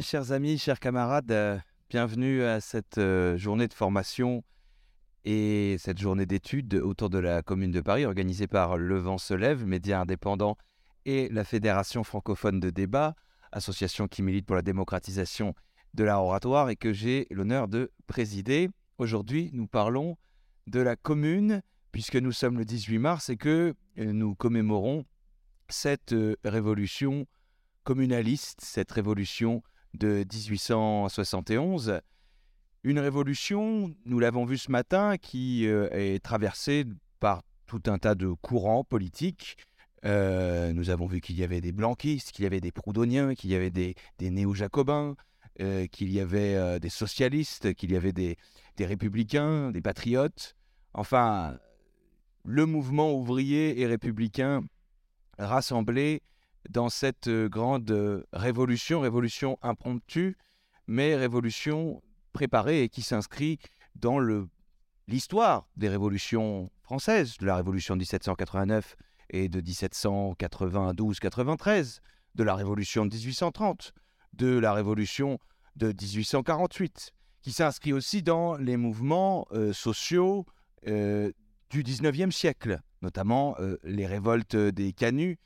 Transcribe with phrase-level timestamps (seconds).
[0.00, 1.58] chers amis, chers camarades, euh,
[1.90, 4.42] bienvenue à cette euh, journée de formation
[5.24, 9.34] et cette journée d'études autour de la Commune de Paris, organisée par Le Vent se
[9.34, 10.56] lève, média indépendant,
[11.04, 13.14] et la Fédération francophone de débat,
[13.52, 15.54] association qui milite pour la démocratisation
[15.92, 18.70] de l'art oratoire et que j'ai l'honneur de présider.
[18.96, 20.16] Aujourd'hui, nous parlons
[20.66, 21.62] de la Commune,
[21.92, 25.04] puisque nous sommes le 18 mars et que euh, nous commémorons
[25.68, 26.14] cette
[26.44, 27.26] révolution
[27.84, 29.62] communaliste, cette révolution
[29.94, 32.00] de 1871.
[32.82, 36.86] Une révolution, nous l'avons vu ce matin, qui euh, est traversée
[37.18, 39.56] par tout un tas de courants politiques.
[40.06, 43.50] Euh, nous avons vu qu'il y avait des blanquistes, qu'il y avait des proudhoniens, qu'il
[43.50, 45.14] y avait des, néo-jacobins,
[45.60, 48.38] euh, qu'il y avait des socialistes, qu'il y avait des,
[48.76, 50.56] des républicains, des patriotes.
[50.94, 51.58] Enfin,
[52.44, 54.62] le mouvement ouvrier et républicain
[55.38, 56.22] rassemblé
[56.68, 60.36] dans cette grande révolution, révolution impromptue,
[60.86, 62.02] mais révolution
[62.32, 63.58] préparée et qui s'inscrit
[63.94, 64.18] dans
[65.08, 68.96] l'histoire des révolutions françaises, de la révolution de 1789
[69.30, 72.00] et de 1792-93,
[72.34, 73.92] de la révolution de 1830,
[74.34, 75.38] de la révolution
[75.76, 80.46] de 1848, qui s'inscrit aussi dans les mouvements sociaux
[80.84, 85.38] du 19e siècle, notamment les révoltes des canuts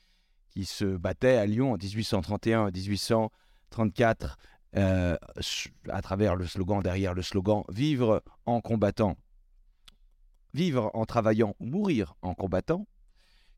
[0.55, 4.38] qui se battaient à Lyon en 1831 1834
[4.77, 5.16] euh,
[5.88, 9.16] à travers le slogan, derrière le slogan Vivre en combattant,
[10.52, 12.86] vivre en travaillant ou mourir en combattant,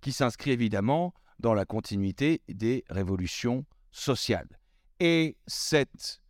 [0.01, 4.59] qui s'inscrit évidemment dans la continuité des révolutions sociales.
[5.01, 6.23] Et cette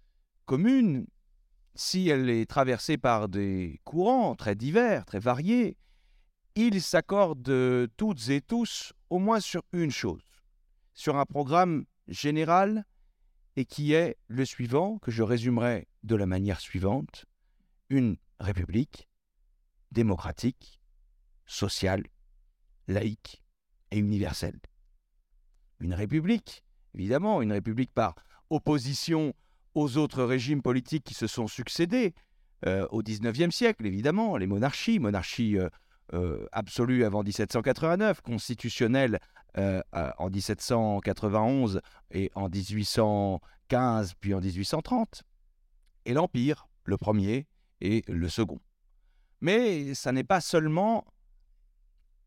[0.47, 1.07] commune,
[1.75, 5.77] si elle est traversée par des courants très divers, très variés,
[6.57, 10.23] ils s'accordent toutes et tous au moins sur une chose,
[10.97, 12.85] sur un programme général
[13.55, 17.27] et qui est le suivant, que je résumerai de la manière suivante.
[17.91, 19.09] Une république
[19.93, 20.81] démocratique,
[21.47, 22.03] sociale,
[22.89, 23.45] laïque
[23.91, 24.59] et universelle.
[25.81, 26.65] Une république,
[26.95, 28.15] évidemment, une république par
[28.51, 29.35] opposition
[29.75, 32.15] aux autres régimes politiques qui se sont succédés
[32.67, 35.69] euh, au XIXe siècle, évidemment, les monarchies, monarchies euh,
[36.15, 39.19] euh, absolue avant 1789, constitutionnelle
[39.59, 41.81] euh, en 1791
[42.11, 45.23] et en 1815 puis en 1830,
[46.05, 47.47] et l'Empire, le premier
[47.81, 48.61] et le second.
[49.41, 51.05] Mais ça n'est pas seulement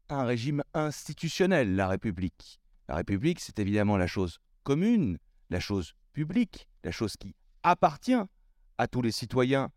[0.09, 2.59] un régime institutionnel, la République.
[2.87, 5.19] La République, c'est évidemment la chose commune,
[5.49, 8.21] la chose publique, la chose qui appartient
[8.77, 9.69] à tous les citoyens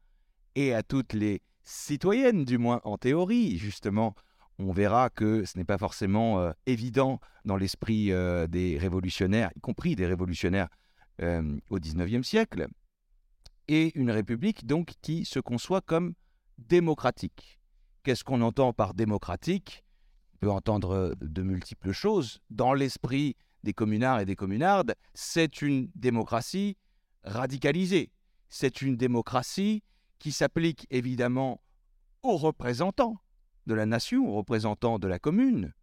[0.55, 3.59] et à toutes les citoyenne, du moins en théorie.
[3.59, 4.15] Justement,
[4.59, 9.61] on verra que ce n'est pas forcément euh, évident dans l'esprit euh, des révolutionnaires, y
[9.61, 10.69] compris des révolutionnaires
[11.21, 12.69] euh, au XIXe siècle.
[13.69, 16.15] Et une république donc qui se conçoit comme
[16.59, 17.59] démocratique.
[18.03, 19.85] Qu'est-ce qu'on entend par démocratique?
[20.35, 22.41] On peut entendre de multiples choses.
[22.51, 26.77] Dans l'esprit des communards et des communardes, c'est une démocratie
[27.23, 28.11] radicalisée.
[28.49, 29.85] C'est une démocratie
[30.23, 31.61] qui s'applique évidemment
[32.23, 33.17] aux représentants
[33.67, 35.75] de la nation, aux représentants de la commune,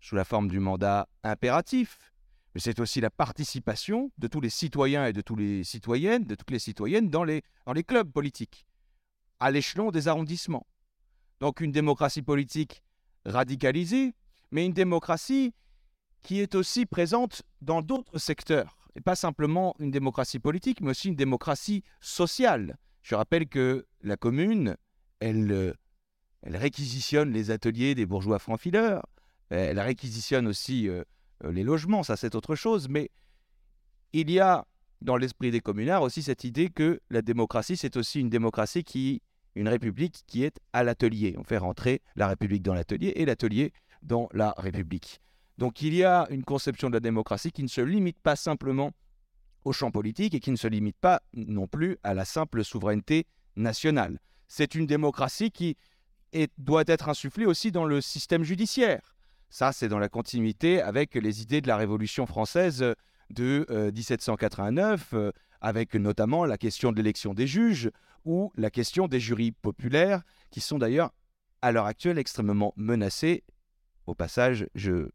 [0.00, 2.14] sous la forme du mandat impératif,
[2.54, 6.34] mais c'est aussi la participation de tous les citoyens et de toutes les citoyennes, de
[6.34, 8.66] toutes les citoyennes dans les, dans les clubs politiques,
[9.40, 10.66] à l'échelon des arrondissements.
[11.40, 12.82] Donc une démocratie politique
[13.26, 14.14] radicalisée,
[14.52, 15.52] mais une démocratie
[16.22, 21.08] qui est aussi présente dans d'autres secteurs, et pas simplement une démocratie politique, mais aussi
[21.08, 24.76] une démocratie sociale, je rappelle que la commune,
[25.20, 25.74] elle, euh,
[26.42, 29.06] elle réquisitionne les ateliers des bourgeois francs-fileurs,
[29.50, 31.02] elle réquisitionne aussi euh,
[31.44, 33.10] euh, les logements, ça c'est autre chose, mais
[34.12, 34.66] il y a
[35.00, 39.20] dans l'esprit des communards aussi cette idée que la démocratie, c'est aussi une démocratie qui,
[39.54, 41.34] une république qui est à l'atelier.
[41.38, 45.20] On fait rentrer la république dans l'atelier et l'atelier dans la république.
[45.58, 48.92] Donc il y a une conception de la démocratie qui ne se limite pas simplement
[49.64, 53.26] au champ politique et qui ne se limite pas non plus à la simple souveraineté
[53.56, 54.18] nationale.
[54.48, 55.76] C'est une démocratie qui
[56.58, 59.14] doit être insufflée aussi dans le système judiciaire.
[59.50, 62.94] Ça, c'est dans la continuité avec les idées de la Révolution française
[63.30, 67.90] de 1789, euh, euh, avec notamment la question de l'élection des juges
[68.24, 71.12] ou la question des jurys populaires, qui sont d'ailleurs
[71.60, 73.44] à l'heure actuelle extrêmement menacés.
[74.06, 75.08] Au passage, je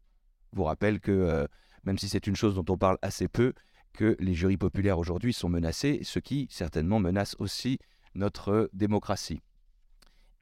[0.52, 1.46] vous rappelle que, euh,
[1.84, 3.52] même si c'est une chose dont on parle assez peu,
[3.92, 7.78] que les jurys populaires aujourd'hui sont menacés, ce qui certainement menace aussi
[8.14, 9.40] notre démocratie.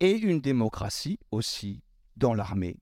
[0.00, 1.82] Et une démocratie aussi
[2.16, 2.76] dans l'armée,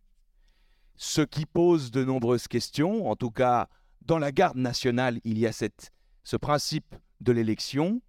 [0.97, 3.09] ce qui pose de nombreuses questions.
[3.09, 3.69] En tout cas,
[4.03, 5.91] dans la garde nationale, il y a cette,
[6.25, 8.01] ce principe de l'élection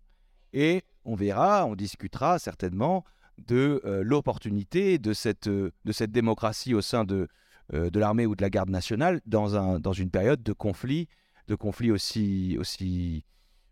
[0.54, 3.04] et on verra, on discutera certainement
[3.38, 7.28] de l'opportunité de cette, de cette démocratie au sein de,
[7.72, 11.08] de l'armée ou de la garde nationale dans, un, dans une période de conflit,
[11.48, 13.24] de conflit aussi, aussi,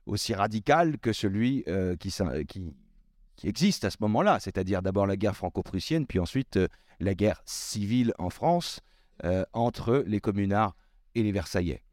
[0.05, 1.65] aussi radical que celui
[1.99, 2.13] qui,
[2.47, 2.73] qui,
[3.35, 6.59] qui existe à ce moment-là, c'est-à-dire d'abord la guerre franco-prussienne, puis ensuite
[6.99, 8.79] la guerre civile en France
[9.53, 10.75] entre les communards
[11.15, 11.83] et les Versaillais.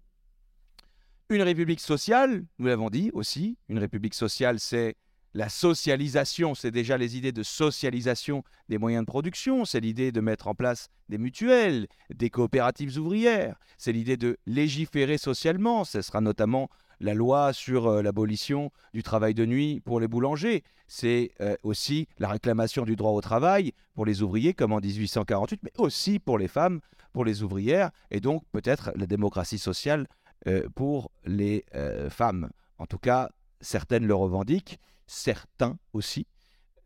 [1.29, 4.97] Une république sociale, nous l'avons dit aussi, une république sociale, c'est
[5.35, 10.21] la socialisation, c'est déjà les idées de socialisation des moyens de production, c'est l'idée de
[10.21, 16.21] mettre en place des mutuelles, des coopératives ouvrières, c'est l'idée de légiférer socialement, ce sera
[16.21, 16.69] notamment
[16.99, 22.09] la loi sur euh, l'abolition du travail de nuit pour les boulangers, c'est euh, aussi
[22.19, 26.39] la réclamation du droit au travail pour les ouvriers comme en 1848, mais aussi pour
[26.39, 26.81] les femmes,
[27.13, 30.09] pour les ouvrières, et donc peut-être la démocratie sociale
[30.47, 31.65] euh, pour les
[32.09, 32.51] femmes.
[32.79, 33.31] En tout cas,
[33.61, 34.79] certaines le revendiquent
[35.11, 36.27] certains aussi,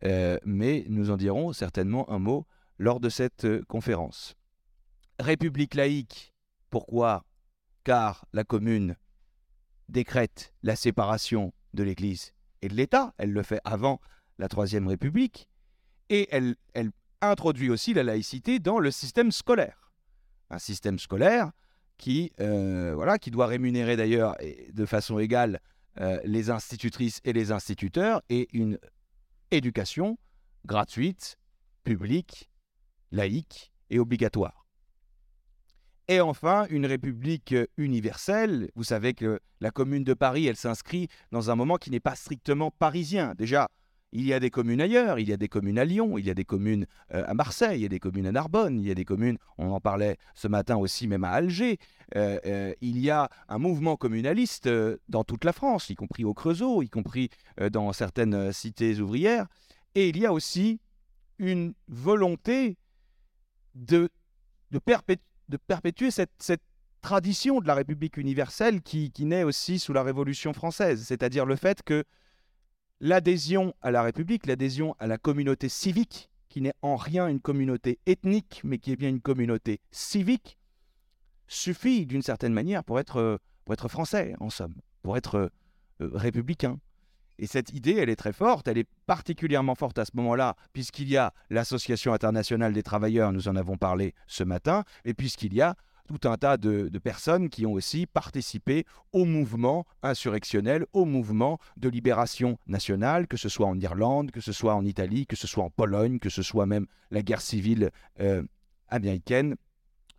[0.03, 2.47] euh, mais nous en dirons certainement un mot
[2.79, 4.35] lors de cette euh, conférence.
[5.19, 6.33] République laïque,
[6.71, 7.23] pourquoi?
[7.83, 8.95] Car la commune
[9.89, 12.33] décrète la séparation de l'Église
[12.63, 14.01] et de l'État, elle le fait avant
[14.39, 15.47] la Troisième République,
[16.09, 16.55] et elle,
[17.21, 19.91] introduit aussi la laïcité dans le système scolaire.
[20.51, 21.51] Un système scolaire
[21.97, 24.35] qui, euh, voilà, qui doit rémunérer d'ailleurs
[24.71, 25.59] de façon égale
[25.99, 28.79] euh, les institutrices et les instituteurs et une
[29.51, 30.17] éducation
[30.65, 31.37] gratuite,
[31.83, 32.49] publique,
[33.11, 34.65] laïque et obligatoire.
[36.07, 38.69] Et enfin, une république universelle.
[38.75, 42.15] Vous savez que la commune de Paris, elle s'inscrit dans un moment qui n'est pas
[42.15, 43.33] strictement parisien.
[43.35, 43.69] Déjà,
[44.11, 46.29] il y a des communes ailleurs, il y a des communes à Lyon, il y
[46.29, 48.91] a des communes euh, à Marseille, il y a des communes à Narbonne, il y
[48.91, 51.79] a des communes, on en parlait ce matin aussi même à Alger.
[52.15, 54.69] Euh, euh, il y a un mouvement communaliste
[55.09, 57.29] dans toute la France, y compris au Creusot, y compris
[57.71, 59.47] dans certaines cités ouvrières.
[59.95, 60.79] Et il y a aussi
[61.37, 62.77] une volonté
[63.73, 64.09] de,
[64.71, 66.61] de, perpétuer cette,
[67.01, 71.55] tradition de la République universelle qui, qui naît aussi sous la Révolution française, c'est-à-dire le
[71.55, 72.03] fait que
[72.99, 77.99] l'adhésion à la République, l'adhésion à la communauté civique, qui n'est en rien une communauté
[78.05, 80.57] ethnique, mais qui est bien une communauté civique,
[81.47, 85.51] suffit d'une certaine manière pour être, pour être français, en somme, pour être
[86.01, 86.79] euh, républicain.
[87.37, 91.09] Et cette idée, elle est très forte, elle est particulièrement forte à ce moment-là, puisqu'il
[91.09, 95.61] y a l'Association internationale des travailleurs, nous en avons parlé ce matin, et puisqu'il y
[95.61, 95.75] a
[96.07, 101.89] tout un tas de, personnes qui ont aussi participé au mouvement insurrectionnel, au mouvement de
[101.89, 105.63] libération nationale, que ce soit en Irlande, que ce soit en Italie, que ce soit
[105.63, 108.43] en Pologne, que ce soit même la guerre civile euh,
[108.87, 109.55] américaine.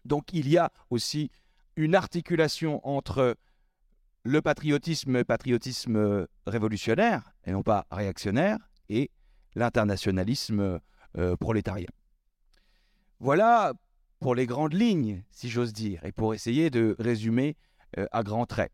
[0.05, 1.31] Donc il y a aussi
[1.77, 3.37] une articulation entre
[4.23, 9.11] le patriotisme, patriotisme révolutionnaire, et non pas réactionnaire, et
[9.55, 10.81] l'internationalisme
[11.17, 11.89] euh, prolétarien.
[13.21, 13.73] Voilà
[14.21, 17.57] pour les grandes lignes, si j'ose dire, et pour essayer de résumer
[17.99, 18.73] euh, à grands traits.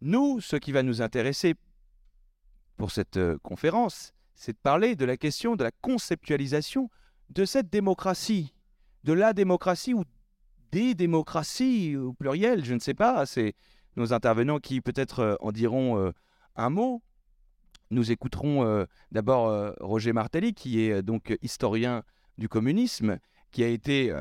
[0.00, 1.54] Nous, ce qui va nous intéresser
[2.76, 6.90] pour cette euh, conférence, c'est de parler de la question de la conceptualisation
[7.28, 8.54] de cette démocratie,
[9.04, 10.04] de la démocratie ou
[10.72, 13.54] des démocraties au pluriel, je ne sais pas, c'est
[13.96, 16.12] nos intervenants qui peut-être euh, en diront
[16.56, 17.02] un mot.
[17.90, 22.04] Nous écouterons d'abord Roger Martelly, qui est donc historien
[22.38, 23.18] du communisme
[23.50, 24.14] qui a été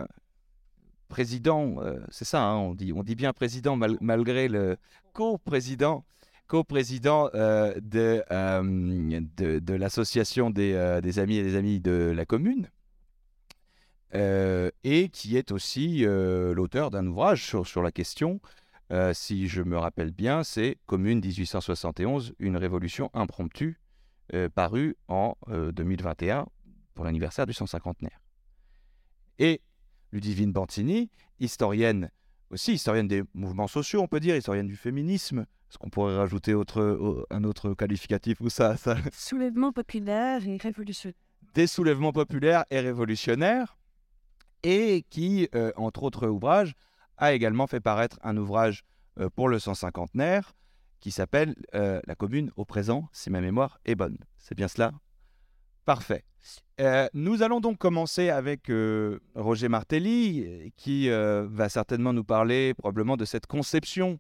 [1.10, 4.78] président, euh, c'est ça, hein, on, dit, bien président malgré le
[5.14, 6.06] co-président
[6.48, 8.24] co-président euh, de,
[9.60, 10.74] de, l'association des,
[11.20, 12.70] amis et des amis de la commune,
[14.14, 18.42] et qui est aussi l'auteur d'un ouvrage sur, sur, la question,
[19.14, 23.80] si je me rappelle bien, c'est Commune 1871, une révolution impromptue,
[24.56, 26.48] paru en 2021
[26.96, 28.20] pour l'anniversaire du 150naire
[29.40, 29.62] et
[30.12, 32.12] Ludivine Bantini, historienne
[32.50, 35.42] aussi, historienne des mouvements sociaux, on peut dire, historienne du féminisme.
[35.70, 38.98] Est-ce qu'on pourrait rajouter autre, un autre qualificatif ou ça, ça...
[39.14, 41.20] Soulèvement populaire et révolutionnaire.
[41.54, 43.78] Des soulèvements populaires et révolutionnaires,
[44.64, 46.74] et qui, euh, entre autres ouvrages,
[47.18, 48.84] a également fait paraître un ouvrage
[49.20, 50.54] euh, pour le 150naire
[51.00, 54.18] qui s'appelle euh, La commune au présent, si ma mémoire est bonne.
[54.38, 54.92] C'est bien cela?
[55.86, 56.26] Parfait.
[56.80, 62.74] Euh, nous allons donc commencer avec euh, Roger Martelly, qui euh, va certainement nous parler
[62.74, 64.18] probablement de cette conception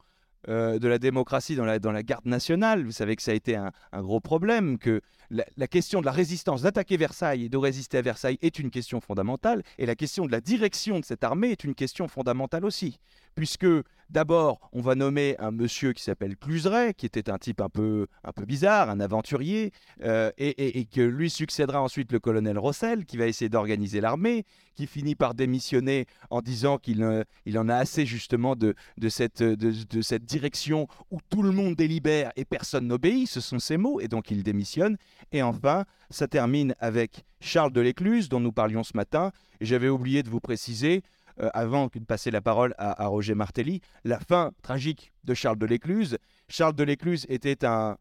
[0.47, 2.85] de la démocratie dans la, dans la garde nationale.
[2.85, 3.71] Vous savez que ça a été un,
[4.01, 8.39] gros problème, que la, question de la résistance, d'attaquer Versailles et de résister à Versailles
[8.41, 11.75] est une question fondamentale, et la question de la direction de cette armée est une
[11.75, 12.99] question fondamentale aussi,
[13.35, 13.67] puisque
[14.09, 18.07] D'abord, on va nommer un monsieur qui s'appelle Cluseret, qui était un type un peu,
[18.23, 19.71] un peu bizarre, un aventurier,
[20.03, 24.87] euh, et, que lui succédera ensuite le colonel Rossel, qui va essayer d'organiser l'armée, qui
[24.87, 29.43] finit par démissionner en disant qu'il euh, il en a assez justement de, de, cette,
[29.43, 33.99] de, cette direction où tout le monde délibère et personne n'obéit, ce sont ses mots,
[33.99, 34.97] et donc il démissionne.
[35.31, 39.89] Et enfin, ça termine avec Charles de l'Écluse, dont nous parlions ce matin, et j'avais
[39.89, 41.03] oublié de vous préciser,
[41.41, 45.65] euh, avant de passer la parole à, Roger Martelly, la fin tragique de Charles de
[45.65, 46.17] l'Écluse.
[46.47, 47.97] Charles de l'Écluse était un,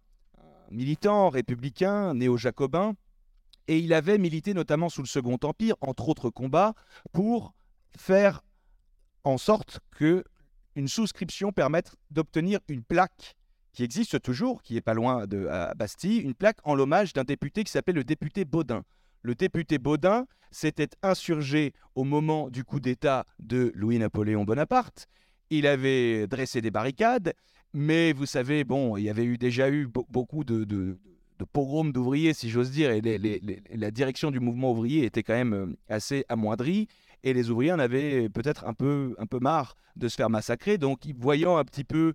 [0.71, 2.95] militant républicain, néo-jacobin,
[3.69, 6.75] et il avait milité notamment sous le Second Empire, entre autres combats,
[7.13, 7.55] pour
[7.97, 8.43] faire
[9.25, 10.25] en sorte que
[10.75, 13.37] une souscription permette d'obtenir une plaque
[13.73, 17.65] qui existe toujours, qui est pas loin de Bastille, une plaque en l'hommage d'un député
[17.65, 18.85] qui s'appelle le député Baudin.
[19.29, 25.07] Le député Baudin s'était insurgé au moment du coup d'État de Louis-Napoléon Bonaparte.
[25.51, 27.35] Il avait dressé des barricades,
[27.75, 30.97] mais vous savez, bon, il y avait déjà eu beaucoup de, de,
[31.53, 33.03] pogroms d'ouvriers, si j'ose dire, et
[33.75, 36.89] la direction du mouvement ouvrier était quand même euh, assez amoindrie.
[37.23, 40.79] Et les ouvriers en avaient peut-être un peu, un peu marre de se faire massacrer.
[40.79, 42.15] Donc, voyant un petit peu le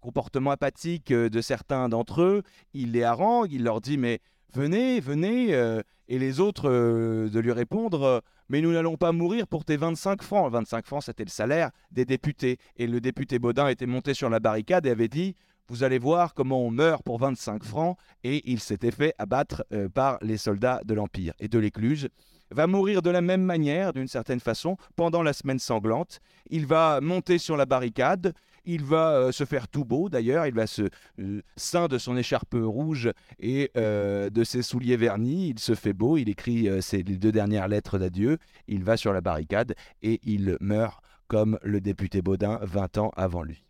[0.00, 4.20] comportement apathique euh, de certains d'entre eux, il les harangue, il leur dit Mais
[4.54, 9.12] venez, venez, euh, et les autres euh, de lui répondre euh, Mais nous n'allons pas
[9.12, 10.50] mourir pour tes 25 francs.
[10.52, 12.58] 25 francs, c'était le salaire des députés.
[12.76, 15.36] Et le député Baudin était monté sur la barricade et avait dit
[15.68, 17.96] Vous allez voir comment on meurt pour 25 francs.
[18.24, 21.34] Et il s'était fait abattre par les soldats de l'Empire.
[21.40, 22.08] Et de l'Écluse
[22.50, 26.20] va mourir de la même manière, d'une certaine façon, pendant la semaine sanglante.
[26.50, 28.32] Il va monter sur la barricade,
[28.66, 30.82] il va euh, se faire tout beau d'ailleurs, il va se
[31.20, 36.16] euh, de son écharpe rouge et euh, de ses souliers vernis, il se fait beau,
[36.16, 41.02] il écrit ses deux dernières lettres d'adieu, il va sur la barricade et il meurt
[41.28, 43.64] comme le député Baudin 20 ans avant lui.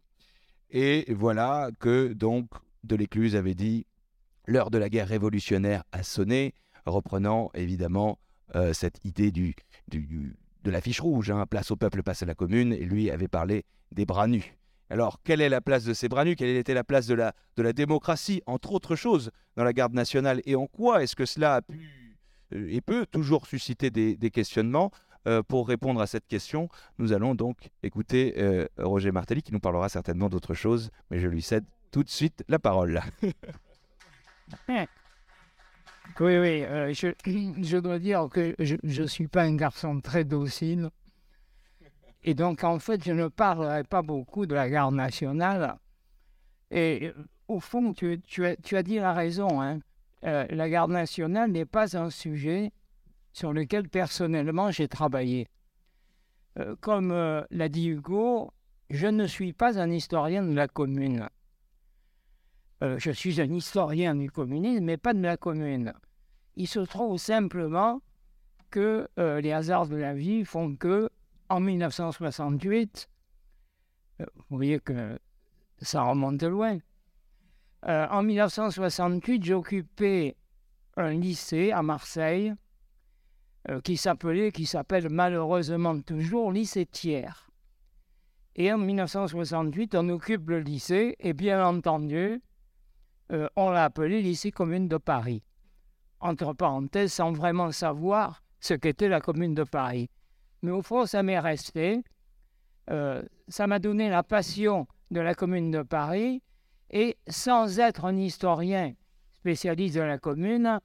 [0.71, 2.49] Et voilà que donc
[2.85, 3.87] Delécluse avait dit
[4.47, 6.55] l'heure de la guerre révolutionnaire a sonné,
[6.87, 8.19] reprenant évidemment
[8.73, 12.85] cette idée de la fiche rouge, hein, place au peuple, passe à la commune, et
[12.85, 14.57] lui avait parlé des bras nus.
[14.89, 17.33] Alors, quelle est la place de ces bras nus Quelle était la place de la,
[17.73, 20.41] démocratie, entre autres choses, dans la garde nationale.
[20.45, 22.19] Et en quoi est-ce que cela a pu
[22.55, 24.93] euh, et peut toujours susciter des, questionnements?
[25.27, 29.59] Euh, Pour répondre à cette question, nous allons donc écouter euh, Roger Martelly qui nous
[29.59, 33.01] parlera certainement d'autre chose, mais je lui cède tout de suite la parole.
[34.69, 34.87] oui,
[36.21, 36.65] oui,
[36.95, 37.13] je,
[37.63, 40.91] je, dois dire que je ne suis pas un garçon très docile.
[42.29, 45.79] Et donc, en fait, je ne parlerai pas beaucoup de la garde nationale.
[46.73, 49.63] Et euh, au fond, tu, as, dit la raison.
[49.63, 49.79] Hein.
[50.25, 52.73] Euh, la garde nationale n'est pas un sujet
[53.33, 55.47] sur lequel personnellement j'ai travaillé.
[56.59, 57.11] Euh, comme
[57.49, 58.53] l'a dit Hugo,
[58.91, 61.29] je ne suis pas un historien de la commune.
[62.81, 65.93] je suis un historien du communisme, mais pas de la commune.
[66.57, 68.01] Il se trouve simplement
[68.71, 71.09] que les hasards de la vie font que
[71.49, 73.09] en 1968,
[74.21, 75.19] euh, vous voyez que
[75.81, 76.79] ça remonte loin.
[77.87, 80.37] Euh, en 1968, j'occupais
[80.97, 82.55] un lycée à Marseille
[83.69, 87.51] euh, qui s'appelait, qui s'appelle malheureusement toujours lycée Thiers.
[88.57, 92.41] Et en 1968, on occupe le lycée et bien entendu,
[93.57, 95.43] on l'a appelé lycée commune de Paris.
[96.21, 100.09] Entre parenthèses, sans vraiment savoir ce qu'était la commune de Paris
[100.67, 102.03] mais au fond, ça m'est resté.
[102.91, 106.43] Euh, ça m'a donné la passion de la commune de Paris,
[106.91, 108.93] et sans être un historien
[109.33, 110.81] spécialiste de la commune,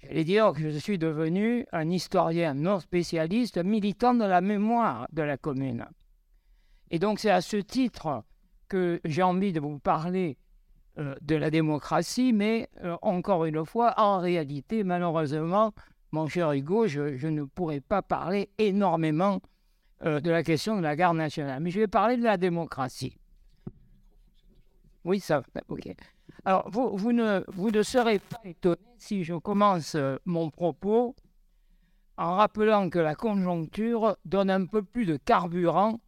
[0.00, 5.22] j'allais dire que je suis devenu un historien non spécialiste, militant de la mémoire de
[5.22, 5.84] la commune.
[6.92, 8.22] Et donc c'est à ce titre
[8.68, 10.38] que j'ai envie de vous parler
[10.98, 15.72] euh, de la démocratie, mais euh, encore une fois, en réalité, malheureusement,
[16.12, 19.40] mon cher Hugo, je, ne pourrais pas parler énormément
[20.04, 23.18] euh, de la question de la garde nationale, mais je vais parler de la démocratie.
[25.04, 25.94] Oui, ça, ok.
[26.44, 31.14] Alors, vous, vous, ne, vous ne serez pas étonné si je commence euh, mon propos
[32.16, 36.00] en rappelant que la conjoncture donne un peu plus de carburant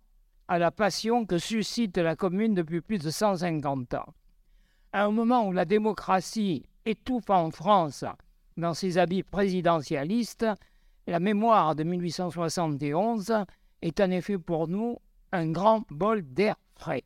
[0.49, 4.15] à la passion que suscite la commune depuis plus de 150 ans.
[4.93, 8.05] À un moment où la démocratie étouffe en France
[8.57, 10.47] dans ses habits présidentialistes,
[11.07, 13.45] la mémoire de 1871
[13.83, 14.99] est en effet pour nous
[15.33, 17.05] un grand bol d'air frais.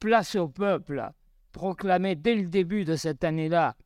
[0.00, 1.10] Place au peuple,
[1.52, 3.76] proclamé dès le début de cette année-là,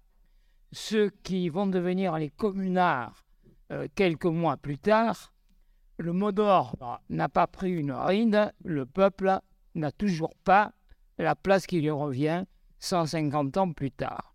[0.72, 3.24] ceux qui vont devenir les communards
[3.72, 5.32] euh, quelques mois plus tard,
[5.98, 9.38] le mot d'ordre n'a pas pris une ride, le peuple
[9.74, 10.72] n'a toujours pas
[11.18, 12.44] la place qui lui revient
[12.78, 14.29] 150 ans plus tard.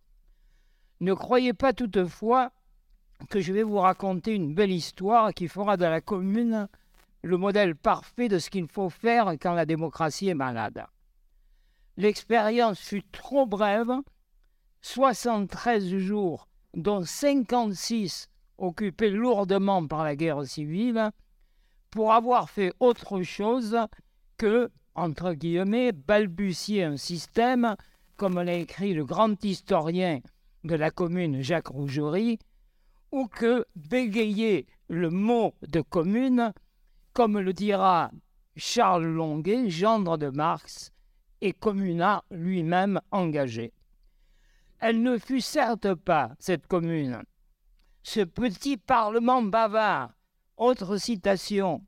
[1.06, 2.52] Ne croyez pas toutefois
[3.30, 6.68] que je vais vous raconter une belle histoire qui fera de la commune
[7.22, 10.84] le modèle parfait de ce qu'il faut faire quand la démocratie est malade.
[11.98, 13.92] L'expérience fut trop brève,
[14.82, 21.12] 73 jours, dont 56 occupés lourdement par la guerre civile,
[21.92, 23.78] pour avoir fait autre chose
[24.38, 27.76] que, entre guillemets, balbutier un système,
[28.18, 30.20] comme l'a écrit le grand historien
[30.66, 32.40] de la commune Jacques Rougerie,
[33.12, 36.54] ou que bégayer le mot de commune,
[37.14, 38.12] comme le dira
[38.58, 40.92] Charles Longuet, gendre de Marx,
[41.42, 43.74] et communard lui-même engagé.
[44.80, 47.22] Elle ne fut certes pas, cette commune,
[48.04, 50.12] ce petit parlement bavard,
[50.58, 51.82] autre citation,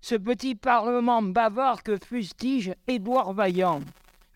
[0.00, 3.80] ce petit parlement bavard que fustige Édouard Vaillant,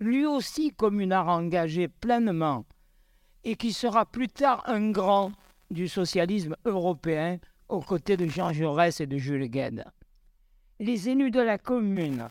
[0.00, 2.64] lui aussi communard engagé pleinement,
[3.44, 5.32] et qui sera plus tard un grand
[5.70, 9.84] du socialisme européen aux côtés de Jean Jaurès et de Jules Gued.
[10.78, 12.28] Les élus de la commune,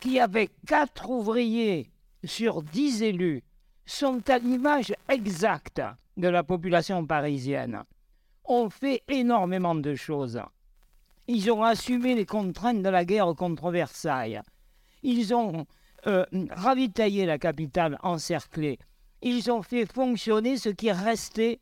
[0.00, 1.90] qui avaient quatre ouvriers
[2.24, 3.42] sur dix élus,
[3.86, 5.82] sont à l'image exacte
[6.16, 7.82] de la population parisienne,
[8.44, 10.40] ont fait énormément de choses.
[11.28, 14.40] Ils ont assumé les contraintes de la guerre contre Versailles.
[15.02, 15.66] Ils ont
[16.06, 18.78] euh, ravitaillé la capitale encerclée.
[19.22, 21.60] Ils ont fait fonctionner ce qui restait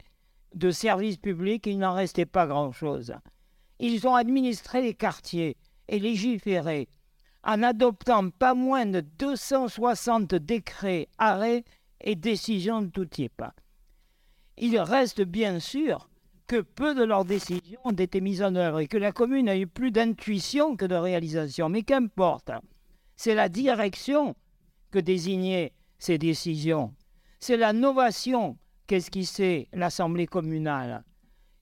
[0.55, 1.67] de services publics.
[1.67, 3.15] Il n'en restait pas grand-chose.
[3.81, 5.57] Ils ont administré les quartiers
[5.89, 6.89] et légiféré
[7.45, 11.65] en adoptant pas moins de 260 décrets, arrêts
[12.01, 13.43] et décisions de tout type.
[14.57, 16.09] Il reste bien sûr
[16.47, 19.57] que peu de leurs décisions ont été mises en œuvre et que la commune a
[19.57, 21.69] eu plus d'intuition que de réalisation.
[21.69, 22.51] Mais qu'importe,
[23.17, 24.35] c'est la direction
[24.91, 26.95] que désignaient ces décisions.
[27.41, 31.05] C'est la novation qu'esquissait l'Assemblée communale,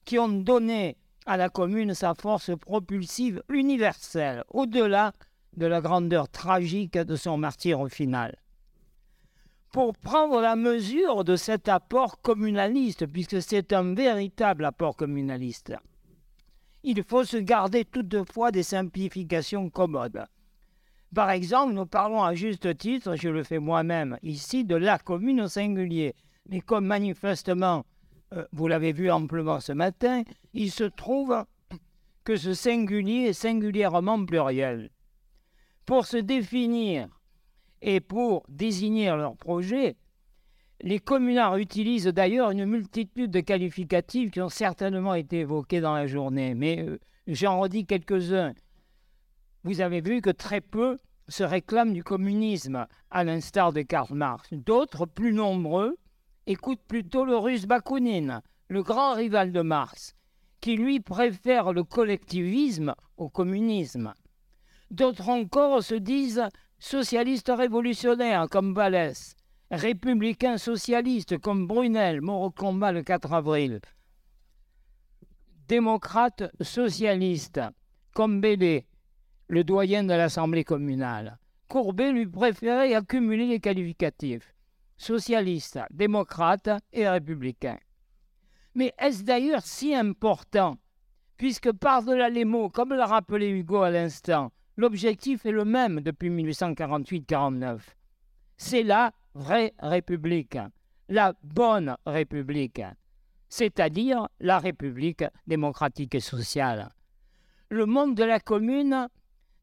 [0.04, 5.12] qui ont donné à la commune sa force propulsive universelle, au-delà
[5.56, 8.36] de la grandeur tragique de son martyr final
[9.76, 15.75] pour prendre la mesure de cet apport communaliste, puisque c'est un véritable apport communaliste.
[16.82, 20.25] Il faut se garder toutefois des simplifications commodes.
[21.17, 25.41] Par exemple, nous parlons à juste titre, je le fais moi-même ici, de la commune
[25.41, 26.15] au singulier.
[26.50, 27.87] Mais comme manifestement,
[28.35, 31.47] euh, vous l'avez vu amplement ce matin, il se trouve
[32.23, 34.91] que ce singulier est singulièrement pluriel.
[35.87, 37.09] Pour se définir
[37.81, 39.97] et pour désigner leur projet,
[40.83, 46.07] les communards utilisent d'ailleurs une multitude de qualificatifs qui ont certainement été évoqués dans la
[46.07, 48.52] journée, mais euh, j'en redis quelques-uns.
[49.67, 54.49] Vous avez vu que très peu se réclament du communisme, à l'instar de Karl Marx.
[54.52, 55.97] D'autres, plus nombreux,
[56.47, 60.15] écoutent plutôt le russe Bakounine, le grand rival de Marx,
[60.61, 64.15] qui lui préfère le collectivisme au communisme.
[64.93, 66.45] D'autres encore se disent
[66.79, 69.35] socialistes révolutionnaires comme Vallès,
[69.73, 73.81] républicains socialistes comme Brunel, mort au combat le 4 avril,
[75.67, 77.61] démocrates socialistes
[78.15, 78.87] comme Bélé,
[79.49, 81.39] le doyen de l'Assemblée communale.
[81.69, 84.52] Courbet lui préférait accumuler les qualificatifs
[84.97, 87.78] socialiste, démocrate et républicain.
[88.75, 90.76] Mais est-ce d'ailleurs si important
[91.37, 96.30] Puisque par-delà les mots, comme l'a rappelé Hugo à l'instant, l'objectif est le même depuis
[96.30, 97.80] 1848-49.
[98.56, 100.59] C'est la vraie République,
[101.09, 102.82] la bonne République,
[103.50, 106.89] c'est-à-dire la République démocratique et sociale.
[107.69, 109.09] Le monde de la commune,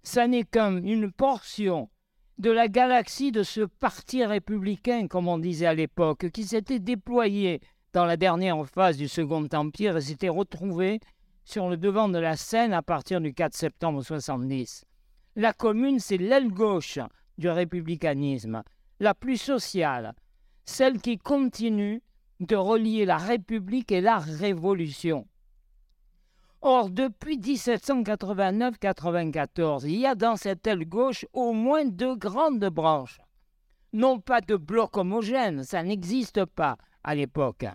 [0.03, 1.89] ça n'est qu'une portion
[2.37, 7.61] de la galaxie de ce parti républicain, comme on disait à l'époque, qui s'était déployé
[7.93, 10.99] dans la dernière phase du Second Empire et s'était retrouvé
[11.45, 14.85] sur le devant de la scène à partir du 4 septembre 70.
[15.35, 16.99] La commune, c'est l'aile gauche
[17.37, 18.63] du républicanisme,
[18.99, 20.13] la plus sociale,
[20.65, 22.01] celle qui continue
[22.39, 25.27] de relier la République et la Révolution.
[26.65, 33.19] Or, depuis 1789-94, il y a dans cette aile gauche au moins deux grandes branches.
[33.91, 37.65] Non pas de blocs homogènes, ça n'existe pas à l'époque,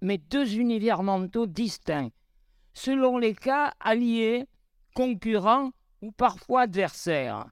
[0.00, 2.10] mais deux univers mentaux distincts,
[2.72, 4.46] selon les cas alliés,
[4.94, 7.46] concurrents ou parfois adversaire.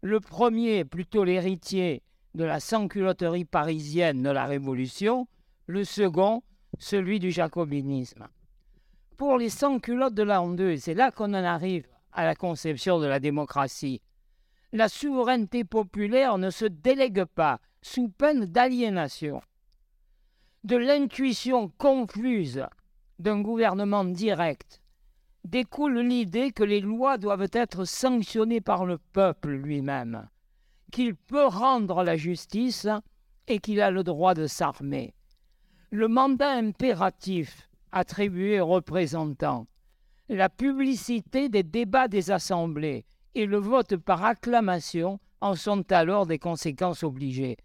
[0.00, 2.04] Le premier plutôt l'héritier
[2.36, 5.26] de la sans-culotterie parisienne de la Révolution,
[5.66, 6.44] le second
[6.78, 8.28] celui du jacobinisme.
[9.16, 13.06] Pour les sans-culottes de l'an 2, c'est là qu'on en arrive à la conception de
[13.06, 14.02] la démocratie.
[14.72, 19.40] La souveraineté populaire ne se délègue pas sous peine d'aliénation.
[20.64, 22.66] De l'intuition confuse
[23.20, 24.80] d'un gouvernement direct
[25.44, 30.28] découle l'idée que les lois doivent être sanctionnées par le peuple lui-même,
[30.90, 32.88] qu'il peut rendre la justice
[33.46, 35.14] et qu'il a le droit de s'armer.
[35.90, 39.66] Le mandat impératif attribué aux représentants,
[40.28, 46.38] la publicité des débats des assemblées et le vote par acclamation en sont alors des
[46.38, 47.56] conséquences obligées.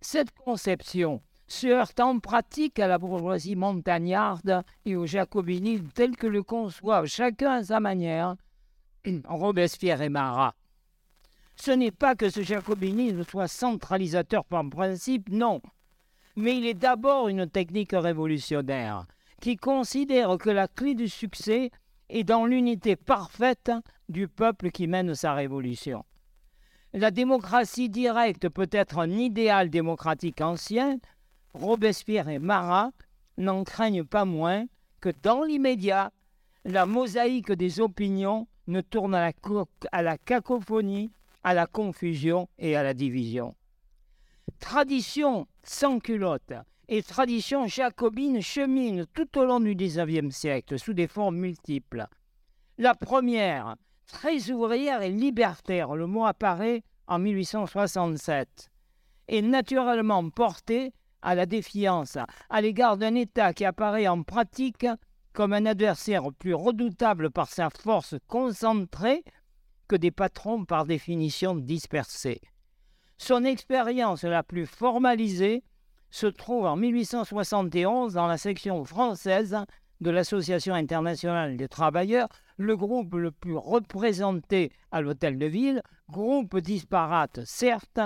[0.00, 6.26] Cette conception se heurte en pratique à la bourgeoisie montagnarde et au jacobinisme tel que
[6.26, 8.36] le conçoivent chacun à sa manière
[9.24, 10.54] Robespierre et Marat.
[11.56, 15.60] Ce n'est pas que ce jacobinisme soit centralisateur par principe, non,
[16.36, 19.06] mais il est d'abord une technique révolutionnaire
[19.40, 21.70] qui considère que la clé du succès
[22.08, 23.72] est dans l'unité parfaite
[24.08, 26.04] du peuple qui mène sa révolution.
[26.92, 30.98] La démocratie directe peut être un idéal démocratique ancien,
[31.54, 32.90] Robespierre et Marat
[33.36, 34.66] n'en craignent pas moins
[35.00, 36.12] que dans l'immédiat,
[36.64, 39.32] la mosaïque des opinions ne tourne à la,
[39.92, 43.54] à la, cacophonie, à la confusion et à la division.
[44.58, 46.52] Tradition sans culotte
[46.92, 52.08] et tradition jacobine cheminent tout au long du XIXe siècle sous des formes multiples.
[52.78, 53.76] La première,
[54.08, 58.70] très ouvrière et libertaire, le mot apparaît en 1867,
[59.28, 64.86] est naturellement portée à la défiance à l'égard d'un État qui apparaît en pratique
[65.32, 69.22] comme un adversaire plus redoutable par sa force concentrée
[69.86, 72.40] que des patrons par définition dispersés.
[73.16, 75.62] Son expérience la plus formalisée
[76.10, 79.56] se trouve en 1871 dans la section française
[80.00, 86.58] de l'Association internationale des travailleurs, le groupe le plus représenté à l'hôtel de ville, groupe
[86.58, 88.00] disparate certes,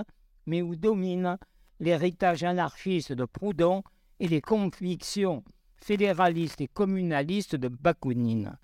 [0.46, 1.38] mais où domine
[1.80, 3.82] l'héritage anarchiste de Proudhon
[4.20, 5.44] et les convictions
[5.76, 8.58] fédéralistes et communalistes de Bakounine.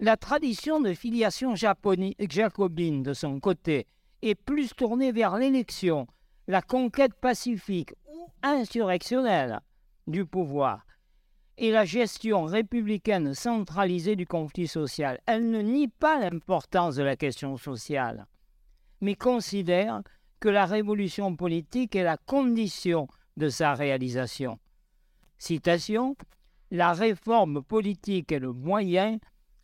[0.00, 3.86] La tradition de filiation jacobine, de son côté,
[4.22, 6.06] est plus tournée vers l'élection,
[6.48, 7.94] la conquête pacifique
[8.42, 9.60] insurrectionnelle
[10.06, 10.84] du pouvoir
[11.58, 15.20] et la gestion républicaine centralisée du conflit social.
[15.26, 18.26] Elle ne nie pas l'importance de la question sociale,
[19.00, 20.02] mais considère
[20.40, 23.06] que la révolution politique est la condition
[23.36, 24.58] de sa réalisation.
[25.38, 26.16] Citation
[26.70, 29.18] La réforme politique est le moyen,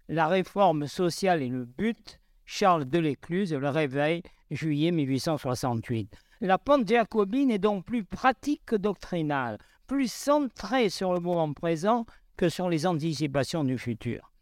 [0.08, 2.20] la réforme sociale est le but.
[2.44, 6.16] Charles Delécluse, Le Réveil, juillet 1868.
[6.40, 12.06] La pente jacobine est donc plus pratique que doctrinale, plus centrée sur le moment présent
[12.36, 14.32] que sur les anticipations du futur.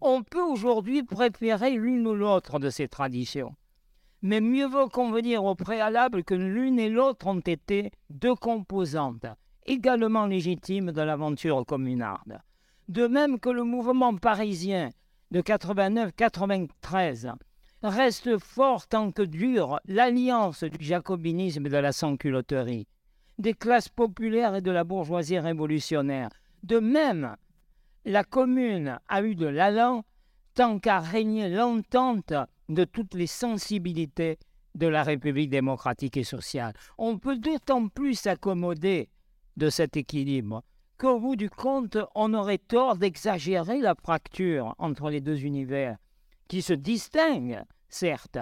[0.00, 3.54] On peut aujourd'hui préférer l'une ou l'autre de ces traditions
[4.24, 9.26] mais mieux vaut convenir au préalable que l'une et l'autre ont été deux composantes
[9.66, 12.40] également légitimes de l'aventure communarde.
[12.88, 14.88] De même que le mouvement parisien
[15.30, 17.34] de 89-93
[17.84, 22.86] reste fort tant que dure l'alliance du jacobinisme et de la sans-culotterie,
[23.38, 26.30] des classes populaires et de la bourgeoisie révolutionnaire.
[26.62, 27.36] De même,
[28.04, 30.04] la commune a eu de l'allant
[30.54, 32.32] tant qu'a régné l'entente
[32.68, 34.38] de toutes les sensibilités
[34.74, 36.74] de la République démocratique et sociale.
[36.98, 39.08] On peut d'autant plus s'accommoder
[39.56, 40.62] de cet équilibre
[40.98, 45.96] qu'au bout du compte, on aurait tort d'exagérer la fracture entre les deux univers,
[46.48, 47.62] qui se distinguent,
[47.94, 48.38] certes,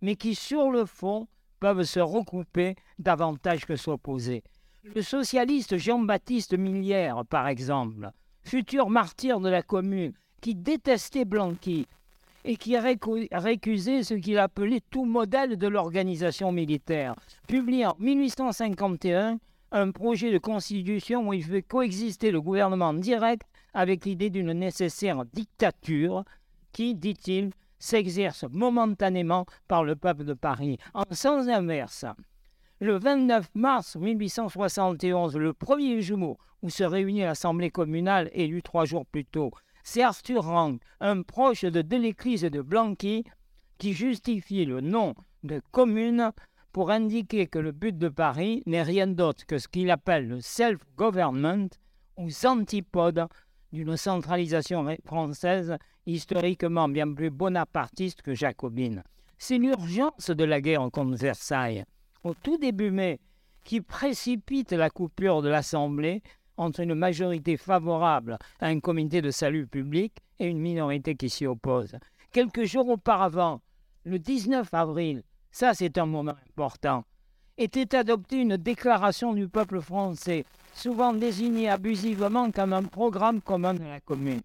[0.00, 1.26] mais qui, sur le fond,
[1.60, 4.42] peuvent se recouper davantage que s'opposer.
[4.94, 8.10] Le socialiste Jean-Baptiste Millière, par exemple,
[8.42, 11.86] futur martyr de la Commune, qui détestait Blanqui,
[12.44, 17.14] et qui récusé ce qu'il appelait tout modèle de l'organisation militaire,
[17.46, 19.38] publie en 1851
[19.70, 25.24] un projet de constitution où il fait coexister le gouvernement direct avec l'idée d'une nécessaire
[25.32, 26.24] dictature
[26.72, 27.50] qui, dit-il,
[27.82, 32.04] s'exerce momentanément par le peuple de Paris, en sens inverse.
[32.80, 39.04] Le 29 mars 1871, le premier jour où se réunit l'Assemblée communale élue trois jours
[39.04, 39.50] plus tôt,
[39.82, 43.24] c'est Arthur Rank, un proche de Deléclise et de Blanqui,
[43.78, 46.30] qui justifie le nom de commune
[46.70, 50.40] pour indiquer que le but de Paris n'est rien d'autre que ce qu'il appelle le
[50.40, 51.68] self-government,
[52.16, 53.26] aux antipodes
[53.72, 59.02] d'une centralisation française historiquement bien plus bonapartiste que jacobine.
[59.38, 61.84] C'est l'urgence de la guerre contre Versailles,
[62.24, 63.20] au tout début mai,
[63.64, 66.22] qui précipite la coupure de l'Assemblée
[66.56, 71.46] entre une majorité favorable à un comité de salut public et une minorité qui s'y
[71.46, 71.96] oppose.
[72.32, 73.60] Quelques jours auparavant,
[74.04, 77.04] le 19 avril, ça c'est un moment important,
[77.58, 83.84] était adoptée une déclaration du peuple français, souvent désignée abusivement comme un programme commun de
[83.84, 84.42] la commune,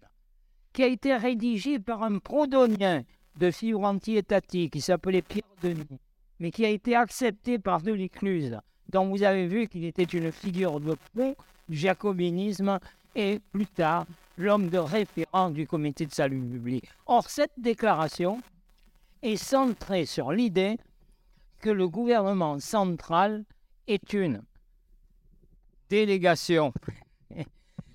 [0.72, 3.02] qui a été rédigée par un prodonien
[3.36, 6.00] de figure anti-étatique qui s'appelait Pierre Denis,
[6.40, 10.80] mais qui a été accepté par Delicluse, dont vous avez vu qu'il était une figure
[10.80, 11.34] de proue
[11.68, 12.78] du jacobinisme
[13.14, 16.88] et plus tard l'homme de référence du comité de salut public.
[17.06, 18.40] Or, cette déclaration
[19.22, 20.78] est centrée sur l'idée
[21.60, 23.44] que le gouvernement central
[23.88, 24.42] est une
[25.88, 26.72] délégation,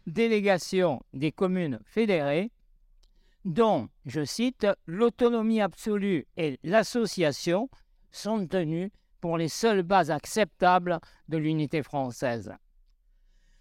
[0.08, 2.52] délégation des communes fédérées
[3.46, 7.70] dont, je cite, l'autonomie absolue et l'association
[8.12, 12.54] sont tenues pour les seules bases acceptables de l'unité française.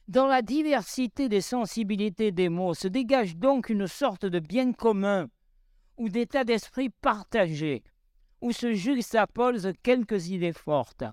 [0.09, 5.29] Dans la diversité des sensibilités des mots se dégage donc une sorte de bien commun
[5.97, 7.83] ou d'état d'esprit partagé,
[8.41, 11.05] où se juxtaposent quelques idées fortes,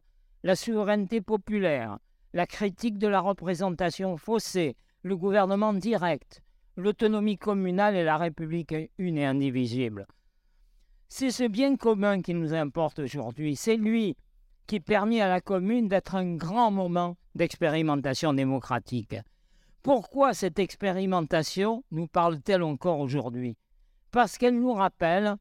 [0.44, 2.00] la souveraineté populaire,
[2.34, 6.42] la critique de la représentation faussée, le gouvernement direct,
[6.80, 10.08] l'autonomie communale et la République une et indivisible.
[11.08, 13.56] C'est ce bien commun qui nous importe aujourd'hui.
[13.56, 14.16] C'est lui
[14.68, 19.16] qui permet à la commune d'être un grand moment d'expérimentation démocratique.
[19.82, 23.58] Pourquoi cette expérimentation nous parle-t-elle encore aujourd'hui?
[24.12, 25.36] Parce qu'elle nous rappelle,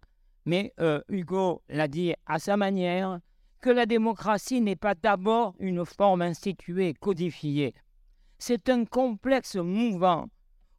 [0.46, 3.20] mais euh, Hugo l'a dit à sa manière,
[3.61, 7.74] que la démocratie n'est pas d'abord une forme instituée, codifiée.
[8.38, 10.29] C'est un complexe mouvant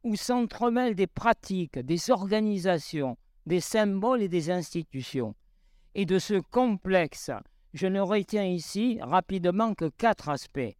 [0.02, 5.34] où s'entremêlent des pratiques, des organisations, des symboles et des institutions.
[5.94, 7.30] Et de ce complexe,
[7.74, 10.76] je ne retiens ici rapidement que quatre aspects.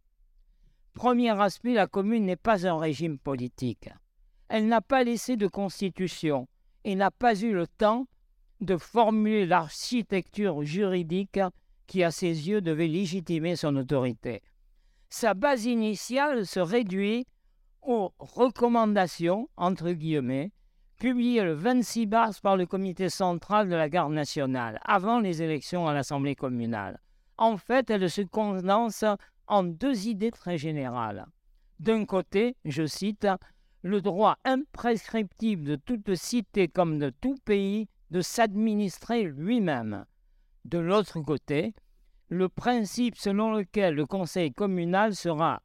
[0.93, 3.89] Premier aspect, la commune n'est pas un régime politique.
[4.49, 6.47] Elle n'a pas laissé de constitution
[6.83, 8.07] et n'a pas eu le temps
[8.59, 11.39] de formuler l'architecture juridique
[11.87, 14.41] qui, à ses yeux, devait légitimer son autorité.
[15.09, 17.25] Sa base initiale se réduit
[17.81, 20.51] aux recommandations, entre guillemets,
[20.97, 25.87] publiées le 26 mars par le comité central de la garde nationale, avant les élections
[25.87, 26.99] à l'Assemblée communale.
[27.37, 29.03] En fait, elle se condense
[29.47, 31.25] en deux idées très générales.
[31.79, 33.27] D'un côté, je cite,
[33.81, 40.05] le droit imprescriptible de toute cité comme de tout pays de s'administrer lui-même.
[40.65, 41.73] De l'autre côté,
[42.29, 45.63] le principe selon lequel le conseil communal sera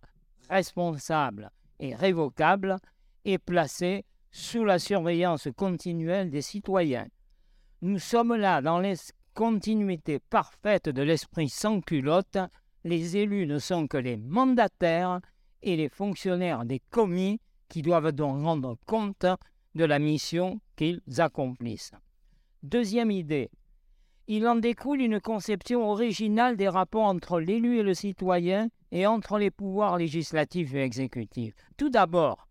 [0.48, 1.50] responsable
[1.81, 2.77] et révocable
[3.25, 7.09] est placé sous la surveillance continuelle des citoyens.
[7.83, 8.95] Nous sommes là dans les
[9.35, 12.39] continuités parfaites de l'esprit sans culotte.
[12.85, 15.21] Les élus ne sont que les mandataires
[15.62, 19.27] et les fonctionnaires des commis qui doivent donc rendre compte
[19.75, 21.93] de la mission qu'ils accomplissent.
[22.62, 23.51] Deuxième idée,
[24.29, 29.39] il en découle une conception originale des rapports entre l'élu et le citoyen et entre
[29.39, 31.55] les pouvoirs législatifs et exécutifs.
[31.77, 32.49] Tout d'abord,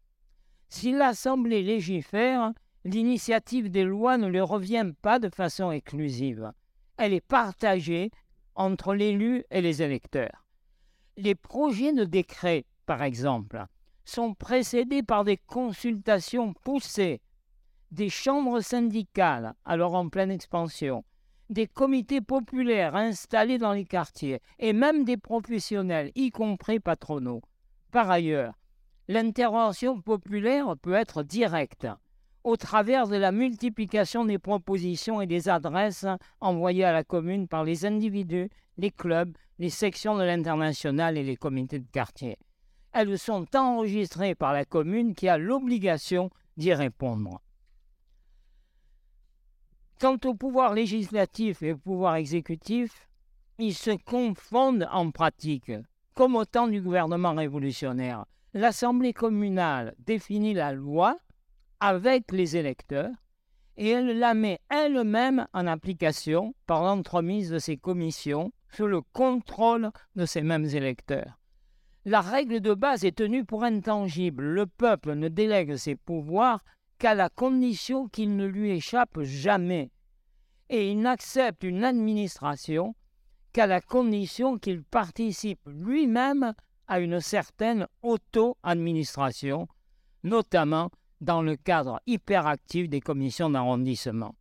[0.70, 2.52] si l'Assemblée légifère,
[2.86, 6.52] l'initiative des lois ne lui revient pas de façon exclusive.
[6.98, 8.12] Elle est partagée
[8.56, 10.46] entre l'élu et les électeurs.
[11.18, 13.66] Les projets de décret, par exemple,
[14.06, 17.22] sont précédés par des consultations poussées
[17.92, 21.04] des chambres syndicales, alors en pleine expansion,
[21.50, 27.42] des comités populaires installés dans les quartiers et même des professionnels, y compris patronaux.
[27.92, 28.54] Par ailleurs,
[29.08, 31.88] l'intervention populaire peut être directe
[32.44, 36.06] au travers de la multiplication des propositions et des adresses
[36.42, 41.38] envoyées à la commune par les individus, les clubs, les sections de l'international et les
[41.38, 42.38] comités de quartier.
[42.92, 47.42] Elles sont enregistrées par la commune qui a l'obligation d'y répondre.
[50.00, 53.08] Quant au pouvoir législatif et au pouvoir exécutif,
[53.58, 55.72] ils se confondent en pratique,
[56.14, 58.26] comme au temps du gouvernement révolutionnaire.
[58.54, 61.18] L'Assemblée communale définit la loi
[61.80, 63.12] avec les électeurs
[63.78, 69.92] et elle la met elle-même en application par l'entremise de ses commissions sous le contrôle
[70.16, 71.40] de ces mêmes électeurs.
[72.06, 74.44] La règle de base est tenue pour intangible.
[74.44, 76.64] Le peuple ne délègue ses pouvoirs
[76.98, 79.92] qu'à la condition qu'il ne lui échappe jamais.
[80.70, 82.96] Et il n'accepte une administration
[83.54, 86.54] qu'à la condition qu'il participe lui-même
[86.88, 89.68] à une certaine auto-administration,
[90.24, 90.90] notamment
[91.22, 94.36] dans le cadre hyperactif des commissions d'arrondissement.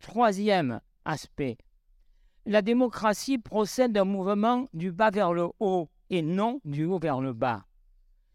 [0.00, 1.58] Troisième aspect,
[2.46, 7.20] la démocratie procède d'un mouvement du bas vers le haut et non du haut vers
[7.20, 7.64] le bas.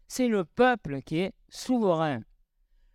[0.06, 2.20] C'est le peuple qui est souverain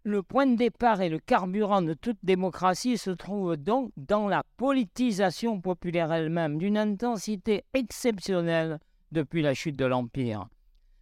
[0.04, 4.44] Le point de départ et le carburant de toute démocratie se trouve donc dans la
[4.56, 8.80] politisation populaire elle-même, d'une intensité exceptionnelle
[9.12, 10.48] depuis la chute de l'Empire.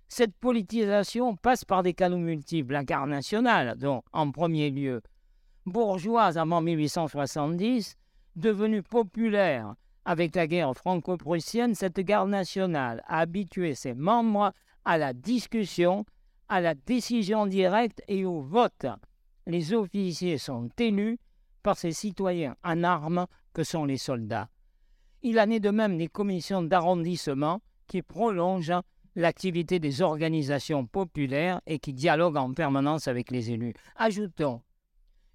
[0.08, 5.02] Cette politisation passe par des canaux multiples, la garde nationale, donc en premier lieu,
[5.68, 7.98] bourgeoise avant 1870,
[8.36, 14.54] devenue populaire avec la guerre franco-prussienne, cette garde nationale a habitué ses membres
[14.86, 16.06] à la discussion,
[16.50, 18.86] à la décision directe et au vote.
[19.46, 21.20] Les officiers sont élus
[21.64, 24.50] par ces citoyens en armes que sont les soldats.
[25.24, 28.82] Il en est de même des commissions d'arrondissement qui prolongent
[29.16, 33.74] l'activité des organisations populaires et qui dialoguent en permanence avec les élus.
[33.96, 34.62] Ajoutons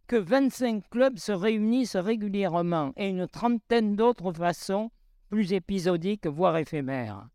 [0.06, 4.90] que 25 clubs se réunissent régulièrement et une trentaine d'autres façons
[5.30, 7.28] plus épisodiques, voire éphémères,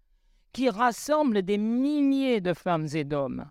[0.53, 3.49] qui rassemblent des milliers de femmes et d'hommes,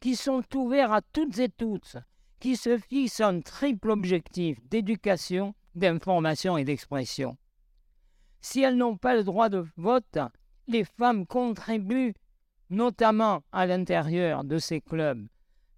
[0.00, 1.96] qui sont ouverts à toutes et toutes,
[2.40, 7.36] qui se fixent un triple objectif d'éducation, d'information et d'expression.
[8.40, 10.18] Si elles n'ont pas le droit de vote,
[10.66, 12.14] les femmes contribuent,
[12.70, 15.28] notamment à l'intérieur de ces clubs,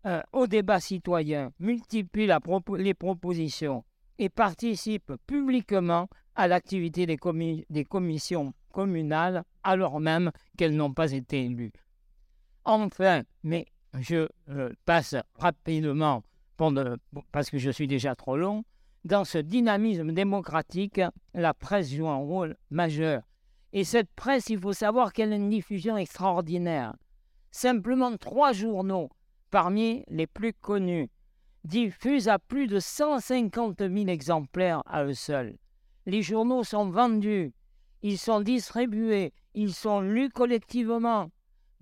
[0.07, 2.31] euh, au débat citoyen, multiplient
[2.79, 3.85] les propositions
[4.19, 7.17] et participent publiquement à l'activité des,
[7.85, 11.73] commissions communales alors même qu'elles n'ont pas été élues.
[12.65, 13.67] Enfin, mais
[13.99, 16.23] je euh, passe rapidement
[17.33, 18.65] parce que je suis déjà trop long,
[19.05, 21.01] dans ce dynamisme démocratique,
[21.35, 23.23] la presse joue un rôle majeur.
[23.73, 26.95] Et cette presse, il faut savoir qu'elle a une diffusion extraordinaire.
[27.51, 29.11] Simplement trois journaux
[29.51, 31.11] parmi les plus connus,
[31.65, 35.57] diffusent à plus de 150 000 exemplaires à eux seuls.
[36.07, 37.53] Les journaux sont vendus,
[38.03, 41.31] ils sont distribués, ils sont lus collectivement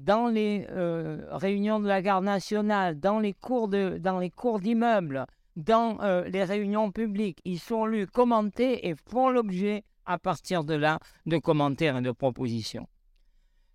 [0.01, 4.61] dans les euh, réunions de la garde nationale, dans les cours de, dans les cours
[4.61, 7.41] d'immeubles, dans euh, les réunions publiques.
[7.45, 12.11] Ils sont lus, commentés et font l'objet, à partir de là, de commentaires et de
[12.11, 12.89] propositions.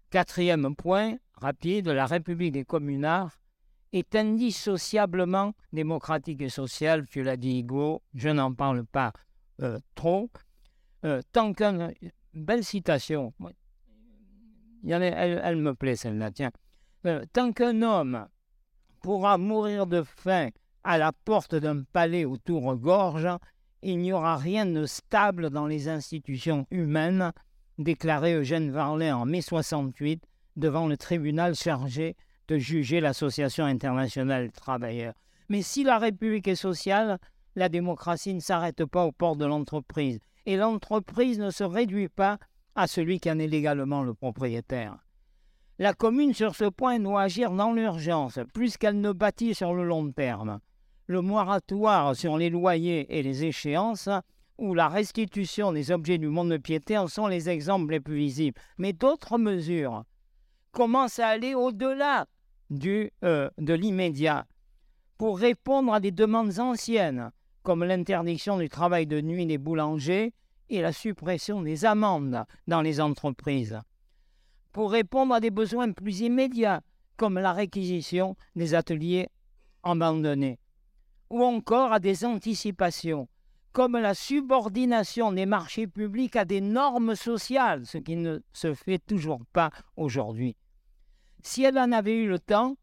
[0.09, 3.37] Quatrième point, rapide, la République des communards
[3.93, 9.13] est indissociablement démocratique et sociale, tu l'as dit Hugo, je n'en parle pas
[9.61, 10.29] euh, trop.
[11.33, 11.91] Tant qu'un...
[12.35, 13.33] Belle citation,
[14.89, 16.51] elle, me plaît celle-là, tiens.
[17.05, 18.27] Euh, tant qu'un homme
[19.01, 20.49] pourra mourir de faim
[20.83, 23.27] à la porte d'un palais ou tour-gorge,
[23.81, 27.31] il n'y aura rien de stable dans les institutions humaines,
[27.77, 30.23] déclarait Eugène Varlet en mai 68
[30.55, 32.15] devant le tribunal chargé
[32.47, 35.13] de juger l'Association internationale des travailleurs.
[35.49, 37.19] Mais si la République est sociale,
[37.55, 40.19] la démocratie ne s'arrête pas aux portes de l'entreprise.
[40.45, 42.37] Et l'entreprise ne se réduit pas
[42.75, 44.97] à celui qui en est légalement le propriétaire.
[45.79, 49.83] La commune, sur ce point, doit agir dans l'urgence, plus qu'elle ne bâtit sur le
[49.83, 50.59] long terme.
[51.07, 54.09] Le moratoire sur les loyers et les échéances,
[54.57, 58.15] ou la restitution des objets du monde de piété en sont les exemples les plus
[58.15, 58.59] visibles.
[58.77, 60.03] Mais d'autres mesures
[60.71, 62.25] commencent à aller au-delà
[63.23, 64.45] euh, de l'immédiat
[65.17, 67.31] pour répondre à des demandes anciennes,
[67.63, 70.33] comme l'interdiction du travail de nuit des boulangers
[70.69, 73.79] et la suppression des amendes dans les entreprises,
[74.71, 76.81] pour répondre à des besoins plus immédiats,
[77.17, 79.29] comme la réquisition des ateliers
[79.83, 80.59] abandonnés,
[81.29, 83.27] ou encore à des anticipations,
[83.71, 88.99] comme la subordination des marchés publics à des normes sociales, ce qui ne se fait
[88.99, 90.55] toujours pas aujourd'hui.
[91.43, 92.77] Si elle en avait eu le temps,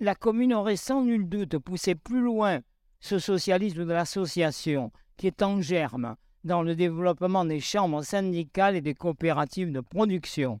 [0.00, 2.60] la commune aurait sans nul doute poussé plus loin
[3.00, 8.80] ce socialisme de l'association qui est en germe dans le développement des chambres syndicales et
[8.80, 10.60] des coopératives de production.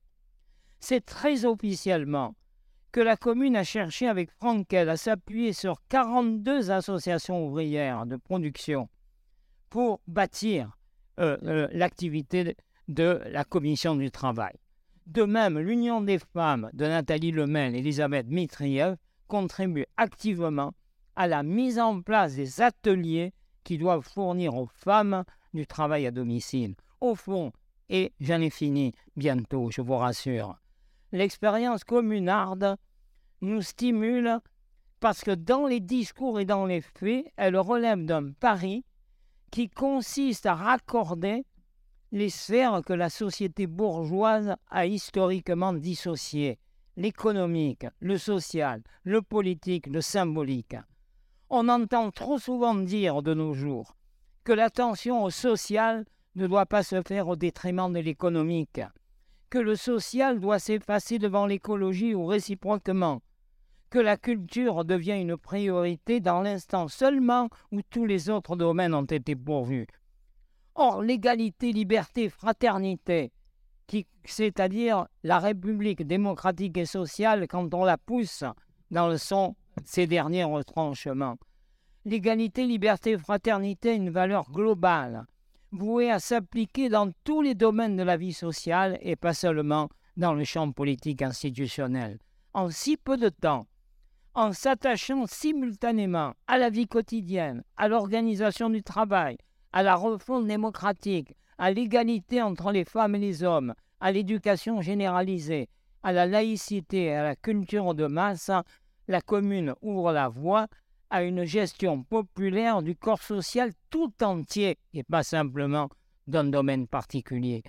[0.80, 2.34] C'est très officiellement
[2.90, 8.88] que la commune a cherché avec Frankel à s'appuyer sur 42 associations ouvrières de production
[9.68, 10.78] pour bâtir
[11.18, 12.56] euh, euh, l'activité
[12.88, 14.54] de la commission du travail.
[15.06, 20.72] De même, l'Union des femmes de Nathalie Lemel et Elisabeth Mitriev contribue activement
[21.16, 23.32] à la mise en place des ateliers
[23.64, 26.74] qui doivent fournir aux femmes du travail à domicile.
[27.00, 27.52] Au fond,
[27.88, 30.56] et j'en ai fini bientôt, je vous rassure,
[31.12, 32.76] l'expérience communarde
[33.40, 34.38] nous stimule
[35.00, 38.84] parce que dans les discours et dans les faits, elle relève d'un pari
[39.50, 41.44] qui consiste à raccorder
[42.10, 46.58] les sphères que la société bourgeoise a historiquement dissociées,
[46.96, 50.76] l'économique, le social, le politique, le symbolique.
[51.50, 53.94] On entend trop souvent dire de nos jours
[54.44, 56.04] que l'attention au social
[56.36, 58.80] ne doit pas se faire au détriment de l'économique,
[59.50, 63.22] que le social doit s'effacer devant l'écologie ou réciproquement,
[63.90, 69.04] que la culture devient une priorité dans l'instant seulement où tous les autres domaines ont
[69.04, 69.86] été pourvus.
[70.74, 73.32] Or, l'égalité, liberté, fraternité,
[74.24, 78.44] c'est-à-dire la République démocratique et sociale quand on la pousse
[78.90, 81.36] dans le son ces derniers retranchements.
[82.06, 85.24] L'égalité, liberté, fraternité est une valeur globale,
[85.72, 89.88] vouée à s'appliquer dans tous les domaines de la vie sociale et pas seulement
[90.18, 92.18] dans le champ politique institutionnel.
[92.52, 93.66] En si peu de temps,
[94.34, 99.38] en s'attachant simultanément à la vie quotidienne, à l'organisation du travail,
[99.72, 105.70] à la refonte démocratique, à l'égalité entre les femmes et les hommes, à l'éducation généralisée,
[106.02, 108.50] à la laïcité et à la culture de masse,
[109.08, 110.66] la commune ouvre la voie
[111.14, 115.88] à une gestion populaire du corps social tout entier et pas simplement
[116.26, 117.62] d'un domaine particulier.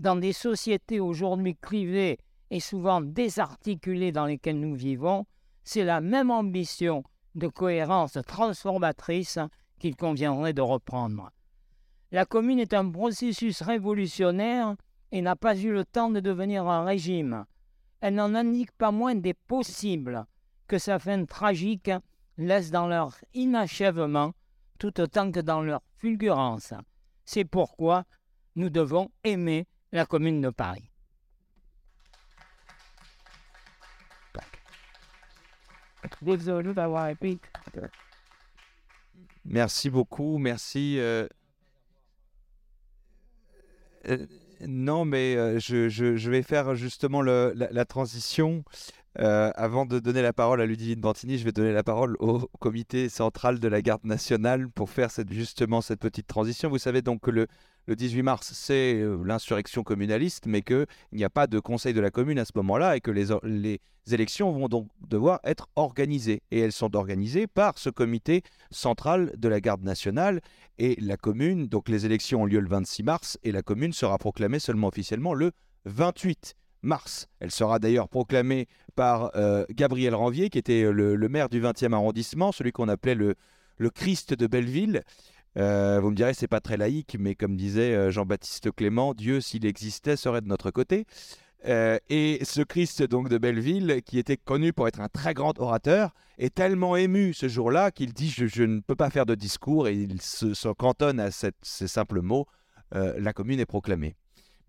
[0.00, 2.18] Dans des sociétés aujourd'hui privées
[2.50, 5.26] et souvent désarticulées dans lesquelles nous vivons,
[5.62, 7.04] c'est la même ambition
[7.36, 9.38] de cohérence transformatrice
[9.78, 11.30] qu'il conviendrait de reprendre.
[12.10, 14.74] La commune est un processus révolutionnaire
[15.12, 17.44] et n'a pas eu le temps de devenir un régime.
[18.00, 20.26] Elle n'en indique pas moins des possibles
[20.66, 21.92] que sa fin tragique
[22.38, 24.32] laisse dans leur inachèvement
[24.78, 26.74] tout autant que dans leur fulgurance.
[27.24, 28.04] C'est pourquoi
[28.56, 30.88] nous devons aimer la commune de Paris.
[36.20, 37.38] Désolé d'avoir été.
[39.44, 40.96] Merci beaucoup, merci.
[40.98, 41.26] euh,
[44.08, 44.26] euh,
[44.60, 48.64] non, mais euh, je, je- je vais faire justement le- la, la transition.
[49.18, 52.38] Euh, avant de donner la parole à Ludivine Bantini, je vais donner la parole au
[52.60, 56.70] comité central de la garde nationale pour faire cette, justement cette petite transition.
[56.70, 57.46] Vous savez donc que le,
[57.86, 62.00] le 18 mars, c'est euh, l'insurrection communaliste, mais qu'il n'y a pas de conseil de
[62.00, 66.42] la commune à ce moment-là et que les, les élections vont donc devoir être organisées.
[66.50, 70.40] Et elles sont organisées par ce comité central de la garde nationale
[70.78, 71.66] et la commune.
[71.66, 75.34] Donc les élections ont lieu le 26 mars et la commune sera proclamée seulement officiellement
[75.34, 75.52] le
[75.84, 77.28] 28 mars.
[77.40, 82.52] Elle sera d'ailleurs proclamée par euh, Gabriel Ranvier, qui était le, maire du 20e arrondissement,
[82.52, 83.34] celui qu'on appelait le,
[83.94, 85.02] Christ de Belleville.
[85.58, 89.40] Euh, vous me direz, c'est pas très laïque, mais comme disait euh, Jean-Baptiste Clément, Dieu,
[89.40, 91.06] s'il existait, serait de notre côté.
[91.64, 96.12] Et ce Christ donc de Belleville, qui était connu pour être un très grand orateur,
[96.38, 99.94] est tellement ému ce jour-là qu'il dit je, ne peux pas faire de discours et
[99.94, 102.46] il se, cantonne à ces simples mots
[102.90, 104.16] la commune est proclamée.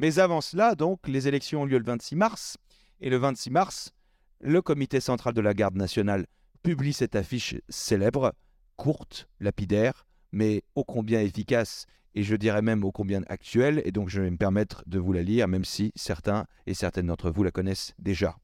[0.03, 2.57] Mais avant cela, donc, les élections ont lieu le 26 mars
[2.99, 3.93] et le 26 mars,
[4.41, 6.25] le comité central de la garde nationale
[6.61, 8.33] publie cette affiche célèbre,
[8.75, 11.85] courte, lapidaire, mais ô combien efficace
[12.15, 15.13] et je dirais même ô combien actuelle, et donc je vais me permettre de vous
[15.13, 18.35] la lire, même si certains et certaines d'entre vous la connaissent déjà.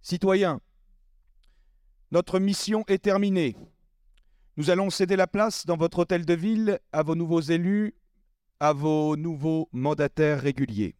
[0.00, 0.62] Citoyens,
[2.12, 3.58] notre mission est terminée.
[4.56, 7.94] Nous allons céder la place dans votre hôtel de ville à vos nouveaux élus,
[8.60, 10.94] à vos nouveaux mandataires réguliers.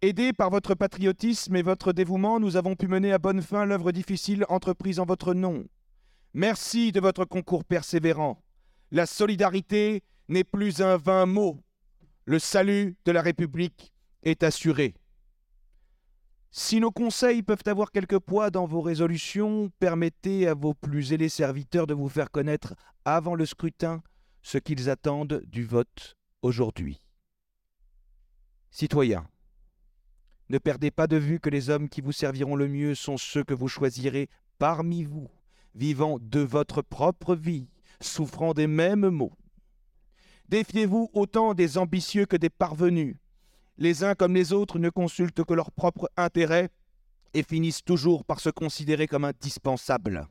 [0.00, 3.90] Aidés par votre patriotisme et votre dévouement, nous avons pu mener à bonne fin l'œuvre
[3.90, 5.64] difficile entreprise en votre nom.
[6.34, 8.40] Merci de votre concours persévérant.
[8.92, 11.58] La solidarité n'est plus un vain mot.
[12.26, 14.94] Le salut de la République est assuré.
[16.50, 21.28] Si nos conseils peuvent avoir quelque poids dans vos résolutions, permettez à vos plus zélés
[21.28, 22.74] serviteurs de vous faire connaître
[23.04, 24.02] avant le scrutin
[24.42, 27.00] ce qu'ils attendent du vote aujourd'hui.
[28.70, 29.26] Citoyens,
[30.48, 33.44] ne perdez pas de vue que les hommes qui vous serviront le mieux sont ceux
[33.44, 34.28] que vous choisirez
[34.58, 35.28] parmi vous,
[35.74, 37.68] vivant de votre propre vie,
[38.00, 39.32] souffrant des mêmes maux.
[40.48, 43.16] Défiez-vous autant des ambitieux que des parvenus.
[43.76, 46.70] Les uns comme les autres ne consultent que leur propre intérêt
[47.34, 50.26] et finissent toujours par se considérer comme indispensables.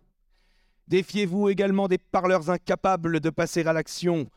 [0.88, 4.30] Défiez-vous également des parleurs incapables de passer à l'action.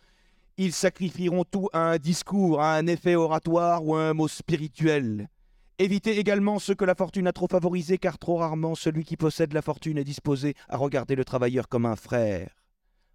[0.63, 5.31] Ils sacrifieront tout à un discours, à un effet oratoire ou à un mot spirituel.
[5.79, 9.55] Évitez également ceux que la fortune a trop favorisés, car trop rarement celui qui possède
[9.55, 12.51] la fortune est disposé à regarder le travailleur comme un frère.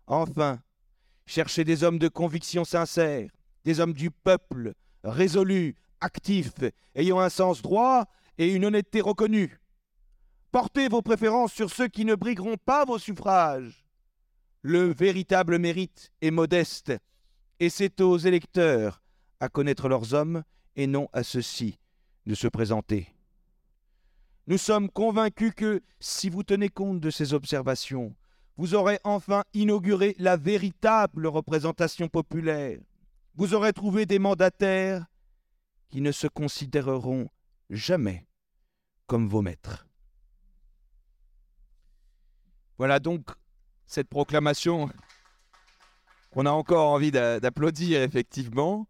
[0.07, 0.59] Enfin,
[1.27, 3.29] cherchez des hommes de conviction sincère,
[3.63, 4.73] des hommes du peuple,
[5.03, 6.63] résolus, actifs,
[6.95, 8.05] ayant un sens droit
[8.39, 9.59] et une honnêteté reconnue.
[10.51, 13.85] Portez vos préférences sur ceux qui ne brigueront pas vos suffrages.
[14.63, 16.91] Le véritable mérite est modeste,
[17.59, 19.01] et c'est aux électeurs
[19.39, 20.43] à connaître leurs hommes
[20.75, 21.79] et non à ceux-ci
[22.25, 23.13] de se présenter.
[24.47, 28.15] Nous sommes convaincus que, si vous tenez compte de ces observations,
[28.57, 32.79] vous aurez enfin inauguré la véritable représentation populaire.
[33.35, 35.05] Vous aurez trouvé des mandataires
[35.89, 37.27] qui ne se considéreront
[37.69, 38.27] jamais
[39.07, 39.87] comme vos maîtres.
[42.77, 43.29] Voilà donc
[43.87, 44.89] cette proclamation
[46.35, 48.87] qu'on a encore envie d'applaudir effectivement.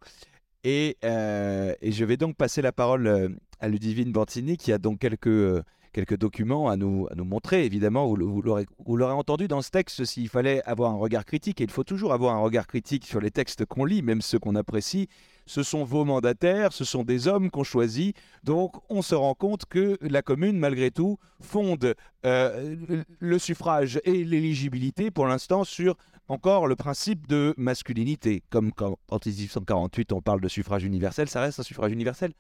[0.64, 3.30] Et, euh, et, je vais donc passer la parole euh,
[3.60, 5.62] à Ludivine Bantini qui a donc quelques, euh,
[5.93, 7.64] quelques documents à nous, à nous montrer.
[7.66, 11.70] Évidemment, vous, l'aurez entendu dans ce texte, s'il fallait avoir un regard critique, et il
[11.70, 15.08] faut toujours avoir un regard critique sur les textes qu'on lit, même ceux qu'on apprécie,
[15.46, 18.18] ce sont vos mandataires, ce sont des hommes qu'on choisit.
[18.43, 21.93] Donc on se rend compte que la commune, malgré tout, fonde
[22.24, 25.96] le suffrage et l'éligibilité pour l'instant sur
[26.28, 28.43] encore le principe de masculinité.
[28.49, 32.32] Comme quand en 1848 on parle de suffrage universel, ça reste un suffrage universel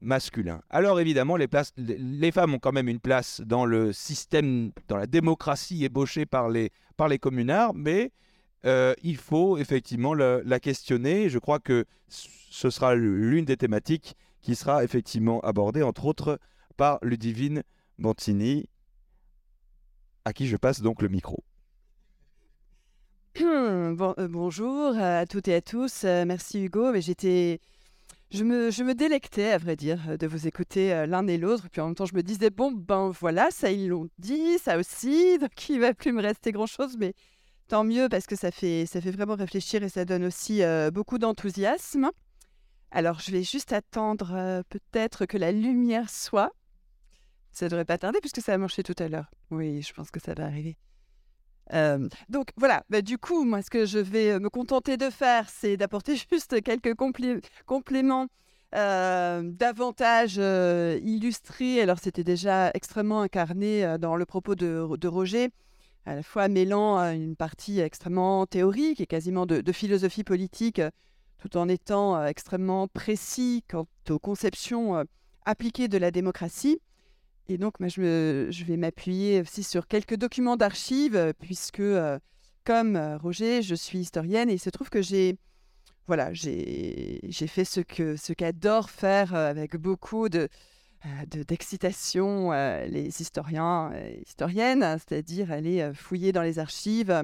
[0.00, 0.60] masculin.
[0.70, 5.84] Alors évidemment, les, femmes ont quand même une place dans le système, dans la démocratie
[5.84, 8.12] ébauchée par les, par les communards, mais
[8.64, 11.28] euh, il faut effectivement la questionner.
[11.28, 16.38] Je crois que ce sera l'une des thématiques qui sera effectivement abordée, entre autres,
[16.76, 17.62] par Ludivine
[17.98, 18.68] Bantini,
[20.24, 21.42] à qui je passe donc le micro.
[23.40, 26.04] Euh, bonjour à toutes et à tous.
[26.04, 26.92] Euh, merci Hugo.
[26.92, 27.60] Mais j'étais,
[28.30, 31.68] je me, je me délectais, à vrai dire, de vous écouter l'un et l'autre.
[31.70, 34.78] Puis en même temps, je me disais bon ben voilà, ça ils l'ont dit, ça
[34.78, 36.96] aussi, donc il va plus me rester grand chose.
[36.98, 37.14] Mais
[37.68, 40.62] tant mieux parce que ça fait, ça fait vraiment réfléchir et ça donne aussi
[40.92, 42.10] beaucoup d'enthousiasme.
[42.90, 46.52] Alors, je vais juste attendre euh, peut-être que la lumière soit.
[47.52, 49.30] Ça ne devrait pas tarder puisque ça a marché tout à l'heure.
[49.50, 50.76] Oui, je pense que ça va arriver.
[51.72, 55.10] Euh, donc voilà, bah, du coup, moi, ce que je vais euh, me contenter de
[55.10, 56.94] faire, c'est d'apporter juste quelques
[57.66, 58.26] compléments
[58.72, 61.80] davantage illustrés.
[61.80, 65.48] Alors, c'était déjà extrêmement incarné dans le propos de, Roger,
[66.04, 70.82] à la fois mêlant une partie extrêmement théorique et quasiment de, de philosophie politique
[71.38, 75.04] tout en étant euh, extrêmement précis quant aux conceptions euh,
[75.44, 76.80] appliquées de la démocratie.
[77.48, 81.82] Et donc, moi, je, vais m'appuyer aussi sur quelques documents d'archives, euh, puisque,
[82.64, 85.38] comme Roger, je suis historienne et il se trouve que j'ai
[86.06, 90.48] voilà, j'ai fait ce que ce qu'adorent faire avec beaucoup de
[91.26, 97.22] d'excitation les historiens et historiennes, c'est-à-dire aller fouiller dans les archives,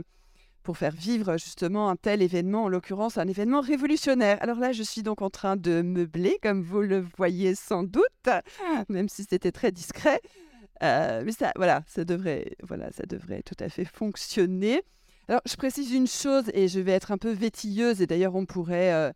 [0.64, 4.38] pour faire vivre justement un tel événement, en l'occurrence un événement révolutionnaire.
[4.40, 8.28] Alors là, je suis donc en train de meubler, comme vous le voyez sans doute,
[8.88, 10.20] même si c'était très discret.
[10.82, 14.82] Euh, mais ça, voilà, ça devrait, voilà, ça devrait tout à fait fonctionner.
[15.28, 18.46] Alors, je précise une chose, et je vais être un peu vétilleuse, et d'ailleurs, on
[18.46, 19.12] pourrait, euh,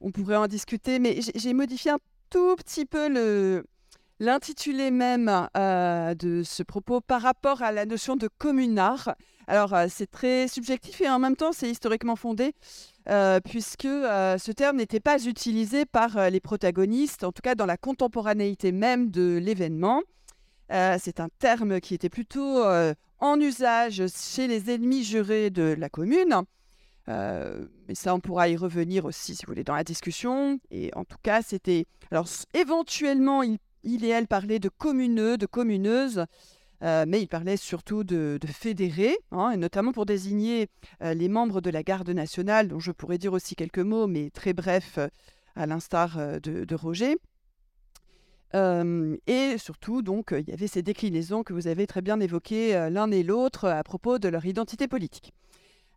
[0.00, 1.98] on pourrait en discuter, mais j'ai modifié un
[2.30, 3.64] tout petit peu le,
[4.18, 9.14] l'intitulé même euh, de ce propos par rapport à la notion de communard.
[9.46, 12.54] Alors, euh, c'est très subjectif et en même temps, c'est historiquement fondé,
[13.08, 17.76] euh, puisque ce terme n'était pas utilisé par les protagonistes, en tout cas dans la
[17.76, 20.02] contemporanéité même de l'événement.
[20.70, 22.62] c'est un terme qui était plutôt
[23.18, 26.42] en usage chez les ennemis jurés de la commune.
[27.08, 30.60] mais ça, on pourra y revenir aussi, si vous voulez, dans la discussion.
[30.70, 31.86] Et en tout cas, c'était...
[32.12, 36.24] Alors, éventuellement, il il et elle parlaient de communeux, de communeuses,
[36.82, 40.68] euh, mais il parlait surtout de, fédérés, hein, et notamment pour désigner
[41.02, 44.30] euh, les membres de la garde nationale, dont je pourrais dire aussi quelques mots, mais
[44.30, 45.08] très brefs, euh,
[45.56, 47.16] à l'instar de, Roger.
[48.54, 53.10] et surtout, donc, il y avait ces déclinaisons que vous avez très bien évoquées l'un
[53.10, 55.32] et l'autre à propos de leur identité politique.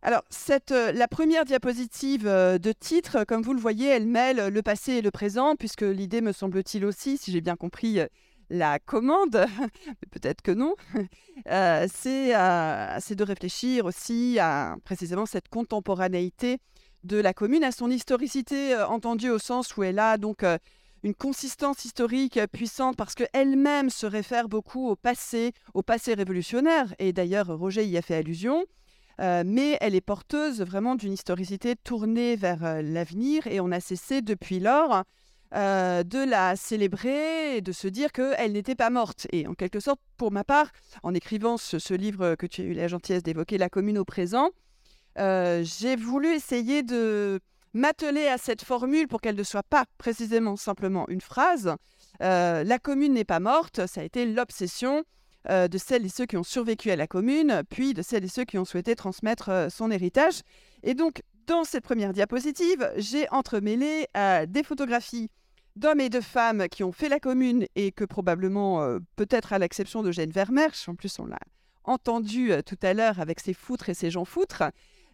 [0.02, 4.94] Alors, cette, la première diapositive de titre, comme vous le voyez, elle mêle le passé
[4.94, 8.00] et le présent, puisque l'idée, me semble-t-il aussi, si j'ai bien compris
[8.54, 9.46] la commande,
[10.10, 10.74] peut-être que non,
[11.46, 12.32] c'est
[13.14, 16.58] de réfléchir aussi à précisément cette contemporanéité
[17.02, 20.42] de la commune, à son historicité entendue au sens où elle a donc
[21.02, 26.94] une consistance historique puissante parce qu'elle-même se réfère beaucoup au passé, au passé révolutionnaire.
[26.98, 28.64] Et d'ailleurs, Roger y a fait allusion.
[29.20, 33.78] Euh, mais elle est porteuse vraiment d'une historicité tournée vers euh, l'avenir et on a
[33.78, 35.04] cessé depuis lors
[35.54, 39.26] euh, de la célébrer et de se dire qu'elle n'était pas morte.
[39.32, 40.70] Et en quelque sorte, pour ma part,
[41.02, 44.50] en écrivant ce, livre que tu as eu la gentillesse d'évoquer, La commune au présent,
[45.16, 47.40] j'ai voulu essayer de
[47.72, 51.74] m'atteler à cette formule pour qu'elle ne soit pas précisément simplement une phrase.
[52.20, 55.04] la commune n'est pas morte, ça a été l'obsession
[55.50, 58.28] euh, de celles et ceux qui ont survécu à la commune, puis de celles et
[58.28, 60.40] ceux qui ont souhaité transmettre euh, son héritage.
[60.82, 65.28] Et donc, dans cette première diapositive, j'ai entremêlé euh, des photographies
[65.76, 70.02] d'hommes et de femmes qui ont fait la commune et que probablement, peut-être à l'exception
[70.02, 71.38] de Jeanne Vermersch, en plus on l'a
[71.84, 74.62] entendu tout à l'heure avec ses foutres et ses gens foutres,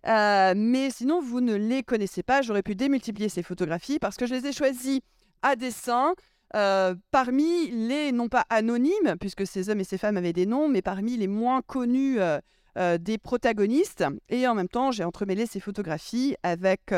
[0.04, 2.42] mais sinon vous ne les connaissez pas.
[2.42, 5.02] J'aurais pu démultiplier ces photographies parce que je les ai choisies
[5.42, 6.14] à dessein
[6.56, 10.68] euh, parmi les, non pas anonymes, puisque ces hommes et ces femmes avaient des noms,
[10.68, 12.40] mais parmi les moins connus euh,
[12.76, 14.04] euh, des protagonistes.
[14.28, 16.92] Et en même temps, j'ai entremêlé ces photographies avec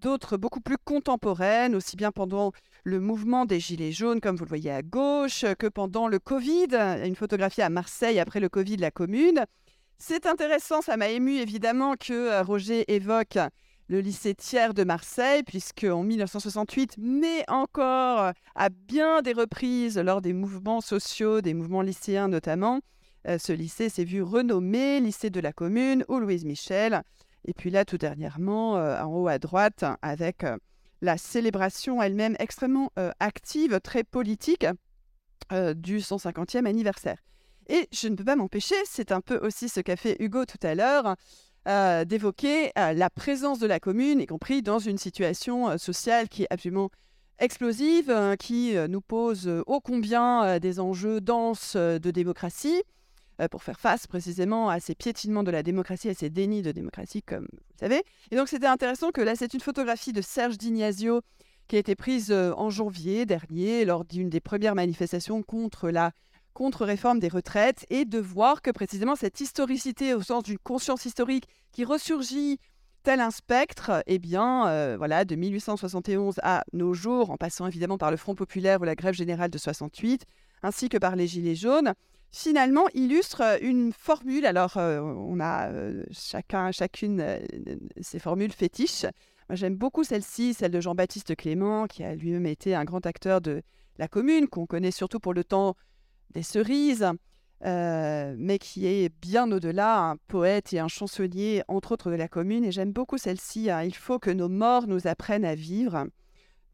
[0.00, 2.52] d'autres beaucoup plus contemporaines, aussi bien pendant
[2.84, 6.68] le mouvement des Gilets jaunes, comme vous le voyez à gauche, que pendant le Covid,
[7.04, 9.44] une photographie à Marseille après le Covid, la commune.
[9.98, 13.38] C'est intéressant, ça m'a ému évidemment que Roger évoque
[13.88, 20.20] le lycée Thiers de Marseille, puisque en 1968, mais encore à bien des reprises lors
[20.20, 22.80] des mouvements sociaux, des mouvements lycéens notamment,
[23.28, 27.02] euh, ce lycée s'est vu renommé lycée de la commune ou Louise Michel.
[27.46, 30.56] Et puis là, tout dernièrement, euh, en haut à droite, avec euh,
[31.00, 32.90] la célébration elle-même extrêmement
[33.20, 34.66] active, très politique
[35.50, 37.18] du 150e anniversaire.
[37.68, 40.58] Et je ne peux pas m'empêcher, c'est un peu aussi ce qu'a fait Hugo tout
[40.62, 41.16] à l'heure,
[41.66, 46.28] euh, d'évoquer euh, la présence de la commune, y compris dans une situation euh, sociale
[46.28, 46.90] qui est absolument
[47.40, 52.82] explosive, qui nous pose ô combien des enjeux denses de démocratie,
[53.50, 57.22] pour faire face précisément à ces piétinements de la démocratie, à ces dénis de démocratie,
[57.22, 58.02] comme vous savez.
[58.30, 61.20] Et donc c'était intéressant que là, c'est une photographie de Serge Dignasio
[61.68, 66.12] qui a été prise en janvier dernier lors d'une des premières manifestations contre la
[66.56, 71.46] contre-réforme des retraites et de voir que précisément cette historicité au sens d'une conscience historique
[71.70, 72.58] qui ressurgit
[73.02, 77.98] tel un spectre, eh bien, euh, voilà, de 1871 à nos jours, en passant évidemment
[77.98, 80.24] par le Front populaire ou la grève générale de 68,
[80.62, 81.92] ainsi que par les Gilets jaunes,
[82.36, 84.44] finalement illustre une formule.
[84.44, 87.24] Alors, euh, on a euh, chacun, chacune
[88.00, 89.06] ses formules fétiches.
[89.48, 93.40] Moi, j'aime beaucoup celle-ci, celle de Jean-Baptiste Clément, qui a lui-même été un grand acteur
[93.40, 93.62] de
[93.96, 95.76] la commune, qu'on connaît surtout pour le temps
[96.34, 97.08] des cerises,
[97.64, 102.28] euh, mais qui est bien au-delà, un poète et un chansonnier, entre autres de la
[102.28, 102.64] commune.
[102.64, 103.70] Et j'aime beaucoup celle-ci.
[103.70, 103.82] Hein.
[103.84, 106.06] Il faut que nos morts nous apprennent à vivre.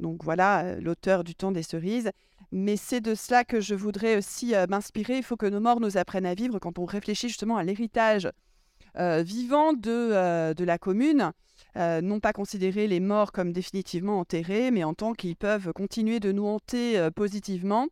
[0.03, 2.11] Donc voilà, euh, l'auteur du temps des cerises.
[2.51, 5.17] Mais c'est de cela que je voudrais aussi euh, m'inspirer.
[5.17, 8.29] Il faut que nos morts nous apprennent à vivre quand on réfléchit justement à l'héritage
[8.95, 11.33] vivant de, la commune.
[11.77, 16.31] non pas considérer les morts comme définitivement enterrés, mais en tant qu'ils peuvent continuer de
[16.31, 17.89] nous hanter positivement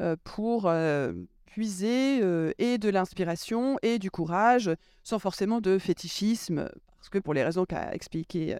[0.00, 1.12] euh, pour euh,
[1.46, 4.70] puiser euh, et de l'inspiration et du courage,
[5.04, 8.56] sans forcément de fétichisme, parce que pour les raisons qu'a expliqué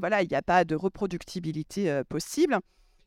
[0.00, 2.58] Voilà, il n'y a pas de reproductibilité possible.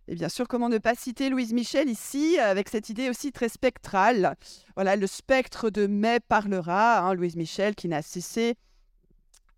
[0.10, 3.50] Et bien sûr, comment ne pas citer Louise Michel ici, avec cette idée aussi très
[3.50, 4.36] spectrale.
[4.76, 7.00] Voilà, le spectre de mai parlera.
[7.00, 8.56] Hein, Louise Michel qui n'a cessé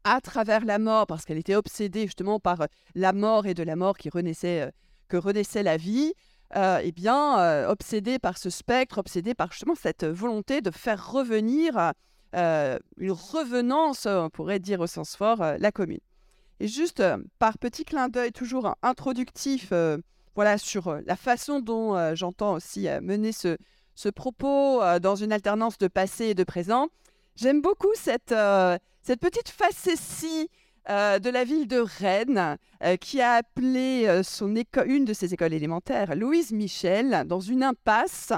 [0.03, 3.75] à travers la mort, parce qu'elle était obsédée justement par la mort et de la
[3.75, 4.71] mort qui renaissait,
[5.07, 6.13] que renaissait la vie,
[6.55, 11.11] euh, eh bien, euh, obsédé par ce spectre, obsédé par justement cette volonté de faire
[11.11, 11.93] revenir
[12.35, 15.99] euh, une revenance, on pourrait dire au sens fort, la commune.
[16.59, 17.03] Et juste
[17.37, 19.71] par petit clin d'œil toujours introductif,
[20.35, 23.57] voilà, sur la façon dont j'entends aussi mener ce,
[24.09, 26.87] propos dans une alternance de passé et de présent,
[27.35, 28.35] j'aime beaucoup cette,
[29.05, 30.49] petite facétie
[30.89, 34.23] euh, de la ville de Rennes, euh, qui a appelé euh,
[34.85, 38.33] une de ses écoles élémentaires Louise Michel dans une impasse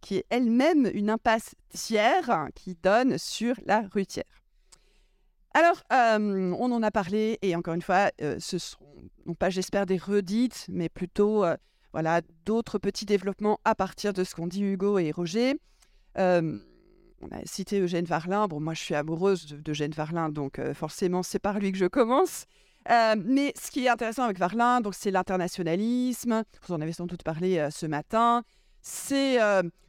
[0.00, 4.06] qui est elle-même une impasse tiers qui donne sur la rue
[5.52, 10.66] Alors, on en a parlé et encore une fois, ce sont pas j'espère des redites,
[10.68, 11.44] mais plutôt
[11.92, 15.56] voilà d'autres petits développements à partir de ce qu'ont dit Hugo et Roger
[17.20, 18.48] on a cité Eugène Varlin.
[18.48, 21.86] Bon, moi, je suis amoureuse d'Eugène Varlin, donc euh, forcément, c'est par lui que je
[21.86, 22.46] commence.
[22.90, 26.42] Euh, mais ce qui est intéressant avec Varlin, donc c'est l'internationalisme.
[26.66, 28.42] Vous en avez sans doute parlé euh, ce matin.
[28.82, 29.38] C'est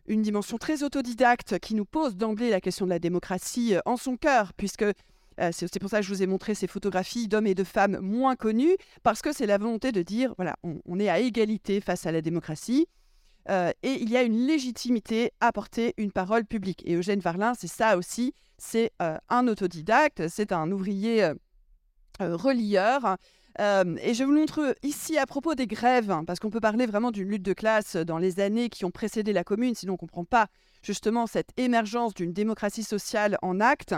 [0.05, 4.17] une dimension très autodidacte qui nous pose d'emblée la question de la démocratie en son
[4.17, 4.83] cœur, puisque
[5.51, 8.35] c'est pour ça que je vous ai montré ces photographies d'hommes et de femmes moins
[8.35, 12.11] connus, parce que c'est la volonté de dire, voilà, on est à égalité face à
[12.11, 12.87] la démocratie.
[13.49, 16.83] Euh, et il y a une légitimité à porter une parole publique.
[16.85, 21.33] Et Eugène Varlin, c'est ça aussi, c'est euh, un autodidacte, c'est un ouvrier euh,
[22.19, 23.17] relieur.
[23.59, 27.11] et je vous montre ici à propos des grèves, hein, parce qu'on peut parler vraiment
[27.11, 29.97] d'une lutte de classe dans les années qui ont précédé la commune, sinon on ne
[29.97, 30.47] comprend pas
[30.83, 33.95] justement cette émergence d'une démocratie sociale en acte.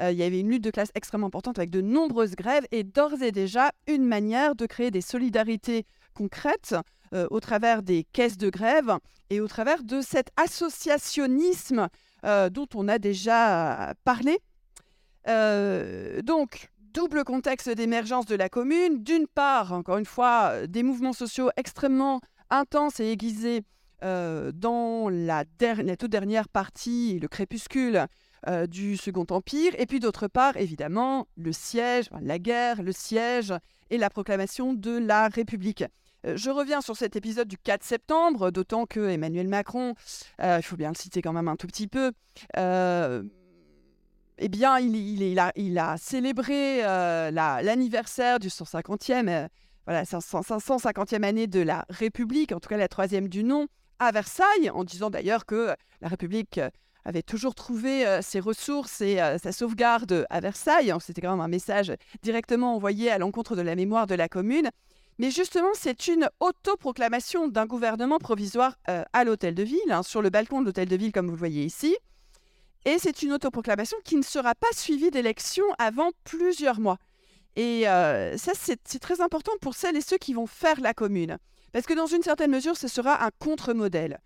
[0.00, 3.22] Il y avait une lutte de classe extrêmement importante avec de nombreuses grèves et d'ores
[3.22, 6.74] et déjà une manière de créer des solidarités concrètes
[7.12, 8.96] euh, au travers des caisses de grève
[9.30, 11.88] et au travers de cet associationnisme
[12.24, 14.38] euh, dont on a déjà parlé.
[15.28, 19.02] Euh, donc, double contexte d'émergence de la commune.
[19.02, 22.20] D'une part, encore une fois, des mouvements sociaux extrêmement
[22.50, 23.62] intenses et aiguisés
[24.02, 25.44] dans la,
[25.98, 28.06] toute dernière partie, le crépuscule
[28.68, 29.72] du Second Empire.
[29.78, 33.52] Et puis d'autre part, évidemment, le siège, la guerre, le siège
[33.90, 35.84] et la proclamation de la République.
[36.26, 39.94] Euh, Je reviens sur cet épisode du 4 septembre, d'autant que Emmanuel Macron,
[40.40, 42.12] euh, il faut bien le citer quand même un tout petit peu,
[42.56, 43.22] euh,
[44.38, 45.38] eh bien, il,
[45.78, 49.48] a, célébré euh, la- l'anniversaire du 150e, euh,
[49.86, 53.66] voilà, 500 550e année de la République, en tout cas la troisième du nom,
[54.00, 56.68] à Versailles, en disant d'ailleurs que la République euh,
[57.04, 60.90] avait toujours trouvé euh, ses ressources et euh, sa sauvegarde à Versailles.
[60.90, 61.92] hein, C'était quand même un message
[62.22, 64.70] directement envoyé à l'encontre de la mémoire de la commune.
[65.18, 70.22] Mais justement, c'est une autoproclamation d'un gouvernement provisoire euh, à l'hôtel de ville, hein, sur
[70.22, 71.96] le balcon de l'hôtel de ville, comme vous le voyez ici.
[72.84, 76.98] Et c'est une autoproclamation qui ne sera pas suivie d'élections avant plusieurs mois.
[77.56, 81.38] Et ça, c'est très important pour celles et ceux qui vont faire la commune.
[81.72, 84.20] Parce que dans une certaine mesure, ce sera un contre-modèle.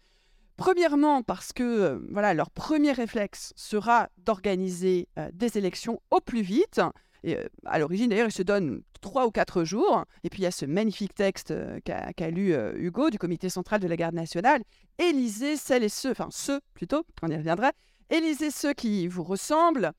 [0.59, 6.43] Premièrement, parce que euh, voilà, leur premier réflexe sera d'organiser euh, des élections au plus
[6.43, 6.81] vite.
[7.23, 10.05] Et, euh, à l'origine, d'ailleurs, ils se donnent trois ou quatre jours.
[10.25, 11.55] Et puis, il y a ce magnifique texte
[11.85, 14.63] qu'a lu Hugo du Comité central de la garde nationale.
[14.99, 17.71] Élisez celles et ceux, enfin ceux plutôt, on y reviendra,
[18.11, 19.93] élisez ceux qui vous ressemblent.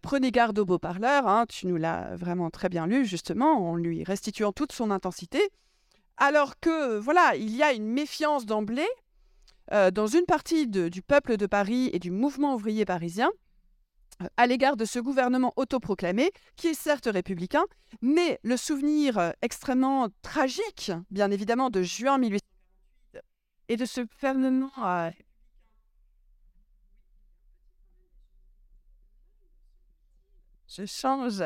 [0.00, 3.76] Prenez garde aux beaux parleurs, hein, tu nous l'as vraiment très bien lu, justement, en
[3.76, 5.50] lui restituant toute son intensité.
[6.16, 8.88] Alors que, voilà, il y a une méfiance d'emblée
[9.70, 13.30] euh, dans une partie du peuple de Paris et du mouvement ouvrier parisien
[14.20, 17.64] euh, à l'égard de ce gouvernement autoproclamé, qui est certes républicain,
[18.00, 22.42] mais le souvenir euh, extrêmement tragique, bien évidemment, de juin 1848
[23.68, 24.70] et de ce gouvernement
[30.68, 31.42] je change.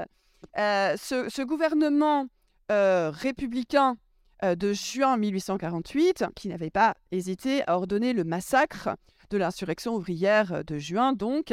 [0.56, 2.26] Ce, gouvernement
[2.68, 3.96] républicain
[4.42, 8.96] de juin 1848, qui n'avait pas hésité à ordonner le massacre
[9.30, 11.52] de l'insurrection ouvrière de juin, donc,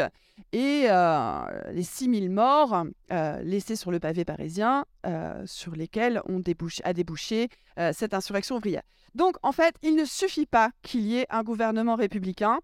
[0.51, 6.41] et euh, les 6000 morts euh, laissés sur le pavé parisien, euh, sur lesquels on
[6.83, 8.83] a débouché euh, cette insurrection ouvrière.
[9.15, 12.59] Donc, en fait, il ne suffit pas qu'il y ait un gouvernement républicain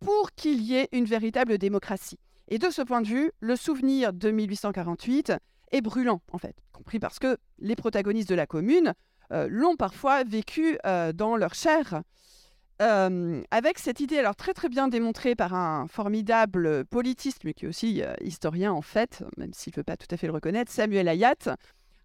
[0.00, 2.18] pour qu'il y ait une véritable démocratie.
[2.48, 5.32] Et de ce point de vue, le souvenir de 1848
[5.70, 8.92] est brûlant, en fait, compris parce que les protagonistes de la commune euh,
[9.48, 12.02] l'ont parfois vécu euh, dans leur chair.
[12.80, 17.66] Euh, avec cette idée, alors très très bien démontrée par un formidable politiste, mais qui
[17.66, 20.32] est aussi euh, historien en fait, même s'il ne veut pas tout à fait le
[20.32, 21.56] reconnaître, Samuel Hayat,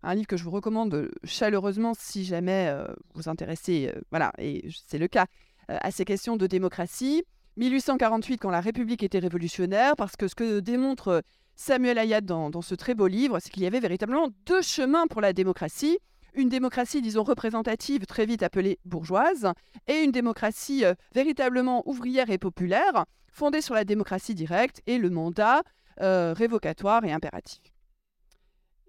[0.04, 4.70] un livre que je vous recommande chaleureusement si jamais euh, vous intéressez, euh, voilà, et
[4.86, 5.26] c'est le cas,
[5.72, 7.24] euh, à ces questions de démocratie.
[7.58, 11.24] 1848, quand la République était révolutionnaire, parce que ce que démontre
[11.56, 15.22] Samuel Hayat dans ce très beau livre, c'est qu'il y avait véritablement deux chemins pour
[15.22, 15.98] la démocratie.
[16.38, 19.52] Une démocratie, disons, représentative, très vite appelée bourgeoise,
[19.88, 25.10] et une démocratie euh, véritablement ouvrière et populaire, fondée sur la démocratie directe et le
[25.10, 25.64] mandat
[26.00, 27.64] euh, révocatoire et impératif.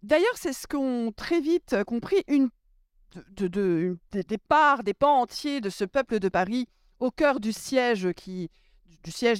[0.03, 2.51] D'ailleurs, c'est ce qu'ont très vite euh, compris une,
[3.31, 6.67] de, de- des- parts, des pans entiers de ce peuple de Paris
[7.01, 8.03] au cœur du siège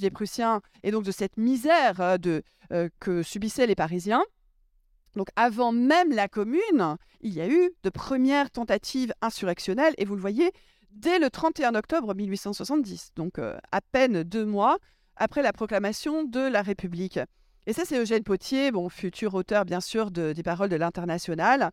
[0.01, 2.17] des Prussiens et donc de cette misère
[3.01, 4.23] que subissaient les Parisiens.
[5.17, 10.15] Donc avant même la Commune, il y a eu de premières tentatives insurrectionnelles et vous
[10.15, 10.51] le voyez
[10.91, 14.79] dès le 31 octobre 1870, donc euh, à peine deux mois
[15.17, 17.19] après la proclamation de la République.
[17.67, 21.71] Et ça, c'est Eugène Potier, bon, futur auteur bien sûr de- des paroles de l'Internationale,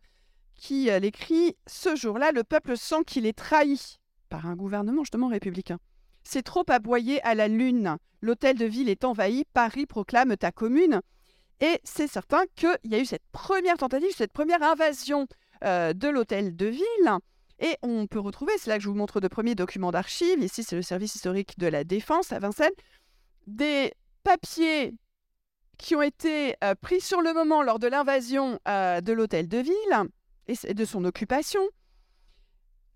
[0.54, 3.96] qui euh, l'écrit ce jour-là, le peuple sent qu'il est trahi
[4.28, 5.78] par un gouvernement justement républicain.
[6.24, 7.96] C'est trop aboyé à la lune.
[8.20, 9.44] L'hôtel de ville est envahi.
[9.52, 11.00] Paris proclame ta commune.
[11.60, 15.26] Et c'est certain qu'il y a eu cette première tentative, cette première invasion
[15.64, 17.12] euh, de l'hôtel de ville.
[17.58, 20.62] Et on peut retrouver, c'est là que je vous montre de premiers documents d'archives, ici
[20.62, 22.74] c'est le service historique de la Défense à Vincennes,
[23.46, 24.92] des papiers
[25.78, 29.58] qui ont été euh, pris sur le moment lors de l'invasion euh, de l'hôtel de
[29.58, 30.10] ville
[30.46, 31.60] et de son occupation.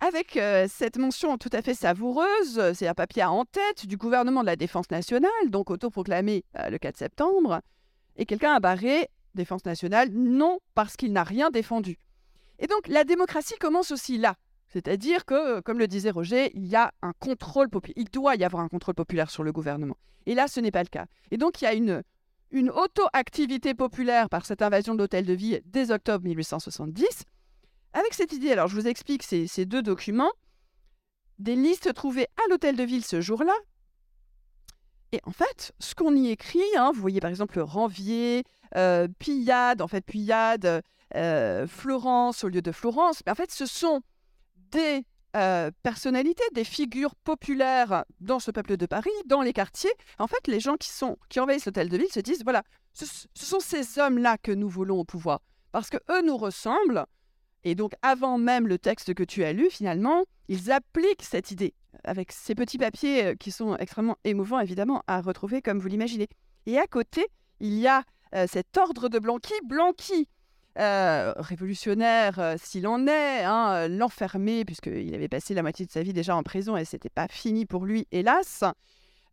[0.02, 0.38] Avec
[0.68, 4.56] cette mention tout à fait savoureuse, c'est un papier à en-tête du gouvernement de la
[4.56, 7.61] Défense nationale, donc autoproclamé le 4 septembre,
[8.16, 11.98] et quelqu'un a barré Défense nationale non parce qu'il n'a rien défendu.
[12.58, 14.36] Et donc la démocratie commence aussi là.
[14.68, 18.44] C'est-à-dire que, comme le disait Roger, il y a un contrôle populaire, il doit y
[18.44, 19.96] avoir un contrôle populaire sur le gouvernement.
[20.26, 21.06] Et là, ce n'est pas le cas.
[21.32, 22.02] Et donc, il y a une,
[22.70, 27.24] auto-activité populaire par cette invasion de l'hôtel de ville dès octobre 1870,
[27.92, 30.30] avec cette idée, alors je vous explique ces deux documents,
[31.40, 33.54] des listes trouvées à l'hôtel de ville ce jour-là.
[35.12, 38.44] Et en fait, ce qu'on y écrit, hein, vous voyez par exemple Ranvier,
[38.76, 40.82] euh, Pillade, en fait Pillade,
[41.16, 44.02] euh, Florence au lieu de Florence, mais en fait ce sont
[44.70, 45.04] des
[45.36, 49.92] euh, personnalités, des figures populaires dans ce peuple de Paris, dans les quartiers.
[50.18, 52.62] En fait, les gens qui, sont, qui envahissent l'hôtel de ville se disent, voilà,
[52.94, 55.40] ce, ce sont ces hommes-là que nous voulons au pouvoir,
[55.70, 57.04] parce que eux nous ressemblent,
[57.62, 61.74] Et donc, avant même le texte que tu as lu, finalement, ils appliquent cette idée
[62.05, 66.28] avec ces petits papiers euh, qui sont extrêmement émouvants, évidemment, à retrouver comme vous l'imaginez.
[66.66, 67.26] Et à côté,
[67.61, 68.03] il y a
[68.34, 69.55] euh, cet ordre de Blanqui.
[69.64, 70.28] Blanqui,
[70.78, 76.12] euh, révolutionnaire s'il en est, hein, l'enfermer, puisqu'il avait passé la moitié de sa vie
[76.12, 78.64] déjà en prison et c'était pas fini pour lui, hélas.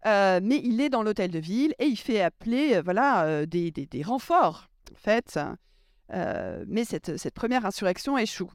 [0.05, 4.67] mais il est dans l'hôtel de ville et il fait appeler voilà, des, des, renforts,
[4.91, 5.39] en fait.
[6.09, 8.51] mais cette, cette première insurrection échoue.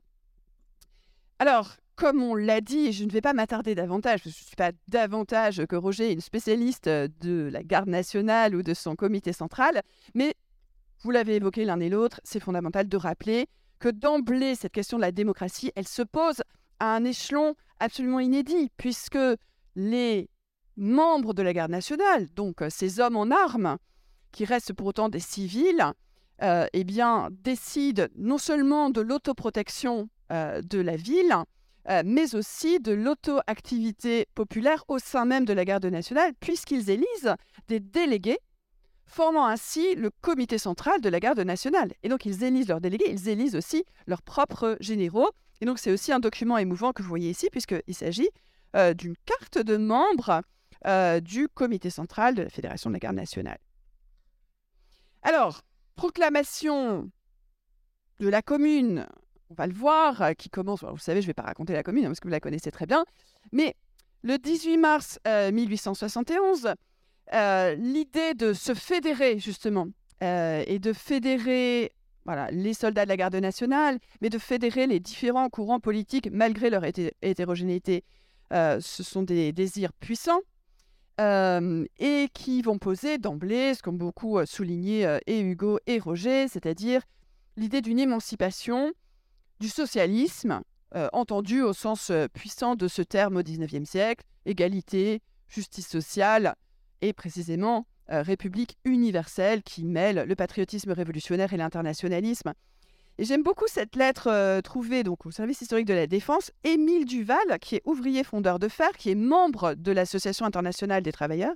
[1.39, 4.73] Alors, comme on l'a dit, je ne vais pas m'attarder davantage, je ne suis pas
[4.89, 9.83] davantage que Roger, une spécialiste euh, de la garde nationale ou de son comité central,
[10.15, 10.35] mais
[11.03, 13.47] vous l'avez évoqué l'un et l'autre, c'est fondamental de rappeler
[13.79, 16.43] que d'emblée, cette question de la démocratie, elle se pose
[16.79, 19.19] à un échelon absolument inédit, puisque
[19.75, 20.31] les
[20.77, 23.77] membres de la garde nationale, donc euh, ces hommes en armes,
[24.31, 25.85] qui restent pour autant des civils,
[26.43, 31.37] euh, eh bien, décident non seulement de l'autoprotection de la ville,
[31.89, 37.35] euh, mais aussi de l'auto-activité populaire au sein même de la garde nationale, puisqu'ils élisent
[37.69, 38.39] des délégués,
[39.07, 41.93] formant ainsi le comité central de la garde nationale.
[42.03, 45.31] Et donc ils élisent leurs délégués, ils élisent aussi leurs propres généraux.
[45.61, 48.31] Et donc c'est aussi un document émouvant que vous voyez ici, puisqu'il s'agit
[48.75, 50.43] euh, d'une carte de membres
[50.87, 53.59] euh, du comité central de la Fédération de la garde nationale.
[55.23, 55.63] Alors,
[55.95, 57.11] proclamation
[58.19, 59.07] de la commune
[59.53, 61.83] on va le voir, euh, qui commence, vous savez, je ne vais pas raconter la
[61.83, 63.05] commune, hein, parce que vous la connaissez très bien,
[63.53, 63.75] mais
[64.23, 66.75] le 18 mars 1871, euh,
[67.35, 69.89] euh, l'idée de se fédérer, justement,
[70.21, 71.91] et de fédérer
[72.25, 76.71] voilà, les soldats de la garde nationale, mais de fédérer les différents courants politiques malgré
[76.71, 78.05] leur hétérogénéité,
[78.53, 80.41] ce sont des désirs puissants.
[81.19, 87.03] et qui vont poser d'emblée, ce qu'ont beaucoup souligné et Hugo et Roger, c'est-à-dire
[87.57, 88.93] l'idée d'une émancipation
[89.63, 90.61] du socialisme,
[90.97, 96.57] euh, entendu au sens euh, puissant de ce terme au XIXe siècle, égalité, justice sociale
[97.01, 102.55] et précisément euh, république universelle qui mêle le patriotisme révolutionnaire et l'internationalisme.
[103.19, 106.51] Et j'aime beaucoup cette lettre trouvée donc au service historique de la défense.
[106.65, 111.13] Émile Duval, qui est ouvrier fondeur de fer, qui est membre de l'Association internationale des
[111.13, 111.55] travailleurs,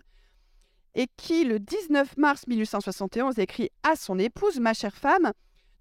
[0.94, 5.32] et qui, le 19 mars 1871, écrit à son épouse, ma chère femme,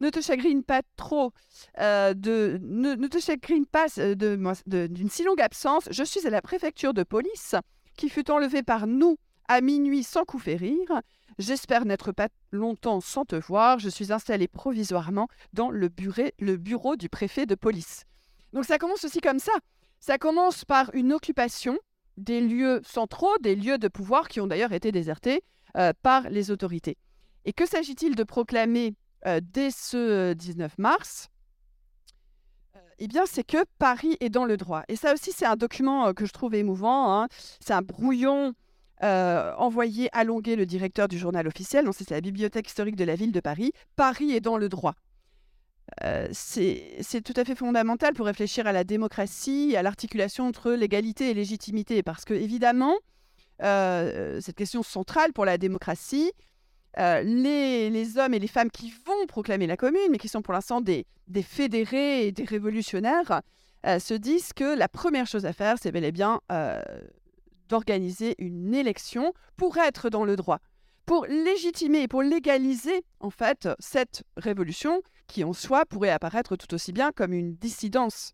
[0.02, 1.32] ne te chagrine pas trop,
[1.80, 5.88] euh, de, ne, te chagrine pas euh, d'une si longue absence.
[5.92, 7.56] Je suis à la préfecture de police
[7.98, 9.18] qui fut enlevée par nous
[9.48, 11.02] à minuit sans coup férir.
[11.38, 13.80] J'espère n'être pas longtemps sans te voir.
[13.80, 15.90] Je suis installé provisoirement dans le,
[16.40, 18.04] le bureau du préfet de police.
[18.54, 19.54] Donc ça commence aussi comme ça.
[20.00, 21.78] Ça commence par une occupation
[22.18, 25.44] des lieux centraux, des lieux de pouvoir qui ont d'ailleurs été désertés
[25.78, 26.98] euh, par les autorités.
[27.44, 28.96] Et que s'agit-il de proclamer
[29.26, 31.30] euh, dès ce 19 euh, mars,
[32.76, 34.84] euh, eh bien, c'est que Paris est dans le droit.
[34.88, 37.14] Et ça aussi, c'est un document que je trouve émouvant.
[37.14, 37.28] Hein.
[37.60, 38.54] C'est un brouillon
[39.02, 41.88] envoyé à Longuet, le directeur du journal officiel.
[41.92, 43.72] C'est la bibliothèque historique de la ville de Paris.
[43.96, 44.96] Paris est dans le droit.
[46.32, 51.36] c'est tout à fait fondamental pour réfléchir à la démocratie, à l'articulation entre l'égalité et
[51.36, 52.02] légitimité.
[52.02, 52.96] Parce que, évidemment,
[53.60, 56.32] cette question centrale pour la démocratie,
[56.98, 60.54] euh, les, hommes et les femmes qui vont proclamer la commune, mais qui sont pour
[60.54, 61.06] l'instant des,
[61.44, 63.42] fédérés et des révolutionnaires,
[63.86, 66.82] euh, se disent que la première chose à faire, c'est bel et bien euh,
[67.70, 70.60] d'organiser une élection pour être dans le droit,
[71.06, 76.74] pour légitimer et pour légaliser en fait cette révolution qui en soi pourrait apparaître tout
[76.74, 78.34] aussi bien comme une dissidence.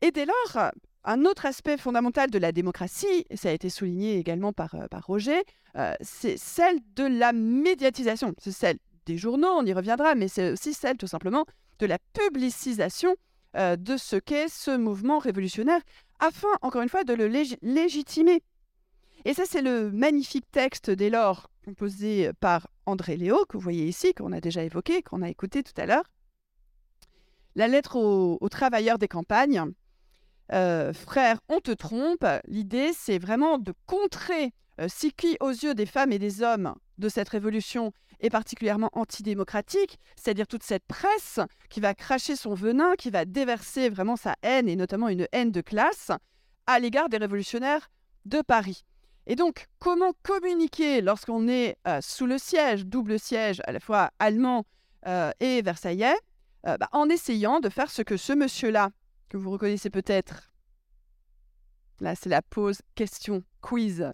[0.00, 0.72] Et dès lors,
[1.04, 5.42] un autre aspect fondamental de la démocratie, ça a été souligné également par, euh, Roger,
[5.76, 8.34] euh, c'est celle de la médiatisation.
[8.38, 11.44] C'est celle des journaux, on y reviendra, mais c'est aussi celle tout simplement
[11.80, 13.16] de la publicisation
[13.56, 15.80] euh, de ce qu'est ce mouvement révolutionnaire,
[16.20, 17.26] afin, encore une fois, de le
[17.62, 18.42] légitimer.
[19.24, 23.86] Et ça, c'est le magnifique texte dès lors composé par André Léo, que vous voyez
[23.86, 26.04] ici, qu'on a déjà évoqué, qu'on a écouté tout à l'heure.
[27.54, 29.72] La lettre aux travailleurs des campagnes,
[30.50, 32.24] frère, on te trompe.
[32.46, 36.74] L'idée, c'est vraiment de contrer euh, ce qui, aux yeux des femmes et des hommes
[36.98, 42.94] de cette révolution, est particulièrement antidémocratique, c'est-à-dire toute cette presse qui va cracher son venin,
[42.96, 46.10] qui va déverser vraiment sa haine, et notamment une haine de classe,
[46.66, 47.90] à l'égard des révolutionnaires
[48.24, 48.84] de Paris.
[49.26, 54.64] Et donc, comment communiquer lorsqu'on est sous le siège, double siège, à la fois allemand
[55.40, 56.16] et versaillais,
[56.62, 58.90] bah, en essayant de faire ce que ce monsieur-là,
[59.32, 60.52] que vous reconnaissez peut-être.
[62.00, 64.12] Là, c'est la pause question quiz.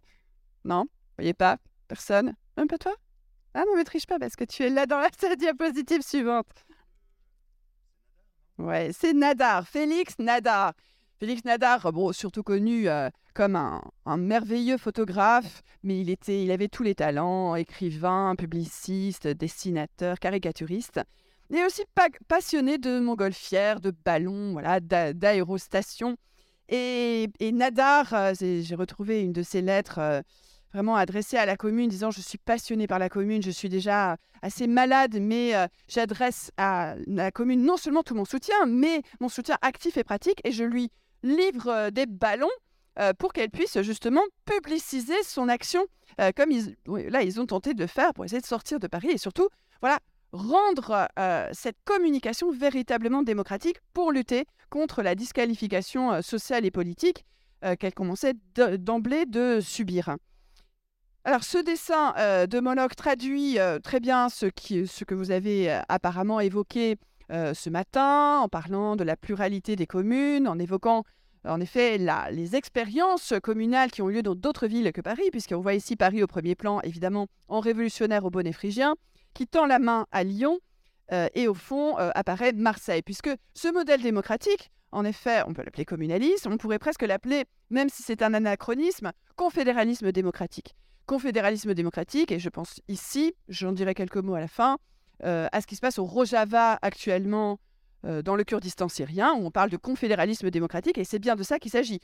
[0.64, 0.85] Non?
[1.16, 1.59] Voyez pas?
[1.89, 2.37] Personne?
[2.57, 2.95] Même pas toi?
[3.53, 6.64] Ah non, mais triche pas parce que tu es là dans la diapositive suivante.
[8.59, 10.75] Ouais, c'est Nadar, Félix Nadar.
[11.19, 16.53] Félix Nadar, bon, surtout connu euh, comme un, un merveilleux photographe, mais il, était, il
[16.53, 21.01] avait tous les talents, écrivain, publiciste, dessinateur, caricaturiste.
[21.51, 26.16] Il est aussi pa- passionné de montgolfière, de ballons, voilà, d'a- d'aérostation.
[26.68, 30.20] Et, Nadar, euh, j'ai retrouvé une de ses lettres euh,
[30.74, 34.18] vraiment adressée à la commune, disant Je suis passionné par la commune, je suis déjà
[34.42, 39.30] assez malade, mais euh, j'adresse à la commune non seulement tout mon soutien, mais mon
[39.30, 40.90] soutien actif et pratique, et je lui
[41.22, 42.51] livre des ballons
[43.18, 45.84] pour qu'elle puisse justement publiciser son action,
[46.36, 46.51] comme
[46.86, 49.49] là ils ont tenté de faire pour essayer de sortir de Paris, et surtout,
[49.80, 50.01] voilà,
[50.33, 57.24] rendre euh, cette communication véritablement démocratique pour lutter contre la disqualification euh, sociale et politique
[57.64, 60.16] euh, qu'elle commençait de- d'emblée de subir.
[61.24, 62.14] Alors, ce dessin
[62.47, 66.97] de Moloch traduit très bien ce, que vous avez apparemment évoqué
[67.29, 71.05] ce matin, en parlant de la pluralité des communes, en évoquant
[71.45, 71.99] en effet
[72.31, 75.97] les expériences communales qui ont eu lieu dans d'autres villes que Paris, puisqu'on voit ici
[75.97, 78.95] Paris au premier plan, évidemment, en révolutionnaire au bonnet phrygien,
[79.39, 80.59] qui tend la main à Lyon,
[81.12, 85.62] euh, et au fond euh, apparaît Marseille, puisque ce modèle démocratique, en effet, on peut
[85.62, 90.74] l'appeler communalisme, on pourrait presque l'appeler, même si c'est un anachronisme, confédéralisme démocratique
[91.07, 94.76] confédéralisme démocratique, et je pense ici, j'en dirai quelques mots à la fin,
[95.24, 97.59] euh, à ce qui se passe au Rojava actuellement
[98.03, 101.59] dans le Kurdistan syrien, où on parle de confédéralisme démocratique, et c'est bien de ça
[101.59, 102.01] qu'il s'agit.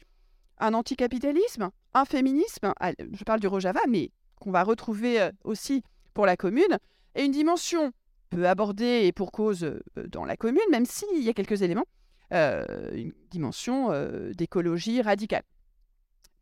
[0.58, 4.10] Un anticapitalisme, un féminisme, ah, je parle du Rojava, mais
[4.40, 5.82] qu'on va retrouver aussi
[6.14, 6.78] pour la commune,
[7.14, 7.92] et une dimension
[8.30, 11.86] peu abordée et pour cause euh, dans la commune, même s'il y a quelques éléments,
[12.32, 15.44] euh, une dimension euh, d'écologie radicale.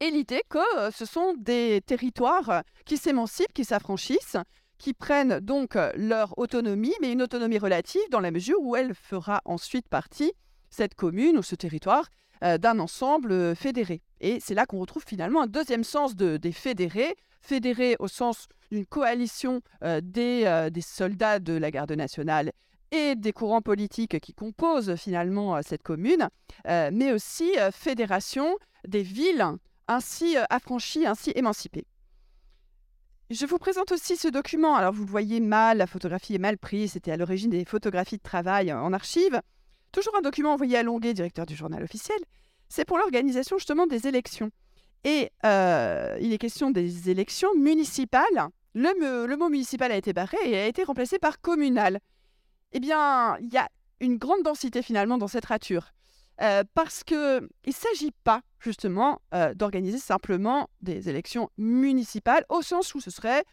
[0.00, 4.36] Et l'idée que ce sont des territoires qui s'émancipent, qui s'affranchissent,
[4.76, 9.40] qui prennent donc leur autonomie, mais une autonomie relative dans la mesure où elle fera
[9.44, 10.32] ensuite partie,
[10.70, 12.08] cette commune ou ce territoire,
[12.42, 14.02] euh, d'un ensemble euh, fédéré.
[14.20, 18.46] Et c'est là qu'on retrouve finalement un deuxième sens de- des fédérés, fédérés au sens
[18.70, 22.52] d'une coalition euh, des, des soldats de la garde nationale
[22.90, 26.28] et des courants politiques qui composent finalement cette commune,
[26.66, 29.44] mais aussi euh, fédération des villes
[29.88, 31.86] ainsi affranchis, ainsi émancipés.
[33.30, 34.76] Je vous présente aussi ce document.
[34.76, 36.92] Alors, vous le voyez mal, la photographie est mal prise.
[36.92, 39.40] C'était à l'origine des photographies de travail en archive.
[39.92, 42.18] Toujours un document envoyé à Longuet, directeur du journal officiel.
[42.68, 44.50] C'est pour l'organisation justement des élections.
[45.04, 48.48] Et euh, il est question des élections municipales.
[48.74, 52.00] Le, mot municipal a été barré et a été remplacé par communal.
[52.72, 53.68] Eh bien, il y a
[54.00, 55.92] une grande densité finalement dans cette rature.
[56.40, 57.16] Euh, parce qu'il
[57.66, 63.44] ne s'agit pas justement euh, d'organiser simplement des élections municipales au sens où ce serait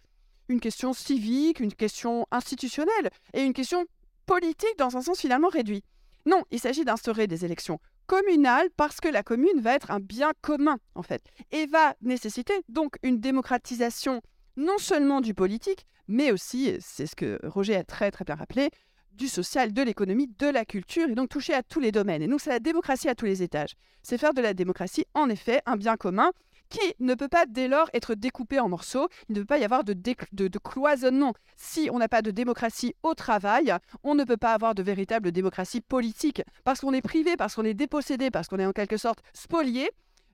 [0.48, 3.86] une question civique, une question institutionnelle et une question
[4.26, 5.84] politique dans un sens finalement réduit.
[6.30, 10.32] Non, il s'agit d'instaurer des élections communales parce que la commune va être un bien
[10.42, 14.22] commun en fait et va nécessiter donc une démocratisation
[14.56, 18.70] non seulement du politique, mais aussi, c'est ce que Roger a très très bien rappelé,
[19.12, 22.22] du social, de l'économie, de la culture, et donc toucher à tous les domaines.
[22.22, 23.74] Et donc c'est la démocratie à tous les étages.
[24.04, 26.32] C'est faire de la démocratie, en effet, un bien commun
[26.70, 29.10] qui ne peut pas dès lors être découpé en morceaux.
[29.28, 31.34] Il ne peut pas y avoir de, cloisonnement.
[31.58, 35.32] Si on n'a pas de démocratie au travail, on ne peut pas avoir de véritable
[35.32, 38.98] démocratie politique, parce qu'on est privé, parce qu'on est dépossédé, parce qu'on est en quelque
[38.98, 39.90] sorte spolié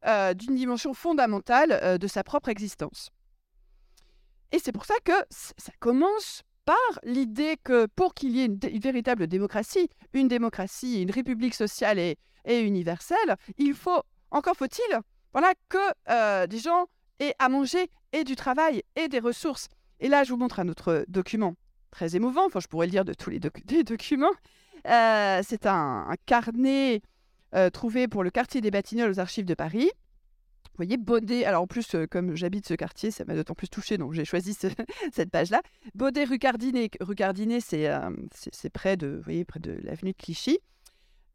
[0.05, 3.11] euh, d'une dimension fondamentale euh, de sa propre existence.
[4.51, 8.57] Et c'est pour ça que ça commence par l'idée que pour qu'il y ait une,
[8.57, 15.01] véritable démocratie, une démocratie, une république sociale et universelle, il faut, encore faut-il,
[15.35, 15.77] voilà, que
[16.09, 16.85] euh, des gens
[17.19, 19.67] aient à manger et du travail et des ressources.
[19.99, 21.55] Et là, je vous montre un autre document
[21.91, 23.39] très émouvant, enfin je pourrais le dire de tous les,
[23.83, 24.31] documents.
[24.87, 27.01] Euh, c'est un, carnet
[27.53, 29.91] euh, trouvé pour le quartier des Batignolles aux archives de Paris.
[30.63, 33.67] Vous voyez, Baudet, alors en plus, euh, comme j'habite ce quartier, ça m'a d'autant plus
[33.67, 34.67] touché, donc j'ai choisi ce-
[35.11, 35.61] cette page-là.
[35.95, 36.89] Baudet rue Cardinet,
[37.59, 38.09] c'est euh,
[38.73, 40.59] près de, près de l'avenue de Clichy.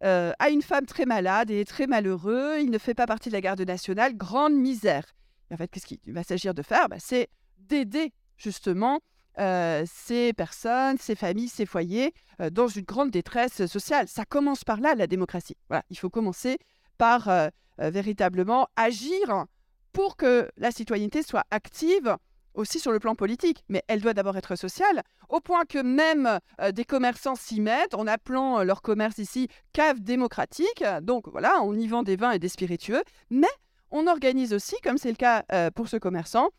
[0.03, 3.35] Euh, a une femme très malade et très malheureux, il ne fait pas partie de
[3.35, 5.05] la garde nationale, grande misère.
[5.53, 6.89] En fait, qu'est-ce qu'il va s'agir de faire?
[6.89, 7.29] Bah, C'est
[7.59, 9.01] d'aider justement
[9.39, 14.09] euh, ces personnes, ces familles, ces foyers euh, dans une grande détresse sociale.
[14.09, 15.57] Ça commence par là, la démocratie.
[15.69, 16.59] Voilà, il faut commencer
[16.97, 17.31] par
[17.79, 19.47] véritablement agir
[19.93, 22.17] pour que la citoyenneté soit active
[22.55, 26.39] aussi sur le plan politique, mais elle doit d'abord être sociale, au point que même
[26.61, 30.85] euh, des commerçants s'y mettent en appelant euh, leur commerce ici cave démocratique.
[31.03, 33.49] Donc voilà, on y vend des vins et des spiritueux, mais
[33.91, 36.51] on organise aussi, comme c'est le cas euh, pour ce commerçant,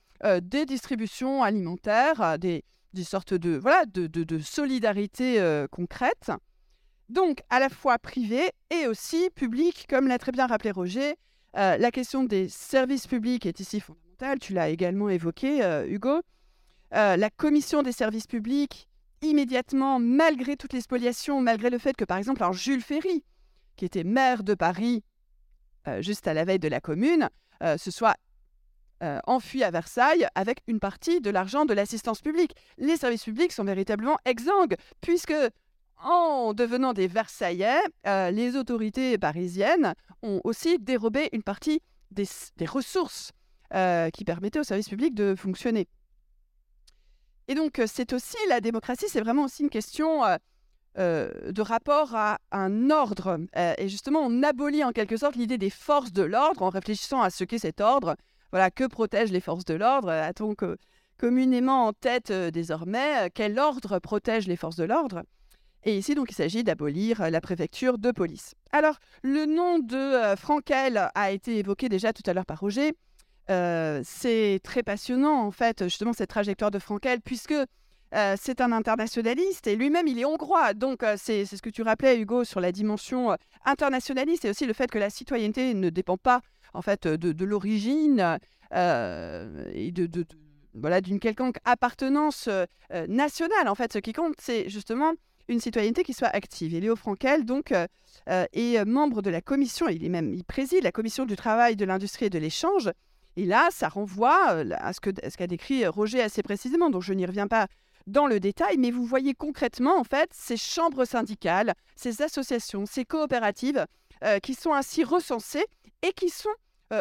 [0.43, 2.63] des distributions alimentaires, des,
[3.03, 6.31] sortes de, voilà, de, solidarité concrète.
[7.09, 11.15] Donc, à la fois privé et aussi public, comme l'a très bien rappelé Roger.
[11.55, 14.10] La question des services publics est ici fondamentale.
[14.39, 16.21] Tu l'as également évoqué, euh, Hugo.
[16.93, 18.87] Euh, la commission des services publics,
[19.21, 23.23] immédiatement, malgré toutes les spoliations, malgré le fait que, par exemple, Jules Ferry,
[23.77, 25.03] qui était maire de Paris
[25.99, 27.29] juste à la veille de la commune,
[27.77, 28.15] se soit
[29.25, 32.55] enfui à Versailles avec une partie de l'argent de l'assistance publique.
[32.77, 35.33] Les services publics sont véritablement exsangues, puisque
[36.03, 43.31] en devenant des Versaillais, les autorités parisiennes ont aussi dérobé une partie des ressources
[44.13, 45.87] qui permettaient aux services publics de fonctionner.
[47.47, 50.23] Et donc, c'est aussi la démocratie, c'est vraiment aussi une question
[50.95, 53.39] de rapport à un ordre.
[53.55, 57.29] et justement, on abolit en quelque sorte l'idée des forces de l'ordre en réfléchissant à
[57.29, 58.15] ce qu'est cet ordre.
[58.51, 60.09] Voilà, que protègent les forces de l'ordre?
[60.09, 60.53] A-t-on
[61.17, 63.29] communément en tête désormais?
[63.33, 65.23] Quel ordre protège les forces de l'ordre?
[65.83, 68.53] Et ici, donc, il s'agit d'abolir la préfecture de police.
[68.71, 72.93] Alors, le nom de Frankel a été évoqué déjà tout à l'heure par Roger.
[73.49, 77.53] Euh, c'est très passionnant, en fait, justement, cette trajectoire de Frankel, puisque
[78.13, 80.73] euh, c'est un internationaliste et lui-même, il est hongrois.
[80.73, 83.35] Donc, euh, c'est ce que tu rappelais, Hugo, sur la dimension
[83.65, 86.41] internationaliste et aussi le fait que la citoyenneté ne dépend pas,
[86.73, 88.39] en fait, de, l'origine
[88.71, 90.25] et de,
[90.73, 92.47] voilà, d'une quelconque appartenance
[93.07, 93.67] nationale.
[93.67, 95.13] En fait, ce qui compte, c'est justement
[95.47, 96.73] une citoyenneté qui soit active.
[96.73, 97.73] Et Léo Frankel, donc,
[98.27, 101.83] est membre de la commission, il, est même, il préside la commission du travail, de
[101.83, 102.89] l'industrie et de l'échange.
[103.37, 107.47] Et là, ça renvoie à ce qu'a décrit Roger assez précisément, donc je n'y reviens
[107.47, 107.67] pas
[108.07, 113.05] dans le détail, mais vous voyez concrètement, en fait, ces chambres syndicales, ces associations, ces
[113.05, 113.85] coopératives
[114.43, 115.65] qui sont ainsi recensées
[116.01, 116.49] et qui sont,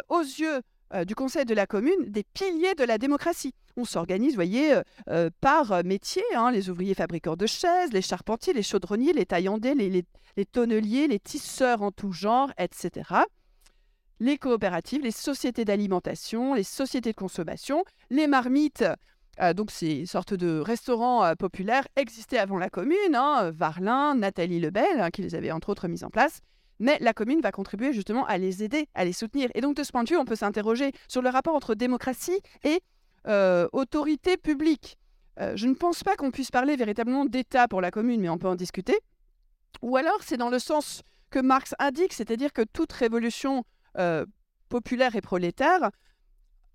[0.08, 0.60] aux yeux
[1.06, 3.54] du Conseil de la commune, des piliers de la démocratie.
[3.76, 4.80] On s'organise, voyez,
[5.40, 10.46] par métier, hein, les ouvriers fabricants de chaises, les charpentiers, les chaudronniers, les taillandais, les
[10.46, 13.24] tonneliers, les tisseurs en tout genre, etc
[14.20, 18.84] les coopératives, les sociétés d'alimentation, les sociétés de consommation, les marmites.
[19.40, 23.14] Euh, donc, ces sortes de restaurants euh, populaires existaient avant la commune.
[23.14, 26.40] Hein, Varlin, Nathalie Lebel, hein, qui les avait entre autres mis en place.
[26.78, 29.50] Mais la commune va contribuer justement à les aider, à les soutenir.
[29.54, 32.40] Et donc, de ce point de vue, on peut s'interroger sur le rapport entre démocratie
[32.62, 32.80] et
[33.26, 34.96] euh, autorité publique.
[35.54, 38.48] je ne pense pas qu'on puisse parler véritablement d'État pour la commune, mais on peut
[38.48, 38.98] en discuter.
[39.80, 43.64] Ou alors, c'est dans le sens que Marx indique, c'est-à-dire que toute révolution
[43.98, 44.24] euh,
[44.68, 45.90] populaire et prolétaire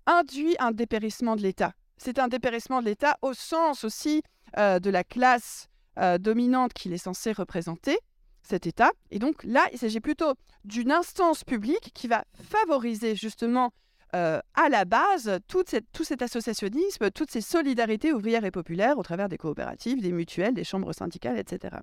[0.06, 1.72] induit un dépérissement de l'État.
[1.96, 4.22] C'est un dépérissement de l'État au sens aussi
[4.58, 7.98] euh, de la classe euh, dominante qu'il est censé représenter,
[8.42, 8.90] cet État.
[9.10, 13.72] Et donc là, il s'agit plutôt d'une instance publique qui va favoriser justement
[14.12, 19.36] à la base tout cet associationnisme, toutes ces solidarités ouvrières et populaires au travers des
[19.36, 21.76] coopératives, des mutuelles, des chambres syndicales, etc.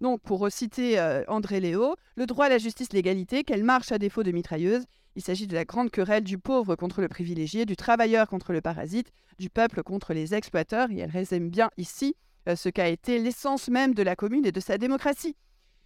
[0.00, 3.98] Donc, pour reciter euh, André Léo, le droit à la justice, l'égalité, qu'elle marche à
[3.98, 4.84] défaut de mitrailleuse.
[5.16, 8.60] Il s'agit de la grande querelle du pauvre contre le privilégié, du travailleur contre le
[8.60, 12.16] parasite, du peuple contre les exploiteurs, et elle résume bien ici
[12.48, 15.36] euh, ce qu'a été l'essence même de la commune et de sa démocratie.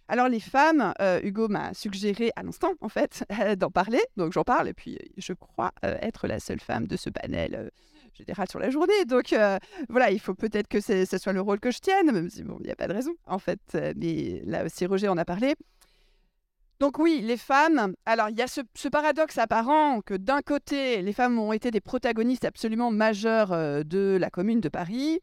[0.07, 3.23] Alors les femmes, euh, Hugo m'a suggéré à l'instant, en fait,
[3.57, 7.11] d'en parler, donc j'en parle, et puis je crois être la seule femme de ce
[7.11, 7.69] panel
[8.19, 9.05] général sur la journée.
[9.05, 9.57] Donc euh,
[9.89, 12.57] voilà, il faut peut-être que ce soit le rôle que je tienne, même si bon,
[12.59, 13.59] il n'y a pas de raison en fait.
[13.75, 15.55] Euh, mais là aussi, Roger en a parlé.
[16.79, 21.11] Donc oui, les femmes, alors il y a ce, paradoxe apparent que d'un côté, les
[21.11, 25.19] femmes ont été des protagonistes absolument majeurs euh, de la commune de Paris,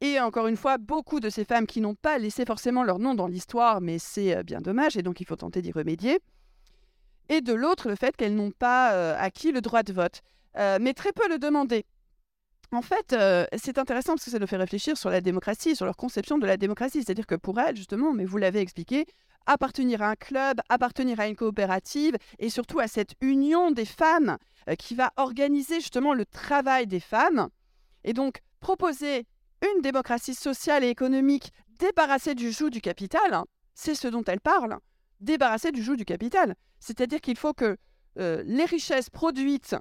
[0.00, 3.14] et encore une fois, beaucoup de ces femmes qui n'ont pas laissé forcément leur nom
[3.14, 6.18] dans l'histoire, mais c'est bien dommage, et donc il faut tenter d'y remédier.
[7.28, 10.22] Et de l'autre, le fait qu'elles n'ont pas acquis le droit de vote,
[10.56, 11.84] mais très peu le demandaient.
[12.72, 15.86] En fait, euh, c'est intéressant parce que ça nous fait réfléchir sur la démocratie, sur
[15.86, 17.02] leur conception de la démocratie.
[17.02, 19.06] C'est-à-dire que pour elles, justement, mais vous l'avez expliqué,
[19.46, 24.38] appartenir à un club, appartenir à une coopérative et surtout à cette union des femmes
[24.68, 27.48] euh, qui va organiser justement le travail des femmes
[28.04, 29.26] et donc proposer
[29.62, 34.40] une démocratie sociale et économique débarrassée du joug du capital, hein, c'est ce dont elle
[34.40, 34.78] parle,
[35.18, 36.54] débarrassée du joug du capital.
[36.78, 37.76] C'est-à-dire qu'il faut que
[38.18, 39.74] euh, les richesses produites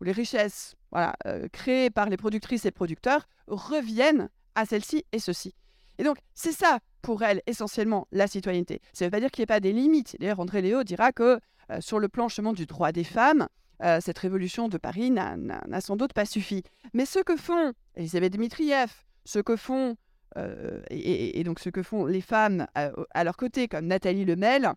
[0.00, 5.18] ou les richesses voilà, euh, créées par les productrices et producteurs reviennent à celles-ci et
[5.18, 5.54] ceci.
[5.98, 8.80] Et donc, c'est ça, pour elle, essentiellement, la citoyenneté.
[8.92, 10.16] Ça ne veut pas dire qu'il n'y ait pas des limites.
[10.18, 11.38] D'ailleurs, André Léo dira que
[11.70, 13.46] euh, sur le plan du droit des femmes,
[13.82, 16.62] euh, cette révolution de Paris n'a sans doute pas suffi.
[16.94, 18.90] Mais ce que font Elisabeth Dmitriev,
[19.24, 19.96] ce que font,
[20.90, 24.72] et, donc ce que font les femmes à, leur côté, comme Nathalie Lemel,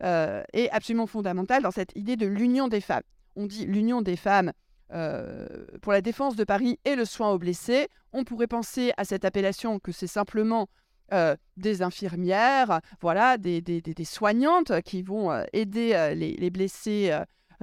[0.00, 3.02] est absolument fondamental dans cette idée de l'union des femmes.
[3.36, 4.52] On dit l'union des femmes
[4.92, 5.46] euh,
[5.80, 7.88] pour la défense de Paris et le soin aux blessés.
[8.12, 10.68] On pourrait penser à cette appellation que c'est simplement
[11.12, 17.16] euh, des infirmières, voilà, des, soignantes qui vont euh, aider les, les blessés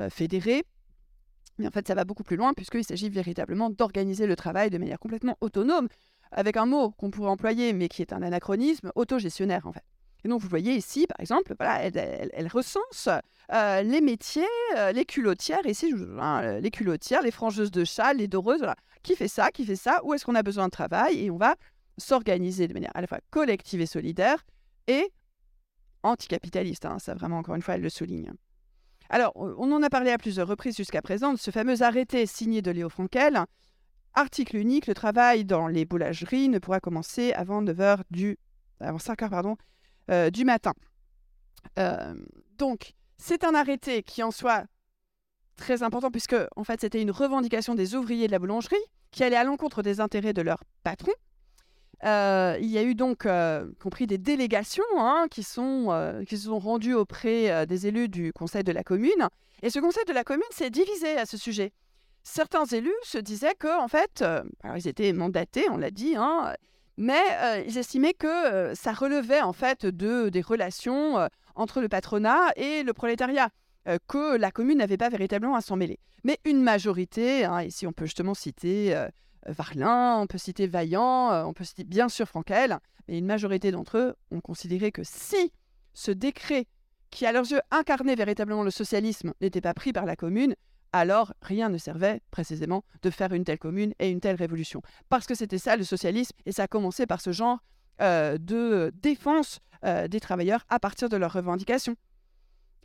[0.10, 0.64] fédérés.
[1.57, 4.77] Mais en fait, ça va beaucoup plus loin puisqu'il s'agit véritablement d'organiser le travail de
[4.77, 5.88] manière complètement autonome,
[6.31, 9.84] avec un mot qu'on pourrait employer, mais qui est un anachronisme, autogestionnaire en fait.
[10.26, 13.08] Et donc, vous voyez ici, par exemple, elle, recense
[13.54, 14.44] euh, les métiers,
[14.78, 18.76] euh, les culottières, ici, hein, euh, les culottières, les frangeuses de châle, les doreuses, voilà.
[19.02, 21.38] Qui fait ça, qui fait ça, où est-ce qu'on a besoin de travail, et on
[21.38, 21.56] va
[21.98, 24.46] s'organiser de manière à la fois collective et solidaire,
[24.88, 25.10] et
[26.04, 26.86] anticapitaliste.
[26.86, 28.34] hein, ça, vraiment, encore une fois, elle le souligne.
[29.10, 32.72] Alors, on en a parlé à plusieurs reprises jusqu'à présent, ce fameux arrêté signé de
[32.72, 33.44] Léo Frankel.
[34.14, 38.38] Article unique, le travail dans les boulangeries ne pourra commencer avant 9h du...
[38.80, 39.56] avant 5h, pardon,
[40.10, 40.73] euh, du matin.
[41.77, 42.15] Euh,
[42.57, 44.65] donc, c'est un arrêté qui en soit
[45.56, 48.77] très important puisque, en fait, c'était une revendication des ouvriers de la boulangerie
[49.11, 51.11] qui allait à l'encontre des intérêts de leur patron.
[52.06, 53.27] Euh, il y a eu donc,
[53.80, 58.64] compris des délégations hein, qui, sont, qui se sont rendues auprès des élus du Conseil
[58.64, 59.27] de la commune.
[59.61, 61.73] Et ce Conseil de la commune s'est divisé à ce sujet.
[62.23, 66.53] Certains élus se disaient que, en fait, alors ils étaient mandatés, on l'a dit, hein,
[67.00, 71.80] mais euh, ils estimaient que euh, ça relevait en fait de, des relations euh, entre
[71.80, 73.50] le patronat et le prolétariat,
[73.88, 75.98] euh, que la commune n'avait pas véritablement à s'en mêler.
[76.26, 79.08] Mais une majorité, hein, ici on peut justement citer euh,
[79.46, 82.78] Varlin, on peut citer Vaillant, euh, on peut citer bien sûr Frankel,
[83.08, 85.54] mais une majorité d'entre eux ont considéré que si
[85.94, 86.66] ce décret,
[87.12, 90.54] qui à leurs yeux incarnait véritablement le socialisme, n'était pas pris par la commune,
[90.94, 94.82] alors rien ne servait précisément de faire une telle commune et une telle révolution.
[95.10, 97.60] Parce que c'était ça le socialisme, et ça a commencé par ce genre
[98.02, 101.95] euh, de défense euh, des travailleurs à partir de leurs revendications.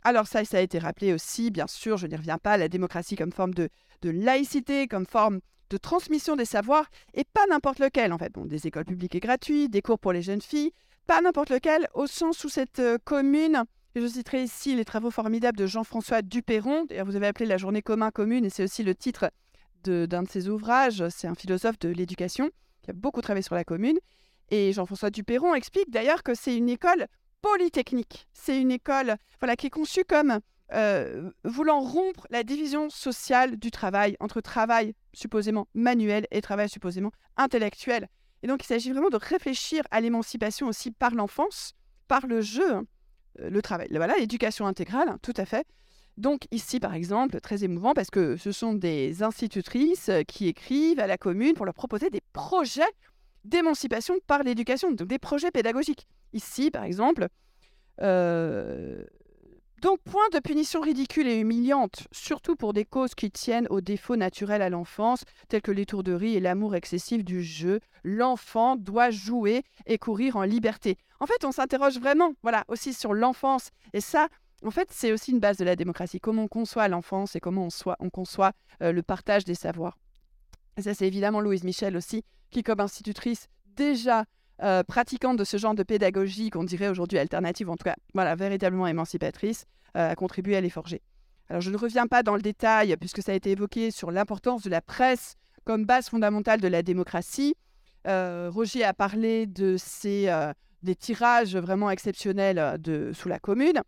[0.03, 3.15] Alors ça, ça a été rappelé aussi, bien sûr, je n'y reviens pas, la démocratie
[3.15, 3.69] comme forme de,
[4.03, 5.39] laïcité, comme forme
[5.71, 8.31] de transmission des savoirs, et pas n'importe lequel en fait.
[8.31, 10.71] Bon, des écoles publiques et gratuites, des cours pour les jeunes filles,
[11.07, 13.63] pas n'importe lequel, au sens où cette euh, commune,
[14.01, 18.11] je citerai ici les travaux formidables de Jean-François Duperron, vous avez appelé la journée commun
[18.11, 19.31] commune, et c'est aussi le titre
[19.83, 22.49] d'un de, ses ouvrages, c'est un philosophe de l'éducation
[22.81, 23.97] qui a beaucoup travaillé sur la commune,
[24.49, 27.07] et Jean-François Duperron explique d'ailleurs que c'est une école
[27.41, 30.39] polytechnique, c'est une école voilà, qui est conçue comme
[30.73, 37.11] euh, voulant rompre la division sociale du travail entre travail supposément manuel et travail supposément
[37.37, 38.07] intellectuel.
[38.41, 41.73] Et donc il s'agit vraiment de réfléchir à l'émancipation aussi par l'enfance,
[42.07, 42.83] par le jeu, hein,
[43.39, 43.87] le travail.
[43.91, 45.65] Voilà, l'éducation intégrale, hein, tout à fait.
[46.17, 50.99] Donc ici, par exemple, très émouvant parce que ce sont des institutrices euh, qui écrivent
[50.99, 52.83] à la commune pour leur proposer des projets
[53.43, 56.07] d'émancipation par l'éducation, donc des projets pédagogiques.
[56.33, 57.27] Ici, par exemple,
[58.01, 59.03] euh,
[59.85, 64.15] donc point de punition ridicule et humiliante, surtout pour des causes qui tiennent aux défauts
[64.15, 67.79] naturels à l'enfance, tels que l'étourderie et l'amour excessif du jeu.
[68.03, 70.97] L'enfant doit jouer et courir en liberté.
[71.19, 73.69] En fait, on s'interroge vraiment, voilà, aussi sur l'enfance.
[73.93, 74.27] Et ça,
[74.65, 76.19] en fait, c'est aussi une base de la démocratie.
[76.19, 77.67] Comment on conçoit l'enfance et comment
[77.99, 79.99] on, conçoit euh, le partage des savoirs.
[80.77, 84.25] Et ça, c'est évidemment Louise Michel aussi, qui, comme institutrice, déjà
[84.63, 88.35] euh, pratiquante de ce genre de pédagogie qu'on dirait aujourd'hui alternative, en tout cas, voilà,
[88.35, 89.65] véritablement émancipatrice,
[89.97, 91.01] euh, a contribué à les forger.
[91.49, 94.63] Alors, je ne reviens pas dans le détail, puisque ça a été évoqué sur l'importance
[94.63, 97.55] de la presse comme base fondamentale de la démocratie.
[98.07, 100.53] Euh, Roger a parlé de ces, euh,
[100.83, 103.81] des tirages vraiment exceptionnels de, sous la commune.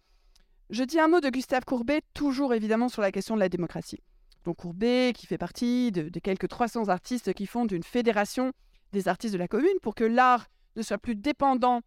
[0.70, 4.02] Je dis un mot de Gustave Courbet, toujours évidemment sur la question de la démocratie.
[4.44, 8.52] Donc Courbet, qui fait partie de, de quelques 300 artistes qui fondent une fédération
[8.92, 10.48] des artistes de la commune pour que l'art
[10.78, 11.82] ne soit plus dépendant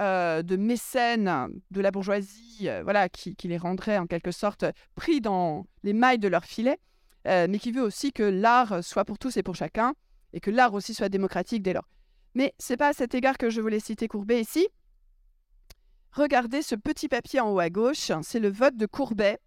[0.00, 4.64] euh, de mécènes de la bourgeoisie, euh, voilà, qui, les rendrait en quelque sorte
[4.96, 6.78] pris dans les mailles de leur filet,
[7.28, 9.94] euh, mais qui veut aussi que l'art soit pour tous et pour chacun,
[10.32, 11.88] et que l'art aussi soit démocratique dès lors.
[12.34, 14.66] Mais c'est pas à cet égard que je voulais citer Courbet ici.
[16.10, 19.38] Regardez ce petit papier en haut à gauche, c'est le vote de Courbet,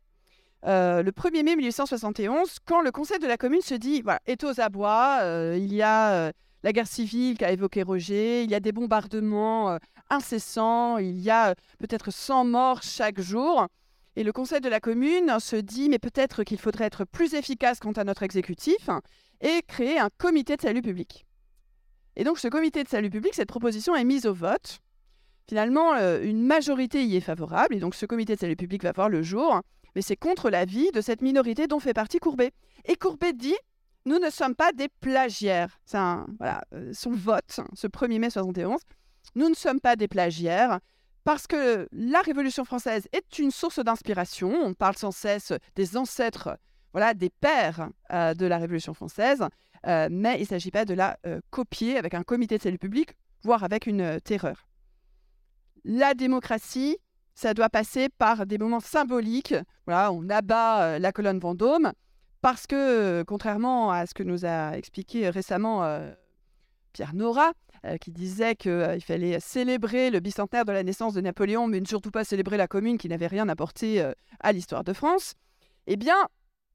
[0.63, 4.61] le 1er mai 1871, quand le conseil de la commune se dit, voilà, est aux
[4.61, 5.19] abois,
[5.55, 6.31] il y a
[6.67, 9.77] la guerre civile qu'a évoqué Roger, il y a des bombardements euh,
[10.09, 13.67] incessants, il y a euh, peut-être 100 morts chaque jour.
[14.17, 17.79] Et le conseil de la commune se dit, mais peut-être qu'il faudrait être plus efficace
[17.79, 18.89] quant à notre exécutif
[19.39, 21.25] et créer un comité de salut public.
[22.17, 24.79] Et donc ce comité de salut public, cette proposition est mise au vote.
[25.47, 28.91] Finalement, euh, une majorité y est favorable, et donc ce comité de salut public va
[28.91, 29.61] voir le jour,
[29.95, 32.51] mais c'est contre l'avis de cette minorité dont fait partie Courbet.
[32.83, 33.55] Et Courbet dit
[34.07, 35.77] nous ne sommes pas des plagiaires.
[35.85, 35.97] C'est
[36.39, 38.79] voilà, euh, son vote, ce 1er mai 71.
[39.35, 40.79] Nous ne sommes pas des plagiaires
[41.25, 44.49] parce que la Révolution française est une source d'inspiration.
[44.49, 46.57] On parle sans cesse des ancêtres,
[46.93, 49.43] voilà, des pères euh, de la Révolution française,
[49.85, 51.17] euh, mais il ne s'agit pas de la
[51.49, 53.11] copier avec un comité de salut public,
[53.43, 54.67] voire avec une terreur.
[55.83, 56.97] la démocratie,
[57.35, 59.53] ça doit passer par des moments symboliques.
[59.85, 61.91] Voilà, on abat la colonne Vendôme
[62.41, 66.11] parce que, euh, contrairement à ce que nous a expliqué récemment euh,
[66.93, 67.51] Pierre Nora,
[68.01, 72.11] qui disait qu'il fallait célébrer le bicentenaire de la naissance de Napoléon, mais ne surtout
[72.11, 74.03] pas célébrer la commune qui n'avait rien apporté
[74.41, 75.35] à l'histoire de France,
[75.85, 76.17] eh bien,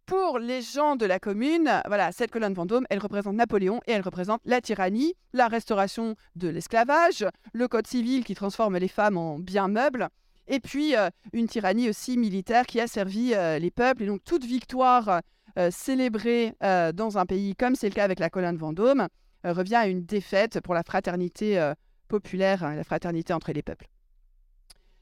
[0.07, 4.03] pour les gens de la commune, voilà, cette colonne Vendôme, elle représente Napoléon et elle
[4.03, 9.39] représente la tyrannie, la restauration de l'esclavage, le code civil qui transforme les femmes en
[9.39, 10.09] biens meubles,
[10.49, 14.03] et puis euh, une tyrannie aussi militaire qui a servi euh, les peuples.
[14.03, 15.21] Et donc toute victoire euh,
[15.71, 19.09] célébrée dans un pays comme c'est le cas avec la colonne Vendôme
[19.45, 21.73] revient à une défaite pour la fraternité
[22.09, 23.89] populaire, hein, la fraternité entre les peuples.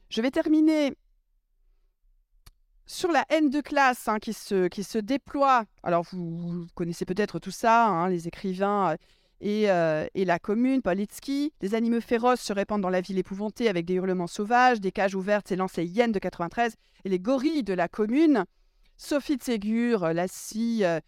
[0.09, 0.93] Je vais terminer
[2.85, 7.39] sur la haine de classe hein, qui, se, qui se déploie, alors vous, connaissez peut-être
[7.39, 8.97] tout ça, hein, les écrivains
[9.43, 13.85] euh, et, la commune, Politsky, des animaux féroces se répandent dans la ville épouvantée avec
[13.85, 16.75] des hurlements sauvages, des cages ouvertes s'élancent les hyènes de 93
[17.05, 18.45] et les gorilles de la commune.
[19.01, 20.99] Sophie de Ségur, la scie euh,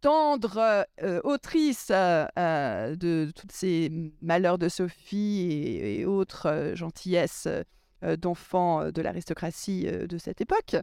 [0.00, 3.90] tendre euh, autrice de, tous ces
[4.22, 7.48] malheurs de Sophie et autres gentillesses
[8.02, 10.74] euh, d'enfants euh, de l'aristocratie euh, de cette époque,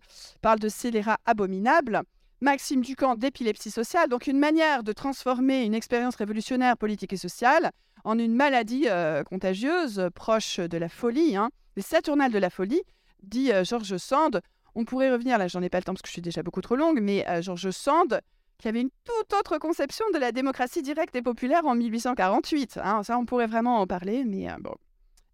[0.43, 2.03] parle de scélérats abominables.
[2.41, 7.71] Maxime Ducamp d'épilepsie sociale, donc une manière de transformer une expérience révolutionnaire politique et sociale
[8.03, 8.85] en une maladie
[9.27, 11.49] contagieuse proche de la folie, hein.
[11.75, 12.83] les saturnales de la folie,
[13.23, 14.41] dit Georges Sand.
[14.79, 16.61] On pourrait revenir, là j'en ai pas le temps parce que je suis déjà beaucoup
[16.61, 18.21] trop longue, mais Georges Sand,
[18.59, 22.79] qui avait une toute autre conception de la démocratie directe et populaire en 1848.
[22.83, 23.01] Hein.
[23.03, 24.75] Ça, on pourrait vraiment en parler, mais bon,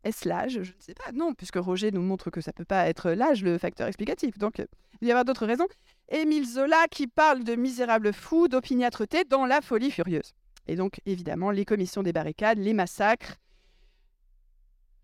[0.03, 0.53] est-ce l'âge?
[0.53, 1.11] Je ne sais pas.
[1.13, 4.37] Non, puisque Roger nous montre que ça ne peut pas être l'âge, le facteur explicatif.
[4.37, 4.65] Donc, euh,
[5.01, 5.67] il y avoir d'autres raisons.
[6.09, 10.33] Émile Zola qui parle de misérables fous, d'opiniâtreté dans la folie furieuse.
[10.67, 13.35] Et donc, évidemment, les commissions des barricades, les massacres,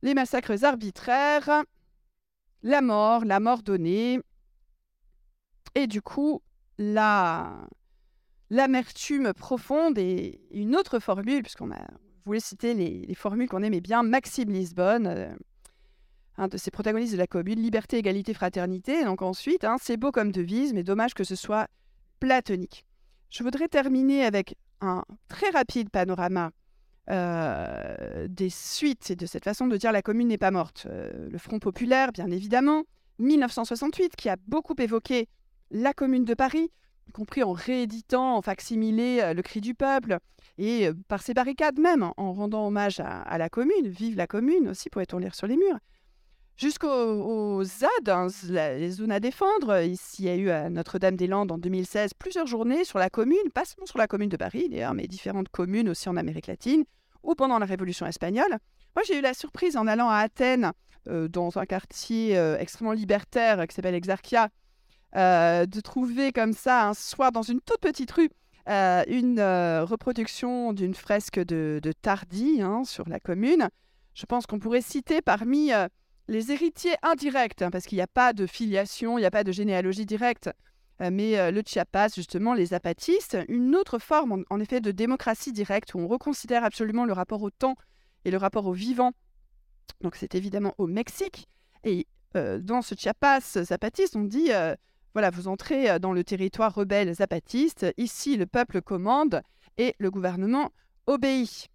[0.02, 1.64] les massacres arbitraires,
[2.64, 4.20] la mort, la mort donnée.
[5.76, 6.41] Et du coup,
[6.78, 7.68] la
[8.52, 11.86] l'amertume profonde et une autre formule, puisqu'on a
[12.30, 14.04] voulais citer les, formules qu'on aimait bien.
[14.04, 15.34] Maxime Lisbonne, euh,
[16.38, 19.04] un de ces protagonistes de la commune, liberté, égalité, fraternité.
[19.04, 21.68] Donc ensuite, hein, c'est beau comme devise, mais dommage que ce soit
[22.20, 22.86] platonique.
[23.30, 26.52] Je voudrais terminer avec un très rapide panorama
[27.10, 30.86] euh, des suites et de cette façon de dire la commune n'est pas morte.
[30.88, 32.84] Euh, le Front populaire, bien évidemment,
[33.18, 35.28] 1968, qui a beaucoup évoqué
[35.72, 36.72] la commune de Paris,
[37.08, 40.20] y compris en rééditant en facsimilé le cri du peuple,
[40.58, 44.90] et par ces barricades même, en rendant hommage à, la commune, vive la commune aussi,
[44.90, 45.80] pourrait-on lire sur les murs,
[46.58, 49.82] jusqu'aux ZAD, hein, les zones à défendre.
[49.82, 53.66] Ici, il y a eu à Notre-Dame-des-Landes en 2016 plusieurs journées sur la commune, pas
[53.66, 56.84] seulement sur la commune de Paris d'ailleurs, mais différentes communes aussi en Amérique latine,
[57.24, 58.60] ou pendant la Révolution espagnole.
[58.96, 60.74] Moi, j'ai eu la surprise en allant à Athènes,
[61.06, 64.50] dans un quartier extrêmement libertaire qui s'appelle Exarchia,
[65.14, 68.30] de trouver comme ça un soir dans une toute petite rue
[68.69, 73.68] euh, une euh, reproduction d'une fresque de, Tardy hein, sur la commune.
[74.14, 75.88] Je pense qu'on pourrait citer parmi euh,
[76.27, 79.44] les héritiers indirects, hein, parce qu'il n'y a pas de filiation, il n'y a pas
[79.44, 80.52] de généalogie directe,
[80.99, 85.99] mais le Chiapas, justement, les apatistes, une autre forme, en, effet, de démocratie directe, où
[85.99, 87.76] on reconsidère absolument le rapport au temps
[88.26, 89.14] et le rapport au vivant.
[90.02, 91.48] Donc c'est évidemment au Mexique.
[91.86, 92.06] Et
[92.36, 94.49] dans ce Chiapas zapatiste, on dit
[95.14, 97.86] voilà, vous entrez euh, dans le territoire rebelle zapatiste.
[97.98, 99.41] Ici, le peuple commande
[99.77, 100.72] et le gouvernement
[101.07, 101.68] obéit.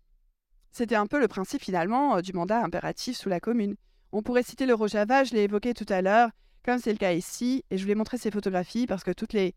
[0.70, 3.76] C'était un peu le principe finalement euh, du mandat impératif sous la commune.
[4.12, 6.30] On pourrait citer le Rojava, je l'ai évoqué tout à l'heure,
[6.64, 9.54] comme c'est le cas ici, et je voulais montrer ces photographies parce que toutes les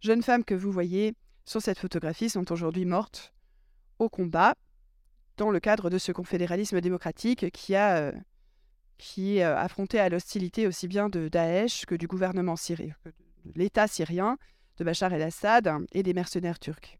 [0.00, 3.32] jeunes femmes que vous voyez sur cette photographie sont aujourd'hui mortes
[3.98, 4.54] au combat
[5.36, 8.12] dans le cadre de ce confédéralisme démocratique qui a euh,
[8.98, 13.12] qui est affronté à l'hostilité aussi bien de Daesh que du gouvernement syrien, de
[13.54, 14.38] l'État syrien,
[14.78, 16.98] de Bachar el-Assad et des mercenaires turcs.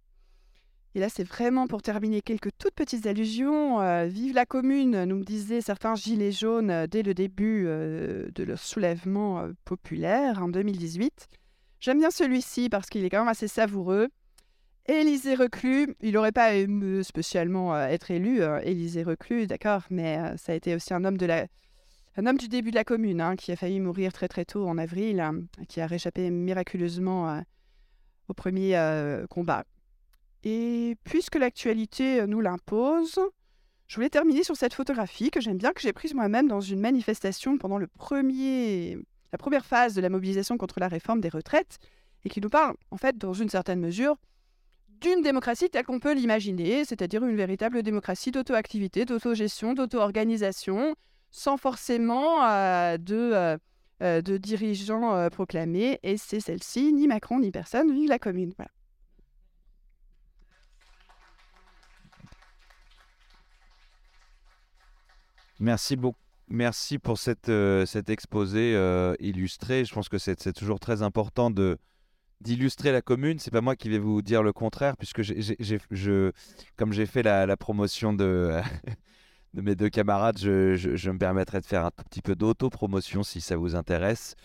[0.95, 4.07] Et là, c'est vraiment pour terminer quelques toutes petites allusions.
[4.07, 9.47] vive la commune, nous me disaient certains gilets jaunes dès le début de leur soulèvement
[9.67, 11.29] populaire en 2018.
[11.81, 14.09] J'aime bien celui-ci parce qu'il est quand même assez savoureux.
[14.87, 20.53] Élisée Reclus, il n'aurait pas aimé spécialement être élu, hein, Élisée Reclus, d'accord, mais ça
[20.53, 21.47] a été aussi un homme de la,
[22.17, 24.67] un homme du début de la commune hein, qui a failli mourir très très tôt
[24.67, 27.41] en avril, hein, qui a réchappé miraculeusement euh,
[28.29, 29.65] au premier euh, combat.
[30.43, 33.21] Et puisque l'actualité euh, nous l'impose,
[33.87, 36.81] je voulais terminer sur cette photographie que j'aime bien, que j'ai prise moi-même dans une
[36.81, 38.99] manifestation pendant le premier,
[39.33, 41.79] la première phase de la mobilisation contre la réforme des retraites,
[42.25, 44.17] et qui nous parle, en fait, dans une certaine mesure,
[44.89, 50.97] d'une démocratie telle qu'on peut l'imaginer, c'est-à-dire une véritable démocratie d'auto-activité, d'auto-gestion, d'auto-organisation,
[51.37, 53.59] sans forcément euh, de, euh,
[54.03, 56.01] euh, de dirigeants proclamés.
[56.03, 58.55] Et c'est celle-ci, ni Macron ni personne, vive la commune.
[58.57, 58.71] Voilà.
[65.61, 66.19] Merci beaucoup.
[66.49, 67.49] Merci pour cet
[68.09, 68.73] exposé
[69.19, 69.85] illustré.
[69.85, 71.77] Je pense que c'est toujours très important de
[72.41, 73.39] d'illustrer la commune.
[73.41, 76.33] C'est pas moi qui vais vous dire le contraire, puisque je,
[76.77, 78.61] comme j'ai fait la promotion de,
[79.55, 83.57] de mes deux camarades, je, me permettrai de faire un petit peu d'auto-promotion si ça
[83.57, 84.37] vous intéresse.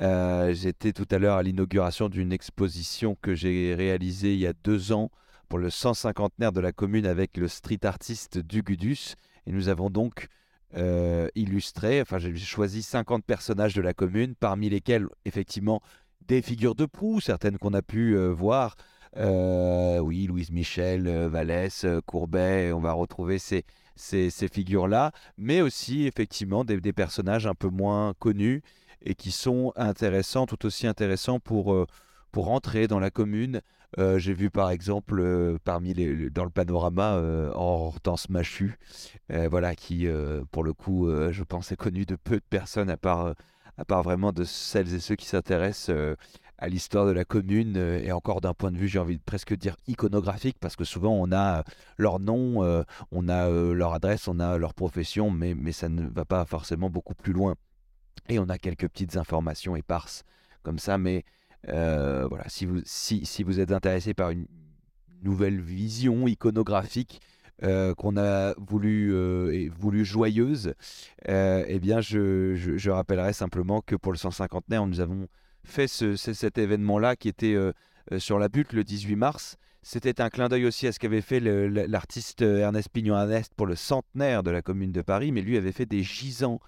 [0.00, 4.52] Euh, J'étais tout à l'heure à l'inauguration d'une exposition que j'ai réalisée il y a
[4.52, 5.10] deux ans
[5.48, 9.14] pour le 150aire de la commune avec le street artiste Dugudus.
[9.46, 10.28] Et nous avons donc
[10.76, 15.82] euh, illustré, enfin j'ai choisi 50 personnages de la commune, parmi lesquels effectivement
[16.26, 18.76] des figures de proue, certaines qu'on a pu euh, voir.
[19.14, 23.66] Oui, Louise Michel, Vallès, Courbet, on va retrouver ces,
[23.96, 28.62] ces, figures-là, mais aussi effectivement des, personnages un peu moins connus
[29.04, 31.86] et qui sont intéressants, tout aussi intéressants pour, euh,
[32.30, 33.60] pour entrer dans la commune.
[33.98, 37.16] Euh, J'ai vu par exemple euh, parmi les, le- dans le panorama
[37.54, 38.78] Hortense Machu,
[39.28, 40.06] voilà, qui
[40.50, 43.34] pour le coup, je pense, est connu de peu de personnes à part,
[43.78, 45.94] à part vraiment de celles et ceux qui s'intéressent
[46.58, 49.22] à l'histoire de la commune euh, et encore d'un point de vue, j'ai envie de
[49.22, 51.62] presque dire iconographique, parce que souvent on a euh,
[51.98, 56.06] leur nom, euh, on a leur adresse, on a leur profession, mais, mais ça ne
[56.08, 57.54] va pas forcément beaucoup plus loin.
[58.28, 60.24] Et on a quelques petites informations éparses
[60.62, 61.24] comme ça, mais
[61.66, 64.46] voilà, si vous, si, si vous êtes intéressé par une
[65.22, 67.20] nouvelle vision iconographique
[67.60, 69.14] qu'on a voulu,
[69.54, 70.74] et voulu joyeuse,
[71.28, 75.28] euh, eh bien, je, je- rappellerai simplement que pour le 150aire, nous avons
[75.64, 77.72] fait ce- ce- cet événement-là qui était euh,
[78.12, 79.56] euh, sur la butte le 18 mars.
[79.82, 84.42] C'était un clin d'œil aussi à ce qu'avait fait l'artiste Ernest Pignon-Ernest pour le centenaire
[84.44, 86.60] de la commune de Paris, mais lui avait fait des gisants.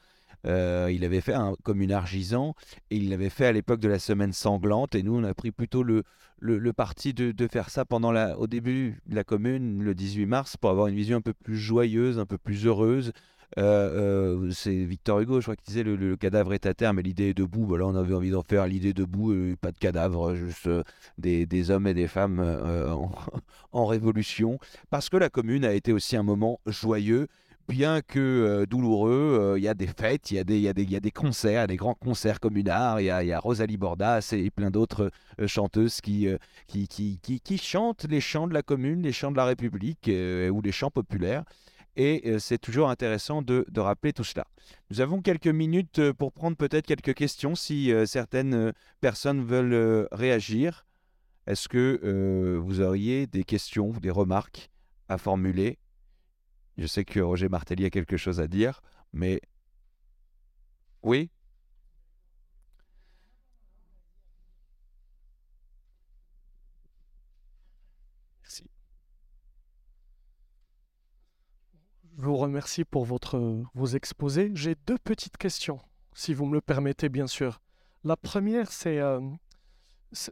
[0.46, 2.54] Euh, il avait fait un communard gisant
[2.90, 4.94] et il l'avait fait à l'époque de la semaine sanglante.
[4.96, 6.02] Et nous, on a pris plutôt le
[6.72, 10.56] parti de, de faire ça pendant la, au début de la commune, le 18 mars,
[10.56, 13.12] pour avoir une vision un peu plus joyeuse, un peu plus heureuse.
[13.58, 17.02] Euh, euh, c'est Victor Hugo, je crois, qui disait le, cadavre est à terre, mais
[17.02, 17.76] l'idée est debout.
[17.80, 20.82] On avait envie d'en faire l'idée debout, pas de cadavre, juste euh,
[21.18, 22.40] des, des hommes et des femmes
[23.72, 24.58] en, révolution.
[24.90, 27.28] Parce que la commune a été aussi un moment joyeux.
[27.66, 31.94] Bien que douloureux, il y a des fêtes, il y, a des- concerts, des grands
[31.94, 35.10] concerts communards, il y a, Rosalie Bordas et plein d'autres
[35.46, 36.28] chanteuses qui,
[37.56, 41.44] chantent les chants de la commune, les chants de la République ou les chants populaires.
[41.96, 44.46] Et euh, c'est toujours intéressant de, rappeler tout cela.
[44.90, 50.08] Nous avons quelques minutes euh, pour prendre peut-être quelques questions si euh, certaines personnes veulent
[50.10, 50.86] réagir.
[51.46, 54.70] Est-ce que vous auriez des questions, des remarques
[55.08, 55.78] à formuler?
[56.78, 58.80] Je sais que Roger Martelly a quelque chose à dire,
[59.12, 59.40] mais...
[61.02, 61.30] Oui
[68.42, 68.64] Merci.
[72.16, 74.52] Je vous remercie pour votre, vos exposés.
[74.54, 75.80] J'ai deux petites questions,
[76.12, 77.60] si vous me le permettez, bien sûr.
[78.04, 79.20] La première, c'est euh,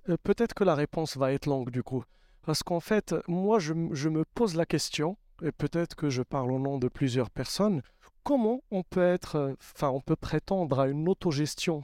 [0.09, 2.05] euh, peut-être que la réponse va être longue du coup.
[2.43, 6.53] Parce qu'en fait, moi, je, je me pose la question, et peut-être que je parle
[6.53, 7.83] au nom de plusieurs personnes,
[8.23, 11.83] comment on peut être, euh, enfin, on peut prétendre à une autogestion,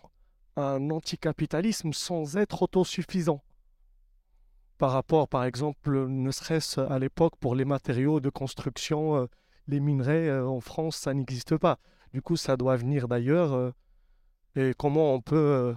[0.55, 3.43] à un anticapitalisme sans être autosuffisant?
[4.79, 9.29] Par rapport, par exemple, ne serait-ce à l'époque pour les matériaux de construction,
[9.69, 11.79] les minerais euh, en France, ça n'existe pas.
[12.13, 13.53] Du coup, ça doit venir d'ailleurs.
[13.55, 13.71] euh,
[14.57, 15.75] et comment on peut euh,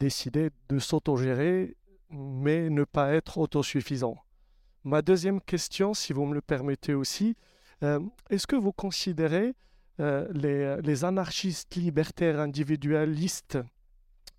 [0.00, 1.76] décider de s'autogérer,
[2.10, 4.16] mais ne pas être autosuffisant?
[4.82, 7.36] Ma deuxième question, si vous me le permettez aussi,
[8.30, 9.54] est-ce que vous considérez
[9.98, 13.58] les, anarchistes libertaires individualistes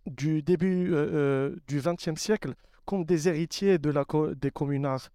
[0.08, 0.92] du début
[1.68, 2.56] du XXe siècle
[2.86, 4.06] comme des héritiers de la
[4.36, 5.10] des communards?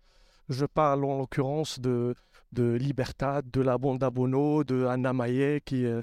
[0.48, 2.14] Je parle en l'occurrence de,
[2.54, 6.02] de Libertad, de la Bande Bono, de Anna Maillet qui, euh,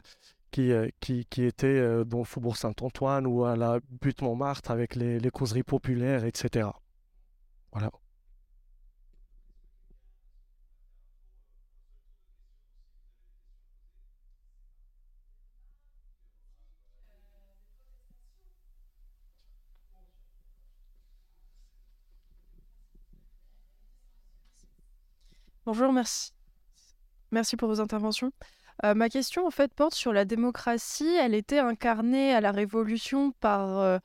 [0.59, 0.89] euh,
[1.37, 5.63] était euh, dans le Faubourg Saint-Antoine ou à la butte Montmartre avec les, les causeries
[5.63, 6.69] populaires, etc.
[7.71, 7.91] Voilà.
[25.65, 26.33] Bonjour, merci.
[27.31, 28.31] Merci pour vos interventions.
[28.83, 31.15] Euh, ma question, en fait, porte sur la démocratie.
[31.19, 33.99] Elle était incarnée à la Révolution par euh,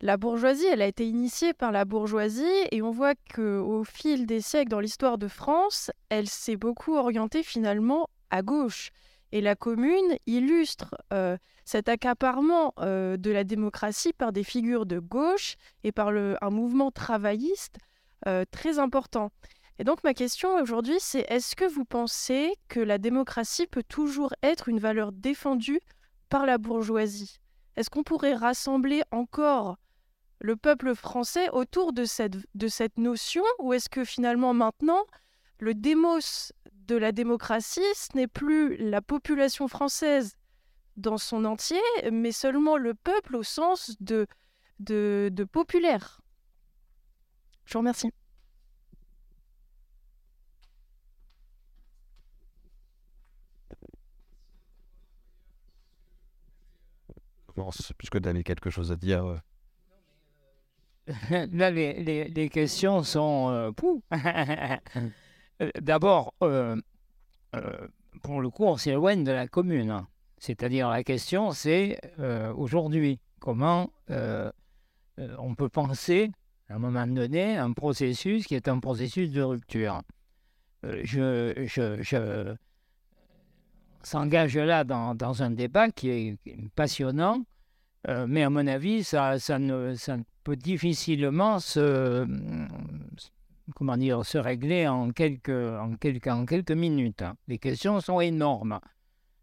[0.00, 0.66] la bourgeoisie.
[0.66, 2.44] Elle a été initiée par la bourgeoisie.
[2.70, 7.42] Et on voit qu'au fil des siècles dans l'histoire de France, elle s'est beaucoup orientée
[7.42, 8.90] finalement à gauche.
[9.32, 15.54] Et la commune illustre euh, cet accaparement de la démocratie par des figures de gauche
[15.84, 17.78] et par un mouvement travailliste
[18.50, 19.30] très important.
[19.80, 24.34] Et donc ma question aujourd'hui, c'est est-ce que vous pensez que la démocratie peut toujours
[24.42, 25.80] être une valeur défendue
[26.28, 27.38] par la bourgeoisie?
[27.76, 29.78] Est-ce qu'on pourrait rassembler encore
[30.38, 33.42] le peuple français autour de cette, notion?
[33.58, 35.02] Ou est-ce que finalement maintenant
[35.60, 40.36] le démos de la démocratie, ce n'est plus la population française
[40.98, 41.80] dans son entier,
[42.12, 44.26] mais seulement le peuple au sens de
[45.50, 46.20] populaire?
[47.64, 48.10] Je vous remercie.
[57.98, 59.24] Puisque tu avais quelque chose à dire.
[59.26, 59.38] euh.
[61.52, 63.48] Là, les, questions sont...
[63.50, 63.70] euh.
[65.62, 66.32] Euh, D'abord,
[68.22, 69.90] pour le coup, on s'éloigne de la commune.
[69.90, 70.08] hein.
[70.38, 72.00] C'est-à-dire, la question, c'est
[72.56, 73.90] aujourd'hui, comment
[75.18, 76.30] on peut penser,
[76.70, 80.00] à un moment donné, un processus qui est un processus de rupture.
[80.82, 82.54] Je, je, je-
[84.02, 86.38] s'engage là dans, dans un débat qui est
[86.74, 87.44] passionnant,
[88.08, 92.26] euh, mais à mon avis, ça, ça, ne, ça peut difficilement se,
[93.74, 97.22] comment dire, se régler en quelques, en quelques, en quelques minutes.
[97.22, 97.36] hein.
[97.46, 98.80] Les questions sont énormes.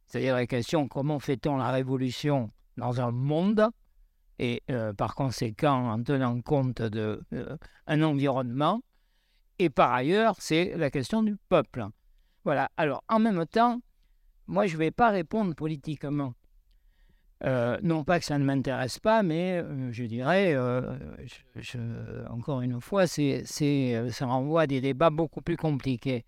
[0.05, 3.69] C'est-à-dire la question comment fait-on la révolution dans un monde?
[4.39, 8.81] Et euh, par conséquent en tenant compte d'un environnement.
[9.57, 11.87] Et par ailleurs, c'est la question du peuple.
[12.43, 12.69] Voilà.
[12.77, 13.81] Alors, en même temps,
[14.47, 16.33] moi, je ne vais pas répondre politiquement.
[17.43, 20.97] Euh, non pas que ça ne m'intéresse pas, mais euh, je dirais, euh,
[22.29, 26.25] encore une fois, c'est, c'est, ça renvoie à des débats beaucoup plus compliqués.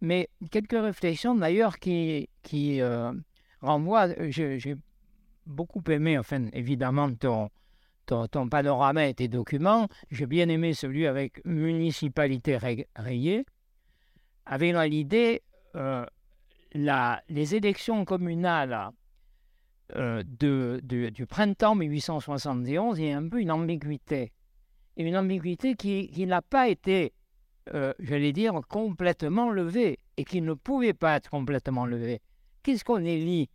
[0.00, 2.80] Mais quelques réflexions d'ailleurs qui, qui
[3.60, 4.76] renvoient, j'ai
[5.46, 7.50] beaucoup aimé, enfin évidemment, ton,
[8.06, 9.88] ton, panorama et tes documents.
[10.10, 13.44] J'ai bien aimé celui avec municipalité ray- rayée,
[14.46, 15.42] avec l'idée,
[16.76, 18.90] les élections communales
[19.94, 24.32] euh, du printemps 1871, il y a un peu une ambiguïté.
[24.96, 27.12] Une ambiguïté qui, qui n'a pas été,
[27.74, 32.20] euh, j'allais dire, complètement levée et qui ne pouvait pas être complètement levée.
[32.62, 33.50] Qu'est-ce qu'on élit?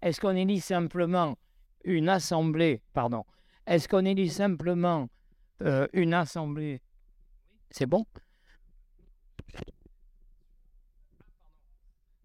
[0.00, 1.36] Est-ce qu'on élit simplement
[1.84, 3.24] une assemblée, pardon,
[3.66, 5.08] est-ce qu'on élit simplement
[5.62, 6.80] euh, une assemblée?
[7.70, 8.04] C'est bon?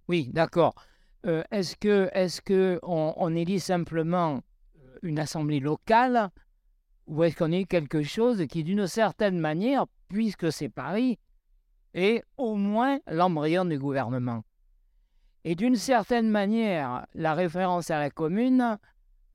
[0.07, 0.75] Oui, d'accord.
[1.25, 2.79] Euh, est-ce que,
[3.35, 4.41] élit simplement
[4.77, 6.29] euh, une assemblée locale
[7.07, 11.19] ou est-ce qu'on élit quelque chose qui, d'une certaine manière, puisque c'est Paris,
[11.93, 14.43] est au moins l'embryon du gouvernement?
[15.43, 18.77] Et d'une certaine manière, la référence à la commune,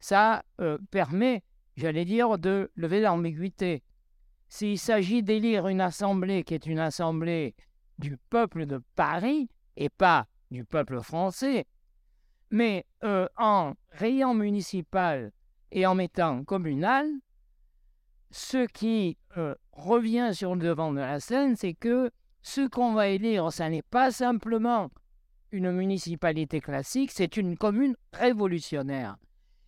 [0.01, 1.43] ça euh, permet,
[1.77, 3.82] j'allais dire, de lever l'ambiguïté.
[4.49, 7.55] S'il s'agit d'élire une assemblée qui est une assemblée
[7.99, 11.66] du peuple de Paris et pas du peuple français,
[12.50, 15.32] mais euh, en rayant municipal
[15.72, 17.08] et en mettant communal,
[18.30, 22.10] ce qui euh, revient sur le devant de la scène, c'est que
[22.42, 24.90] ce qu'on va élire, ce n'est pas simplement
[25.50, 29.16] une municipalité classique, c'est une commune révolutionnaire.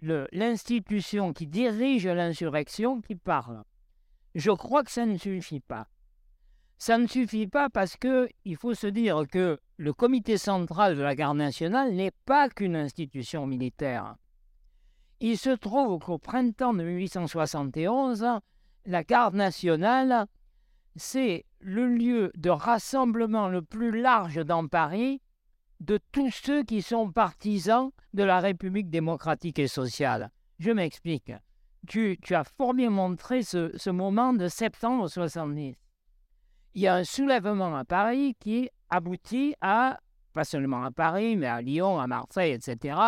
[0.00, 3.64] l'institution qui dirige l'insurrection qui parle.
[4.36, 5.88] Je crois que ça ne suffit pas.
[6.78, 11.02] Ça ne suffit pas parce que il faut se dire que le comité central de
[11.02, 14.14] la garde nationale n'est pas qu'une institution militaire.
[15.20, 18.26] Il se trouve qu'au printemps de 1871,
[18.86, 20.26] la garde nationale,
[20.96, 25.20] c'est le lieu de rassemblement le plus large dans Paris
[25.80, 30.30] de tous ceux qui sont partisans de la République démocratique et sociale.
[30.58, 31.32] Je m'explique.
[31.86, 35.74] Tu, as fort bien montré ce, moment de septembre 70.
[36.74, 39.98] Il y a un soulèvement à Paris qui aboutit à,
[40.32, 42.98] pas seulement à Paris, mais à Lyon, à Marseille, etc.,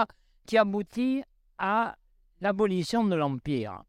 [0.47, 1.23] qui aboutit
[1.59, 1.97] à
[2.41, 3.83] l'abolition de l'Empire.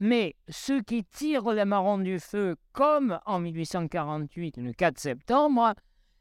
[0.00, 5.74] Mais ceux qui tirent les marrons du feu, comme en 1848, le 4 septembre,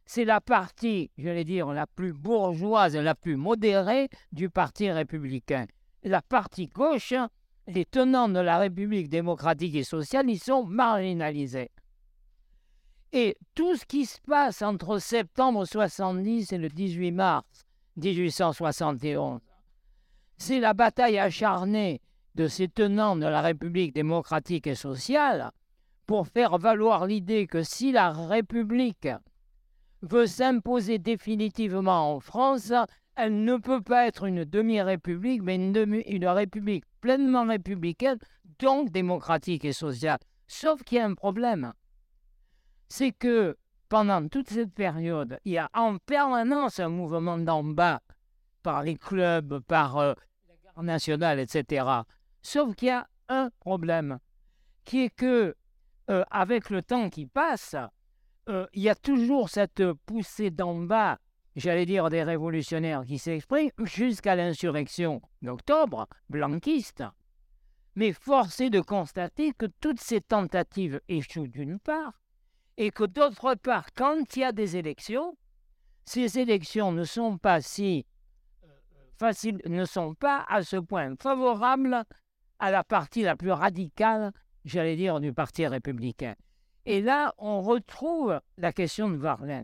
[0.05, 5.65] c'est la partie, j'allais dire, la plus bourgeoise la plus modérée du Parti républicain.
[6.03, 7.13] La partie gauche,
[7.67, 11.69] les tenants de la République démocratique et sociale, ils sont marginalisés.
[13.11, 17.45] Et tout ce qui se passe entre septembre 70 et le 18 mars
[17.97, 19.39] 1871,
[20.39, 22.01] c'est la bataille acharnée
[22.35, 25.51] de ces tenants de la République démocratique et sociale
[26.07, 29.09] pour faire valoir l'idée que si la République
[30.01, 32.71] veut s'imposer définitivement en France,
[33.15, 38.17] elle ne peut pas être une demi-république, mais une, république pleinement républicaine,
[38.59, 40.19] donc démocratique et sociale.
[40.47, 41.73] Sauf qu'il y a un problème.
[42.87, 43.57] C'est que
[43.89, 47.99] pendant toute cette période, il y a en permanence un mouvement d'en bas
[48.63, 50.13] par les clubs, par euh,
[50.83, 51.85] nationale, etc.
[52.41, 54.19] Sauf qu'il y a un problème,
[54.85, 55.55] qui est que
[56.09, 57.75] euh, avec le temps qui passe,
[58.49, 61.19] euh, il y a toujours cette poussée d'en bas,
[61.55, 67.03] j'allais dire des révolutionnaires qui s'expriment jusqu'à l'insurrection d'octobre blanquiste.
[67.95, 72.21] Mais force est de constater que toutes ces tentatives échouent d'une part,
[72.77, 75.37] et que d'autre part, quand il y a des élections,
[76.05, 78.07] ces élections ne sont pas si
[79.19, 82.03] faciles, ne sont pas à ce point favorables
[82.59, 84.31] à la partie la plus radicale,
[84.65, 86.35] j'allais dire, du Parti républicain.
[86.85, 89.63] Et là, on retrouve la question de Varlin.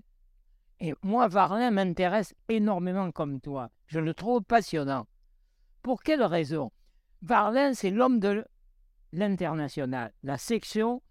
[0.80, 3.70] Et moi, Varlin m'intéresse énormément comme toi.
[3.88, 5.08] Je le trouve passionnant.
[5.82, 6.72] Pour quelle raison?
[7.22, 8.46] Varlin, c'est l'homme de
[9.14, 11.02] l'international, la section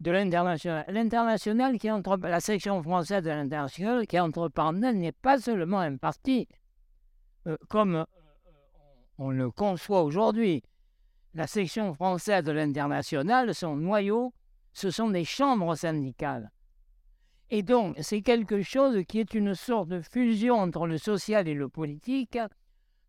[0.00, 0.84] de l'international.
[0.88, 6.48] L'international qui entre la section française de l'international qui entreprend n'est pas seulement un parti,
[7.68, 8.04] comme euh,
[9.18, 10.62] on le conçoit aujourd'hui
[11.34, 14.32] la section française de l'international, son noyau,
[14.72, 16.50] ce sont des chambres syndicales.
[17.50, 21.54] Et donc, c'est quelque chose qui est une sorte de fusion entre le social et
[21.54, 22.38] le politique,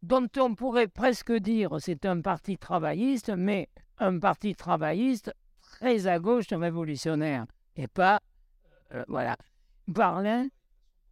[0.04, 6.20] dont on pourrait presque dire c'est un parti travailliste, mais un parti travailliste très à
[6.20, 7.46] gauche révolutionnaire,
[7.76, 8.20] et pas,
[8.94, 9.38] euh, voilà,
[9.88, 10.48] Varlin,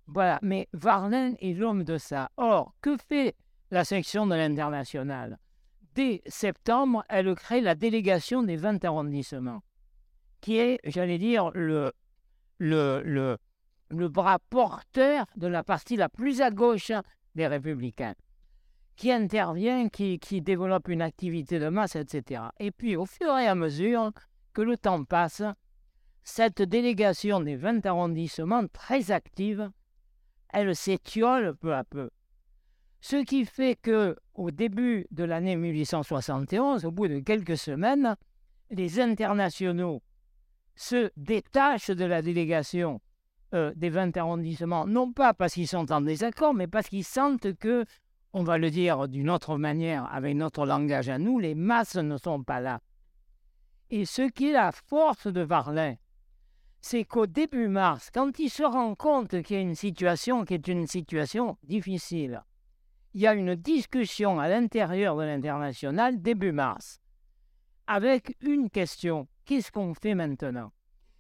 [0.08, 2.30] voilà, mais Varlin est l'homme de ça.
[2.38, 3.36] Or, que fait
[3.72, 5.40] la section de l'international?
[5.96, 9.64] Dès septembre, elle crée la délégation des 20 arrondissements,
[10.42, 11.92] qui est, j'allais dire, le,
[12.60, 13.38] le,
[13.90, 16.92] le, bras porteur de la partie la plus à gauche
[17.34, 18.16] des républicains,
[18.96, 22.44] qui intervient, qui, qui développe une activité de masse, etc.
[22.60, 24.12] Et puis, au fur et à mesure
[24.54, 25.44] que le temps passe,
[26.24, 29.72] cette délégation des 20 arrondissements, très active,
[30.56, 32.10] elle s'étiole peu à peu.
[33.02, 38.16] Ce qui fait que au début de l'année 1871, au bout de quelques semaines,
[38.72, 40.02] les internationaux
[40.76, 43.02] se détachent de la délégation
[43.54, 47.54] euh, des 20 arrondissements, non pas parce qu'ils sont en désaccord, mais parce qu'ils sentent
[47.56, 47.86] que,
[48.34, 52.18] on va le dire d'une autre manière, avec notre langage à nous, les masses ne
[52.18, 52.80] sont pas là.
[53.92, 55.96] Et ce qui est la force de Varlin,
[56.88, 60.54] c'est qu'au début mars, quand il se rend compte qu'il y a une situation qui
[60.54, 62.44] est une situation difficile,
[63.16, 67.00] il y a une discussion à l'intérieur de l'international début mars,
[67.88, 70.72] avec une question, qu'est-ce qu'on fait maintenant?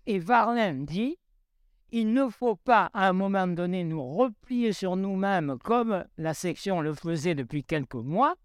[0.05, 1.17] Et Varlin dit,
[1.89, 6.79] il ne faut pas à un moment donné nous replier sur nous-mêmes comme la section
[6.79, 8.35] le faisait depuis quelques mois.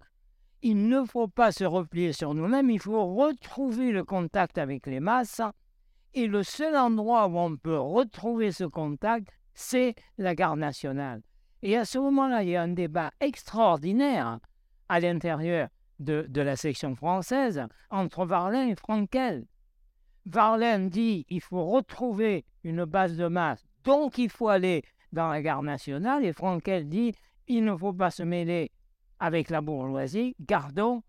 [0.62, 5.00] Il ne faut pas se replier sur nous-mêmes, il faut retrouver le contact avec les
[5.00, 5.42] masses.
[6.14, 11.22] Et le seul endroit où on peut retrouver ce contact, c'est la garde nationale.
[11.62, 14.40] Et à ce moment-là, il y a un débat extraordinaire
[14.88, 15.68] à l'intérieur
[15.98, 19.46] de, la section française entre Varlin et Frankel.
[20.26, 24.82] Varlin dit il faut retrouver une base de masse, donc il faut aller
[25.12, 27.14] dans la gare nationale, et Frankel dit
[27.46, 28.70] il ne faut pas se mêler
[29.18, 31.02] avec la bourgeoisie, gardons,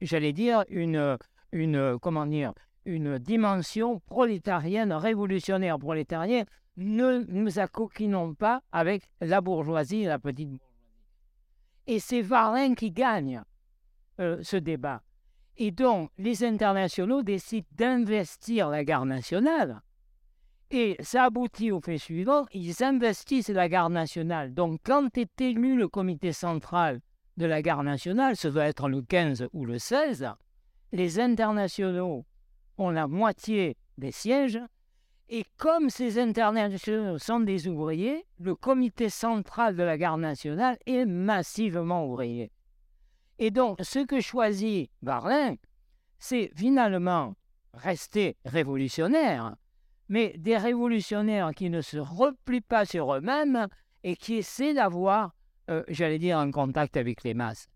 [0.00, 1.18] j'allais dire, une,
[1.52, 2.52] une, comment dire,
[2.84, 6.46] une dimension prolétarienne, révolutionnaire prolétarienne.
[6.76, 10.62] Ne nous accoquinons pas avec la bourgeoisie et la petite bourgeoisie.
[11.86, 13.42] Et c'est Varlin qui gagne
[14.20, 15.02] euh, ce débat.
[15.56, 19.80] Et donc, les internationaux décident d'investir la garde nationale.
[20.70, 24.52] Et ça aboutit au fait suivant, ils investissent la garde nationale.
[24.52, 27.00] Donc, quand est élu le comité central
[27.38, 30.28] de la garde nationale, ce doit être le 15 ou le 16,
[30.92, 32.24] les internationaux
[32.78, 34.60] ont la moitié des sièges.
[35.28, 41.04] Et comme ces internationaux sont des ouvriers, le comité central de la garde nationale est
[41.04, 42.50] massivement ouvrier.
[43.38, 45.56] Et donc, ce que choisit Barlin,
[46.18, 47.34] c'est finalement
[47.74, 49.54] rester révolutionnaire,
[50.08, 53.68] mais des révolutionnaires qui ne se replient pas sur eux-mêmes
[54.02, 55.34] et qui essaient d'avoir,
[55.70, 57.68] euh, j'allais dire, un contact avec les masses.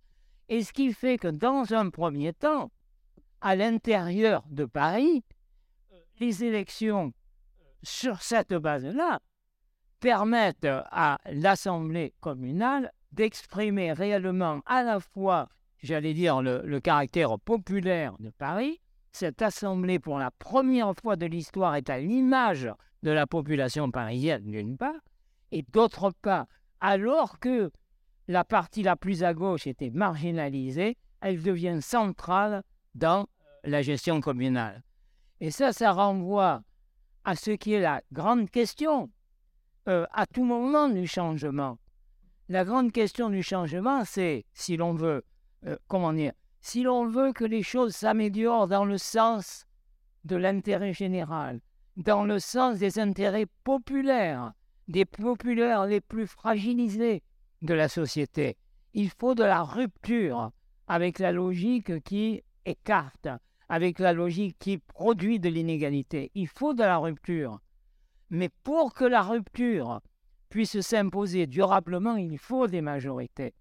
[0.48, 2.70] Et ce qui fait que dans un premier temps,
[3.42, 5.24] à l'intérieur de Paris,
[6.20, 7.12] les élections
[7.82, 9.20] sur cette base-là
[10.00, 15.48] permettent à l'Assemblée communale d'exprimer réellement à la fois,
[15.82, 18.80] j'allais dire, le, caractère populaire de Paris.
[19.10, 22.70] Cette assemblée, pour la première fois de l'histoire, est à l'image
[23.02, 25.00] de la population parisienne, d'une part,
[25.50, 26.46] et d'autre part,
[26.80, 27.70] alors que
[28.28, 32.62] la partie la plus à gauche était marginalisée, elle devient centrale
[32.94, 33.26] dans
[33.64, 34.82] la gestion communale.
[35.40, 36.62] Et ça, ça renvoie
[37.24, 39.10] à ce qui est la grande question
[39.88, 41.78] euh, à tout moment du changement.
[42.48, 45.24] La grande question du changement, c'est si l'on veut,
[45.66, 49.66] euh, comment dire, si l'on veut que les choses s'améliorent dans le sens
[50.24, 51.60] de l'intérêt général,
[51.96, 54.52] dans le sens des intérêts populaires,
[54.88, 57.22] des populaires les plus fragilisés
[57.62, 58.56] de la société,
[58.94, 60.50] il faut de la rupture
[60.86, 63.28] avec la logique qui écarte,
[63.72, 66.30] avec la logique qui produit de l'inégalité.
[66.34, 67.58] Il faut de la rupture.
[68.28, 70.02] Mais pour que la rupture
[70.50, 73.54] puisse s'imposer durablement, il faut des majorités.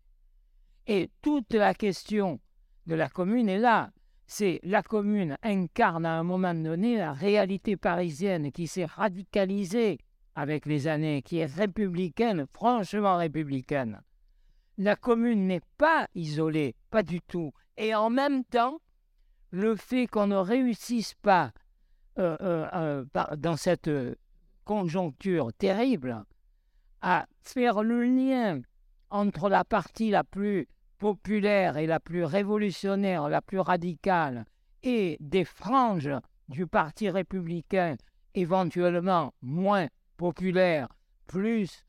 [0.85, 2.41] Et toute la question
[2.87, 3.91] de la commune est là.
[4.27, 9.97] C'est la commune incarne à un moment donné la réalité parisienne qui s'est radicalisée
[10.35, 14.01] avec les années, qui est républicaine, franchement républicaine.
[14.77, 17.53] La commune n'est pas isolée, pas du tout.
[17.77, 18.81] Et en même temps,
[19.51, 21.51] le fait qu'on ne réussisse pas
[22.17, 23.89] euh, euh, euh, dans cette
[24.65, 26.23] conjoncture terrible
[27.01, 28.61] à faire le lien
[29.09, 30.67] entre la partie la plus
[30.97, 34.45] populaire et la plus révolutionnaire, la plus radicale,
[34.83, 36.11] et des franges
[36.47, 37.95] du Parti républicain
[38.35, 39.87] éventuellement moins
[40.17, 40.87] populaires,
[41.27, 41.83] plus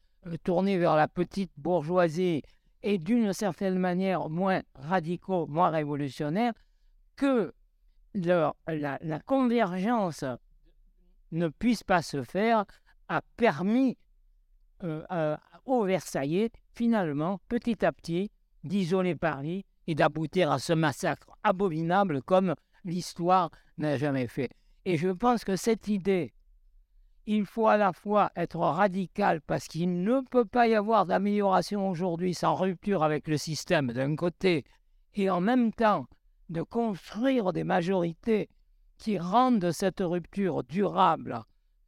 [0.44, 2.43] tournées vers la petite bourgeoisie
[2.82, 6.55] et d'une certaine manière moins radicaux, moins révolutionnaires,
[7.22, 7.54] que
[8.14, 10.24] la, convergence
[11.30, 12.64] ne puisse pas se faire
[13.08, 13.96] a permis
[14.82, 18.32] euh, aux Versaillais, finalement, petit à petit,
[18.64, 24.50] d'isoler Paris et d'aboutir à ce massacre abominable comme l'histoire n'a jamais fait.
[24.84, 26.32] Et je pense que cette idée,
[27.26, 31.88] il faut à la fois être radical parce qu'il ne peut pas y avoir d'amélioration
[31.88, 34.64] aujourd'hui sans rupture avec le système d'un côté,
[35.14, 36.08] et en même temps
[36.52, 38.48] de construire des majorités
[38.98, 41.42] qui rendent cette rupture durable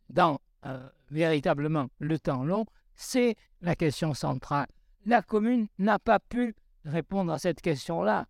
[0.08, 4.66] dans euh, véritablement le temps long, c'est la question centrale.
[5.06, 6.54] La commune n'a pas pu
[6.84, 8.26] répondre à cette question-là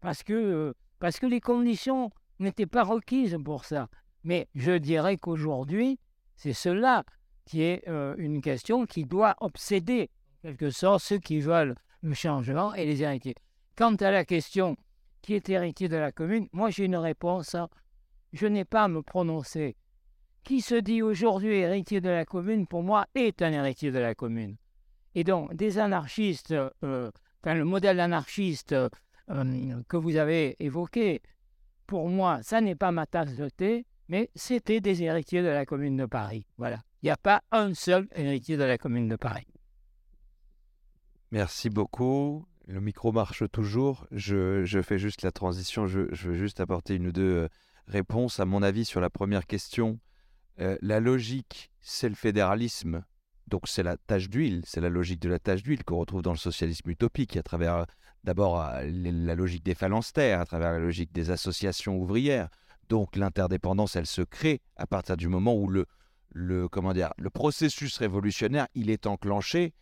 [0.00, 3.88] parce que, euh, parce que les conditions n'étaient pas requises pour ça.
[4.22, 5.98] Mais je dirais qu'aujourd'hui,
[6.36, 7.04] c'est cela
[7.46, 10.10] qui est euh, une question qui doit obséder,
[10.44, 13.34] en quelque sorte, ceux qui veulent le changement et les héritiers.
[13.76, 14.76] Quant à la question
[15.22, 17.54] qui est héritier de la commune, moi j'ai une réponse.
[17.54, 17.68] Hein.
[18.32, 19.76] Je n'ai pas à me prononcer.
[20.44, 24.14] Qui se dit aujourd'hui héritier de la commune, pour moi, est un héritier de la
[24.14, 24.56] commune.
[25.14, 27.10] Et donc, des anarchistes, euh,
[27.42, 28.88] enfin, le modèle anarchiste euh,
[29.88, 31.20] que vous avez évoqué,
[31.86, 35.66] pour moi, ça n'est pas ma tasse de thé, mais c'était des héritiers de la
[35.66, 36.46] commune de Paris.
[36.56, 36.78] Voilà.
[37.02, 39.46] Il n'y a pas un seul héritier de la commune de Paris.
[41.32, 42.46] Merci beaucoup.
[42.70, 44.06] Le micro marche toujours.
[44.12, 45.88] Je, fais juste la transition.
[45.88, 47.48] Je, veux juste apporter une ou deux euh,
[47.88, 48.38] réponses.
[48.38, 49.98] À mon avis, sur la première question,
[50.60, 53.04] euh, la logique, c'est le fédéralisme.
[53.48, 56.30] Donc c'est la tâche d'huile, c'est la logique de la tâche d'huile qu'on retrouve dans
[56.30, 57.84] le socialisme utopique, à travers euh,
[58.22, 62.50] d'abord la logique des phalanstères, à travers la logique des associations ouvrières.
[62.88, 65.86] Donc l'interdépendance, elle se crée à partir du moment où le,
[66.28, 69.74] le, comment dire, le processus révolutionnaire, il est enclenché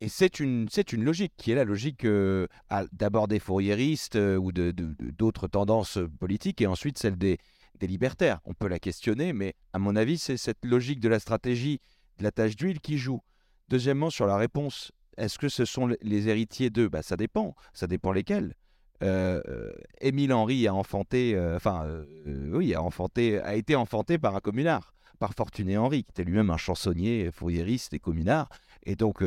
[0.00, 2.46] et c'est une, c'est une logique qui est la logique euh,
[2.92, 7.38] d'abord des fourriéristes euh, ou de, d'autres tendances politiques et ensuite celle des,
[7.78, 8.40] des libertaires.
[8.44, 11.80] On peut la questionner, mais à mon avis, c'est cette logique de la stratégie
[12.18, 13.20] de la tâche d'huile qui joue.
[13.68, 16.88] Deuxièmement, sur la réponse, est-ce que ce sont les héritiers d'eux?
[16.88, 17.54] Bah, Ça dépend.
[17.72, 18.54] Ça dépend lesquels.
[19.02, 21.86] Euh, euh, Émile Henry a enfanté, euh, enfin,
[22.26, 26.50] oui, a enfanté, a été enfanté par un communard, par Fortuné Henry, qui était lui-même
[26.50, 28.48] un chansonnier, fourriériste et communard.
[28.84, 29.22] Et donc,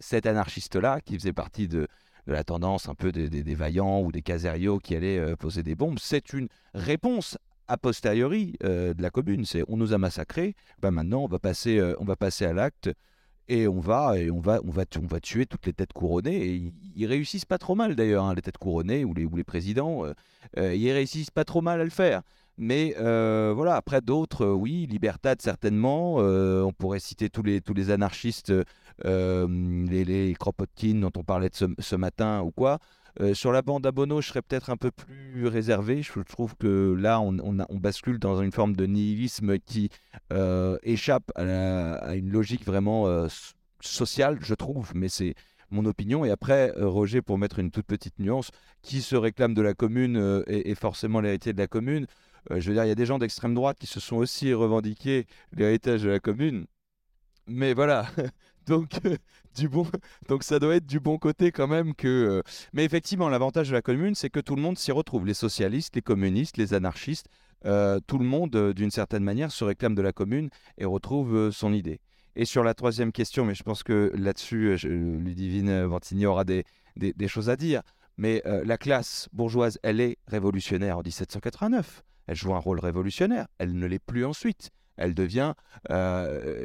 [0.00, 1.86] cet anarchiste-là, qui faisait partie de,
[2.26, 6.32] la tendance un peu des, vaillants ou des caseriaux qui allaient poser des bombes, c'est
[6.32, 7.38] une réponse
[7.68, 9.46] a posteriori de la commune.
[9.46, 12.90] C'est on nous a massacrés, ben maintenant on va passer, on va passer à l'acte
[13.48, 16.46] et on va et on va on va on va tuer toutes les têtes couronnées
[16.46, 19.44] et ils, réussissent pas trop mal d'ailleurs hein, les têtes couronnées ou les ou les
[19.44, 20.12] présidents euh,
[20.58, 22.22] euh, ils réussissent pas trop mal à le faire
[22.58, 27.90] mais euh, voilà après d'autres oui Libertad certainement on pourrait citer tous les tous les
[27.90, 28.52] anarchistes
[29.04, 32.78] les, les Kropotkin dont on parlait de ce, matin ou quoi
[33.20, 36.02] euh, sur la bande à Bono, je serais peut-être un peu plus réservé.
[36.02, 37.32] Je trouve que là, on,
[37.78, 39.90] bascule dans une forme de nihilisme qui
[40.32, 43.26] euh, échappe à, une logique vraiment euh,
[43.80, 45.34] sociale, je trouve, mais c'est
[45.70, 46.24] mon opinion.
[46.24, 48.50] Et après, Roger, pour mettre une toute petite nuance,
[48.82, 52.06] qui se réclame de la commune est, forcément l'héritier de la commune?
[52.50, 55.26] Je veux dire, il y a des gens d'extrême droite qui se sont aussi revendiqués
[55.52, 56.66] l'héritage de la commune.
[57.48, 58.06] Mais voilà,
[58.66, 59.00] donc,
[59.56, 59.86] du bon,
[60.28, 62.06] donc ça doit être du bon côté quand même que.
[62.08, 62.42] Euh,
[62.72, 65.26] mais effectivement, l'avantage de la commune, c'est que tout le monde s'y retrouve.
[65.26, 67.28] Les socialistes, les communistes, les anarchistes,
[67.64, 71.50] euh, tout le monde, euh, d'une certaine manière, se réclame de la commune et retrouve
[71.50, 72.00] son idée.
[72.36, 77.28] Et sur la troisième question, mais je pense que là-dessus, Ludivine Ventigny aura des, des,
[77.28, 77.82] choses à dire.
[78.16, 82.04] Mais la classe bourgeoise, elle est révolutionnaire en 1789.
[82.28, 83.48] Elle joue un rôle révolutionnaire.
[83.58, 84.70] Elle ne l'est plus ensuite.
[84.96, 85.54] Elle devient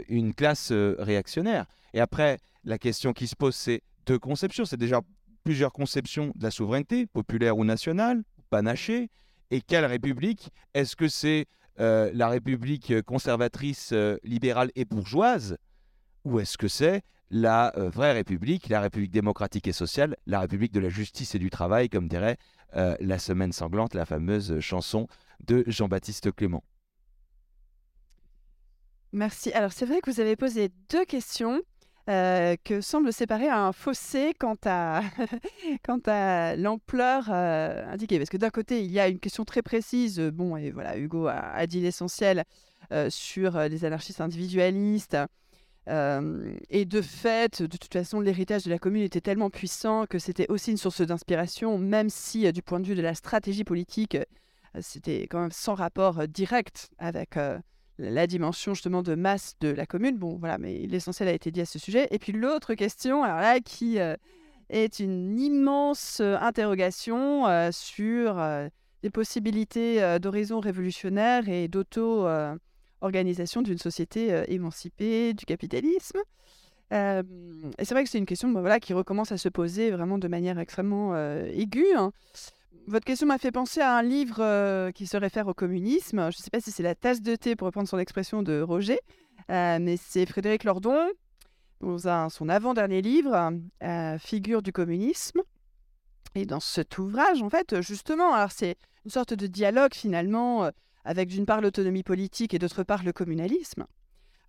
[0.10, 1.66] une classe réactionnaire.
[1.94, 4.66] Et après, la question qui se pose, c'est deux conceptions.
[4.66, 5.02] C'est déjà
[5.44, 9.10] plusieurs conceptions de la souveraineté, populaire ou nationale, panachée.
[9.52, 11.46] Et quelle république Est-ce que c'est
[11.80, 15.58] euh, la république conservatrice, euh, libérale et bourgeoise?
[16.24, 20.72] Ou est-ce que c'est la euh, vraie république, la république démocratique et sociale, la république
[20.72, 22.38] de la justice et du travail, comme dirait
[22.76, 25.08] la semaine sanglante, la fameuse chanson
[25.46, 26.64] de Jean-Baptiste Clément
[29.14, 29.52] Merci.
[29.54, 31.62] Alors c'est vrai que vous avez posé deux questions.
[32.10, 35.04] Euh, que semble séparer un fossé quant à,
[35.86, 38.18] quant à l'ampleur euh, indiquée.
[38.18, 40.98] Parce que d'un côté, il y a une question très précise, euh, bon, et voilà,
[40.98, 42.44] Hugo a, dit l'essentiel
[43.10, 45.18] sur les anarchistes individualistes.
[45.88, 50.50] Et de fait, de toute façon, l'héritage de la commune était tellement puissant que c'était
[50.50, 54.18] aussi une source d'inspiration, même si du point de vue de la stratégie politique,
[54.80, 57.38] c'était quand même sans rapport direct avec
[57.98, 60.18] la dimension justement de masse de la commune.
[60.18, 62.08] Bon, voilà, mais l'essentiel a été dit à ce sujet.
[62.12, 64.16] Et puis l'autre question, alors là, qui euh,
[64.70, 68.42] est une immense euh, interrogation euh, sur
[69.04, 71.68] les possibilités d'horizon révolutionnaire et
[73.04, 76.20] d'auto-organisation d'une société émancipée du capitalisme.
[76.92, 77.22] et
[77.80, 80.60] c'est vrai que c'est une question voilà, qui recommence à se poser vraiment de manière
[80.60, 81.96] extrêmement aiguë.
[81.96, 82.12] Hein.
[82.86, 86.20] Votre question m'a fait penser à un livre euh, qui se réfère au communisme.
[86.32, 88.60] Je ne sais pas si c'est la tasse de thé, pour reprendre son expression de
[88.60, 89.00] Roger,
[89.50, 91.08] euh, mais c'est Frédéric Lordon,
[91.80, 93.54] dans son avant-dernier livre,
[93.84, 95.42] euh, Figure du communisme.
[96.36, 98.76] Et dans cet ouvrage, en fait, justement, alors c'est
[99.06, 100.70] une sorte de dialogue finalement
[101.06, 103.86] avec d'une part l'autonomie politique et d'autre part le communalisme.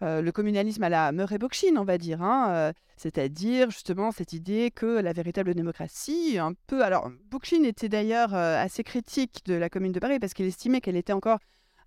[0.02, 4.32] Euh, le communalisme à la Murray Bookchin, on va dire, hein, euh, c'est-à-dire justement cette
[4.32, 6.82] idée que la véritable démocratie, un peu.
[6.82, 10.80] Alors, Bookchin était d'ailleurs euh, assez critique de la Commune de Paris parce qu'il estimait
[10.80, 11.38] qu'elle était encore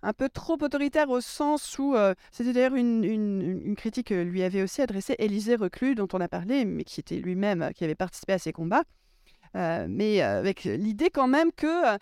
[0.02, 1.96] un peu trop autoritaire au sens où
[2.30, 6.64] c'était d'ailleurs une, critique que lui avait aussi adressée Élisée Reclus, dont on a parlé,
[6.64, 8.84] mais qui était lui-même, qui avait participé à ces combats.
[9.54, 11.98] Mais avec l'idée quand même que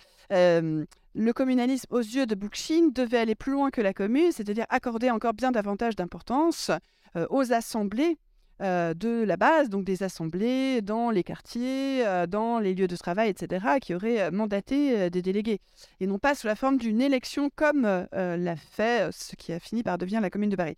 [1.16, 5.10] le communalisme aux yeux de Bookchin devait aller plus loin que la commune, c'est-à-dire accorder
[5.10, 6.70] encore bien davantage d'importance
[7.16, 8.18] euh, aux assemblées
[8.60, 12.96] euh, de la base, donc des assemblées dans les quartiers, euh, dans les lieux de
[12.96, 15.60] travail, etc., qui auraient mandaté des délégués,
[16.00, 17.82] et non pas sous la forme d'une élection comme
[18.12, 20.76] l'a fait ce qui a fini par devenir la commune de Paris.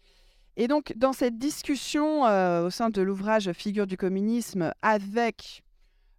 [0.57, 5.63] Et donc, dans cette discussion au sein de l'ouvrage Figure du communisme avec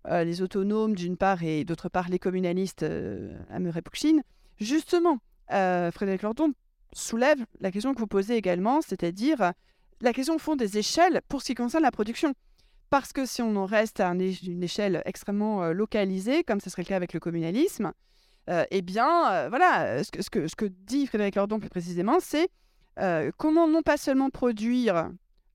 [0.07, 4.21] euh, les autonomes d'une part et d'autre part les communalistes euh, à Murray-Bookchin,
[4.57, 5.17] justement,
[5.51, 6.53] euh, Frédéric Lordon
[6.93, 9.51] soulève la question que vous posez également, c'est-à-dire
[10.01, 12.33] la question au fond des échelles pour ce qui concerne la production.
[12.89, 16.87] Parce que si on en reste à une échelle extrêmement localisée, comme ce serait le
[16.87, 17.91] cas avec le communalisme,
[18.47, 20.11] eh bien, voilà, ce
[20.55, 22.49] que, dit Frédéric Lordon plus précisément, c'est
[23.37, 25.11] comment non pas seulement produire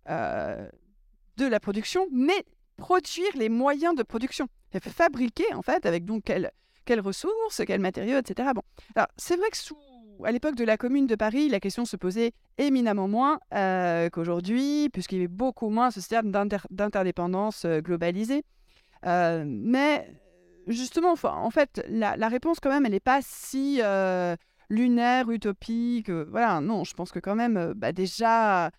[0.07, 2.45] de la production, mais
[2.77, 4.49] produire les moyens de production.
[4.81, 6.51] Fabriquer, en fait, avec donc quel,
[6.85, 8.51] quelles ressources, quels matériaux, etc.
[8.55, 8.63] Bon,
[8.95, 9.77] alors c'est vrai que sous,
[10.25, 14.91] à l'époque de la Commune de Paris, la question se posait éminemment moins euh, qu'aujourd'hui,
[14.93, 18.45] puisqu'il y avait beaucoup moins ce système d'inter- d'interdépendance euh, globalisée.
[19.07, 20.09] Euh, mais
[20.67, 23.81] justement, en fait, la, réponse quand même, elle n'est pas si
[24.71, 26.11] lunaire, utopique.
[26.11, 28.71] voilà, non, je pense que quand même, bah, déjà,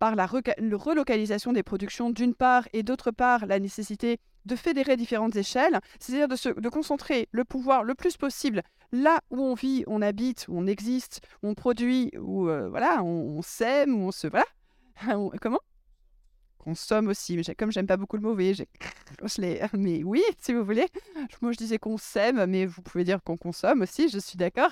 [0.00, 5.36] par la relocalisation des productions d'une part et d'autre part la nécessité de fédérer différentes
[5.36, 8.62] échelles, c'est-à-dire de, de concentrer le pouvoir le plus possible
[8.92, 13.02] là où on vit, on habite, où on existe, où on produit, où euh, voilà,
[13.02, 14.46] on, on sème, où on se voilà,
[15.40, 15.60] comment?
[16.58, 18.34] Consomme aussi, mais comme j'aime pas beaucoup le mot,
[19.72, 20.86] mais oui, si vous voulez.
[21.40, 24.70] Moi, je disais qu'on sème, mais vous pouvez dire qu'on consomme aussi, je suis d'accord.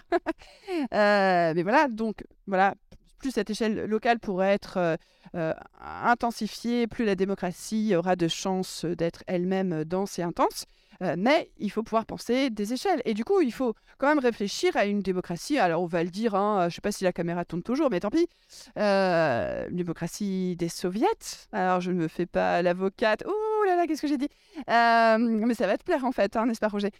[0.93, 2.75] Euh, mais voilà, donc voilà,
[3.19, 4.97] plus cette échelle locale pourrait être euh,
[5.35, 10.65] euh, intensifiée, plus la démocratie aura de chances d'être elle-même dense et intense.
[11.01, 13.01] Euh, mais il faut pouvoir penser des échelles.
[13.05, 15.59] Et du coup, il faut quand même réfléchir à une démocratie.
[15.59, 17.89] Alors, on va le dire, hein, je ne sais pas si la caméra tourne toujours,
[17.91, 18.29] mais tant pis.
[18.75, 21.07] Démocratie des soviets.
[21.53, 23.25] Alors, je ne me fais pas l'avocate.
[23.27, 24.29] Ouh là là, qu'est-ce que j'ai dit?
[24.67, 26.91] Mais ça va te plaire, en fait, hein, n'est-ce pas, Roger?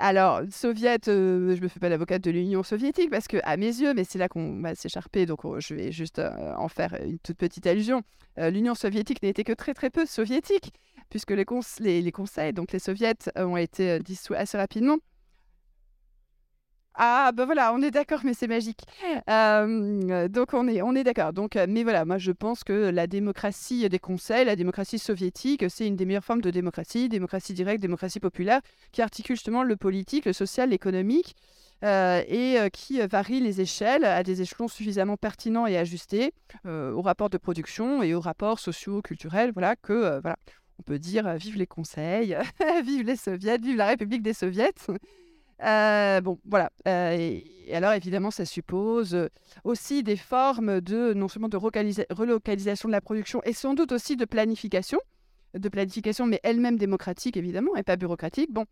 [0.00, 3.66] Alors, soviet, euh, je me fais pas l'avocate de l'Union soviétique parce que, à mes
[3.66, 6.94] yeux, mais c'est là qu'on va s'écharper, donc oh, je vais juste euh, en faire
[7.02, 8.02] une toute petite allusion.
[8.38, 10.74] Euh, L'Union soviétique n'était que très très peu soviétique,
[11.08, 14.98] puisque les, les, conseils, donc les soviets, ont été dissous assez rapidement.
[16.98, 18.80] Ah, ben voilà, on est d'accord, mais c'est magique.
[19.28, 21.34] Euh, donc, on est, on est d'accord.
[21.34, 25.64] Donc, euh, mais voilà, moi, je pense que la démocratie des conseils, la démocratie soviétique,
[25.68, 28.62] c'est une des meilleures formes de démocratie, démocratie directe, démocratie populaire,
[28.92, 31.36] qui articule justement le politique, le social, l'économique,
[31.84, 36.32] euh, et qui varie les échelles à des échelons suffisamment pertinents et ajustés
[36.64, 40.36] aux rapports de production et aux rapports sociaux, culturels, voilà, que, voilà,
[40.78, 42.34] on peut dire vive les conseils,
[42.84, 44.72] vive les soviets, vive la République des soviets.
[45.62, 46.70] Euh, bon, voilà.
[46.86, 49.28] Euh, et, alors, évidemment, ça suppose euh,
[49.64, 53.92] aussi des formes de, non seulement de relocalisa- relocalisation de la production, et sans doute
[53.92, 54.98] aussi de planification,
[55.54, 58.52] de planification, mais elle-même démocratique, évidemment, et pas bureaucratique.
[58.52, 58.66] Bon,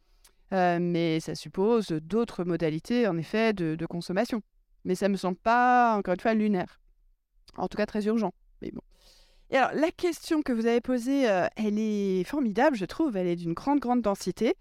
[0.52, 4.42] mais ça suppose d'autres modalités, en effet, de, de consommation.
[4.84, 6.80] Mais ça me semble pas, encore une fois, lunaire.
[7.56, 8.34] En tout cas, très urgent.
[8.60, 8.82] Mais bon.
[9.50, 11.22] Et alors, la question que vous avez posée,
[11.56, 13.16] elle est formidable, je trouve.
[13.16, 14.54] Elle est d'une grande, grande densité.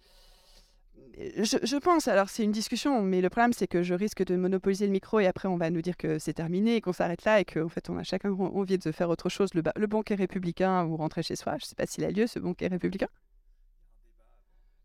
[1.15, 4.88] Je, pense, alors c'est une discussion, mais le problème c'est que je risque de monopoliser
[4.88, 7.40] le micro et après on va nous dire que c'est terminé et qu'on s'arrête là
[7.40, 10.15] et qu'en fait on a chacun envie de faire autre chose, le, ba- le banquet
[10.15, 11.57] républicain ou rentrer chez soi.
[11.60, 13.07] Je sais pas s'il a lieu ce banquet républicain.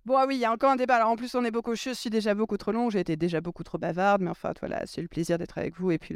[0.05, 0.97] Bon, ah oui, il y a encore un débat.
[0.97, 1.75] Alors en plus, on est beaucoup.
[1.75, 4.83] Je suis déjà beaucoup trop long, j'ai été déjà beaucoup trop bavarde, mais enfin, voilà,
[4.87, 6.15] c'est le plaisir d'être avec vous et puis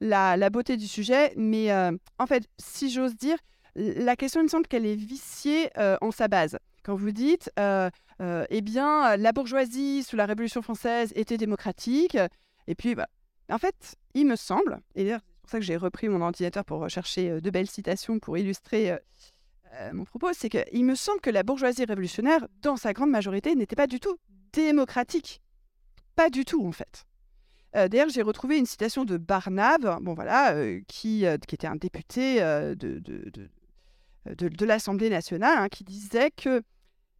[0.00, 1.32] la beauté du sujet.
[1.36, 3.38] Mais euh, en fait, si j'ose dire,
[3.74, 6.58] la question, il me semble qu'elle est viciée euh, en sa base.
[6.82, 7.90] Quand vous dites, euh,
[8.20, 12.18] euh, eh bien, la bourgeoisie sous la Révolution française était démocratique,
[12.66, 13.08] et puis, bah,
[13.50, 16.64] en fait, il me semble, et d'ailleurs, c'est pour ça que j'ai repris mon ordinateur
[16.64, 18.96] pour rechercher euh, de belles citations pour illustrer
[19.94, 23.74] mon propos, c'est qu'il me semble que la bourgeoisie révolutionnaire, dans sa grande majorité, n'était
[23.74, 24.18] pas du tout
[24.52, 25.40] démocratique.
[26.14, 27.06] Pas du tout, en fait.
[27.74, 30.54] Euh, D'ailleurs, j'ai retrouvé une citation de Barnave, bon voilà,
[30.88, 33.48] qui, était un député de,
[34.26, 36.62] de- l'Assemblée nationale, hein, qui disait que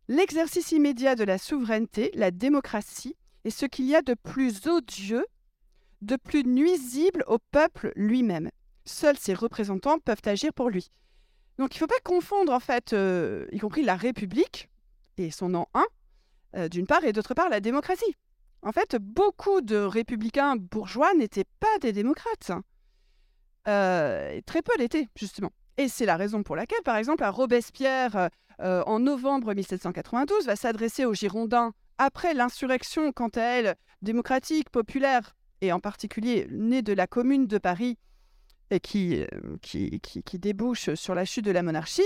[0.09, 5.27] l'exercice immédiat de la souveraineté, la démocratie, est ce qu'il y a de plus odieux,
[6.01, 8.51] de plus nuisible au peuple lui-même.
[8.85, 10.91] Seuls ses représentants peuvent agir pour lui.
[11.59, 14.69] Donc il ne faut pas confondre, en fait, euh, y compris la République
[15.19, 15.85] et son nom 1,
[16.57, 18.16] euh, d'une part, et d'autre part, la démocratie.
[18.62, 22.53] En fait, beaucoup de républicains bourgeois n'étaient pas des démocrates.
[23.69, 25.51] Euh, et très peu l'étaient, justement.
[25.78, 28.28] Et c'est la raison pour laquelle, par exemple, un Robespierre, euh,
[28.61, 35.35] euh, en novembre 1792, va s'adresser aux Girondins après l'insurrection, quant à elle, démocratique, populaire,
[35.61, 37.99] et en particulier née de la Commune de Paris,
[38.70, 39.27] et qui, euh,
[39.62, 42.03] qui, qui, débouche sur la chute de la monarchie,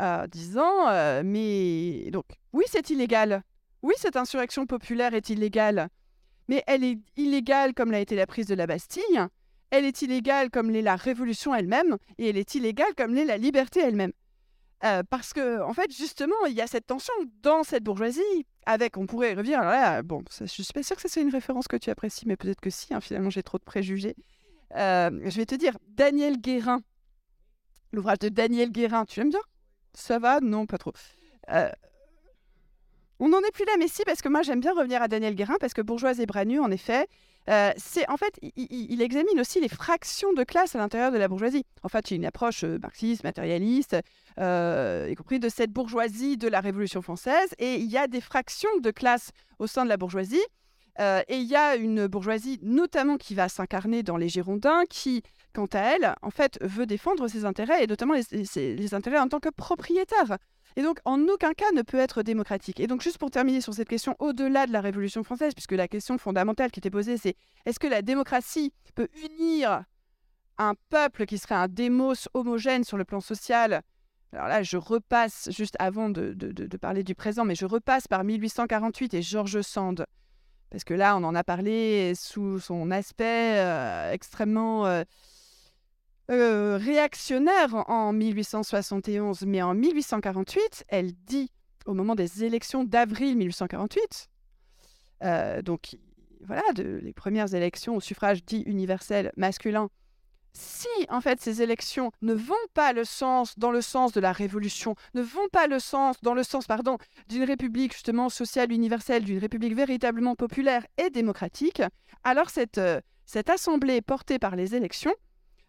[0.00, 3.42] euh, disant Mais donc, oui, c'est illégal.
[3.82, 5.88] Oui, cette insurrection populaire est illégale.
[6.48, 9.26] Mais elle est illégale comme l'a été la prise de la Bastille.
[9.72, 11.96] Elle est illégale comme l'est la révolution elle-même.
[12.18, 14.12] Et elle est illégale comme l'est la liberté elle-même.
[14.84, 18.20] Euh, parce que, en fait, justement, il y a cette tension dans cette bourgeoisie.
[18.66, 19.60] Avec, on pourrait revenir.
[19.60, 21.90] Alors là, bon, ça, je suis pas sûre que ça soit une référence que tu
[21.90, 22.92] apprécies, mais peut-être que si.
[22.92, 24.14] hein, finalement, j'ai trop de préjugés.
[24.76, 26.82] Euh, je vais te dire, Daniel Guérin,
[27.92, 29.40] l'ouvrage de Daniel Guérin, tu l'aimes bien?
[29.94, 30.40] Ça va?
[30.40, 30.92] Non, pas trop.
[31.50, 31.70] Euh,
[33.18, 35.34] On n'en est plus là, mais si, parce que moi j'aime bien revenir à Daniel
[35.34, 37.06] Guérin, parce que Bourgeoise et Branu, en effet,
[37.48, 41.28] euh, c'est en fait, il, examine aussi les fractions de classe à l'intérieur de la
[41.28, 41.64] bourgeoisie.
[41.82, 43.96] En fait, il y a une approche euh, marxiste, matérialiste,
[44.38, 48.20] euh, y compris de cette bourgeoisie de la Révolution française, et il y a des
[48.20, 50.42] fractions de classe au sein de la bourgeoisie.
[50.98, 55.22] Et il y a une bourgeoisie, notamment qui va s'incarner dans les Girondins, qui,
[55.54, 59.26] quant à elle, en fait, veut défendre ses intérêts, et notamment les, les intérêts en
[59.26, 60.36] tant que propriétaire.
[60.76, 62.80] Et donc, en aucun cas ne peut être démocratique.
[62.80, 65.88] Et donc, juste pour terminer sur cette question, au-delà de la Révolution française, puisque la
[65.88, 67.36] question fondamentale qui était posée, c'est
[67.66, 69.84] est-ce que la démocratie peut unir
[70.58, 73.82] un peuple qui serait un démos homogène sur le plan social?
[74.32, 76.34] Alors là, je repasse, juste avant de,
[76.80, 80.06] parler du présent, mais je repasse par 1848 et George Sand,
[80.70, 85.04] parce que là, on en a parlé sous son aspect euh, extrêmement euh,
[86.32, 91.50] euh, réactionnaire en 1871, mais en 1848, elle dit,
[91.84, 94.30] au moment des élections d'avril 1848,
[95.24, 95.96] euh, donc
[96.44, 99.90] voilà, de, les premières élections au suffrage dit universel masculin,
[100.54, 104.32] si en fait ces élections ne vont pas le sens dans le sens de la
[104.32, 106.98] révolution, ne vont pas le sens dans le sens pardon
[107.28, 111.82] d'une république justement sociale universelle, d'une république véritablement populaire et démocratique,
[112.24, 115.14] alors cette, euh, cette assemblée portée par les élections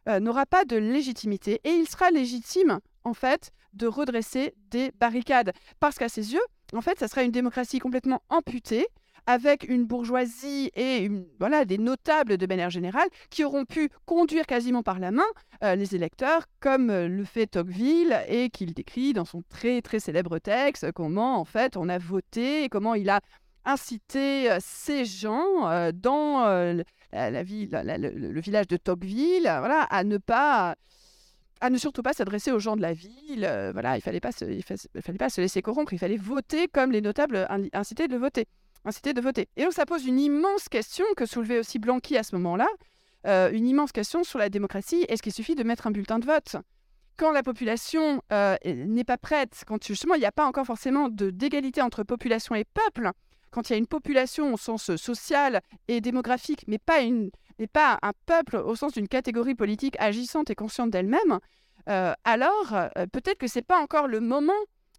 [0.10, 5.52] euh, n'aura pas de légitimité et il sera légitime en fait de redresser des barricades.
[5.80, 8.88] Parce qu'à ses yeux, en fait, ça sera une démocratie complètement amputée
[9.26, 14.46] avec une bourgeoisie et une- voilà, des notables de manière générale qui auront pu conduire
[14.46, 15.24] quasiment par la main
[15.64, 20.00] euh, les électeurs, comme euh, le fait Tocqueville et qu'il décrit dans son très très
[20.02, 23.22] célèbre texte comment en fait on a voté comment il a
[23.64, 26.44] incité ces gens dans
[27.14, 30.76] la, ville, le, village de Tocqueville, voilà, à ne pas
[31.62, 33.46] à ne surtout pas s'adresser aux gens de la ville.
[33.46, 35.94] euh, voilà, il fallait pas se, il fa- il fallait pas se laisser corrompre.
[35.94, 38.48] Il fallait voter comme les notables in- incitaient de voter
[38.86, 39.48] incité de voter.
[39.56, 42.68] Et donc ça pose une immense question que soulevait aussi Blanqui à ce moment-là,
[43.26, 45.06] euh, une immense question sur la démocratie.
[45.08, 46.58] Est-ce qu'il suffit de mettre un bulletin de vote?
[47.16, 51.08] Quand la population euh, n'est pas prête, quand justement il n'y a pas encore forcément
[51.10, 53.12] d'égalité entre population et peuple,
[53.54, 57.68] quand il y a une population au sens social et démographique, mais pas, une, mais
[57.68, 61.40] pas un peuple au sens d'une catégorie politique agissante et consciente d'elle-même,
[61.88, 64.54] euh, alors euh, peut-être que c'est pas encore le moment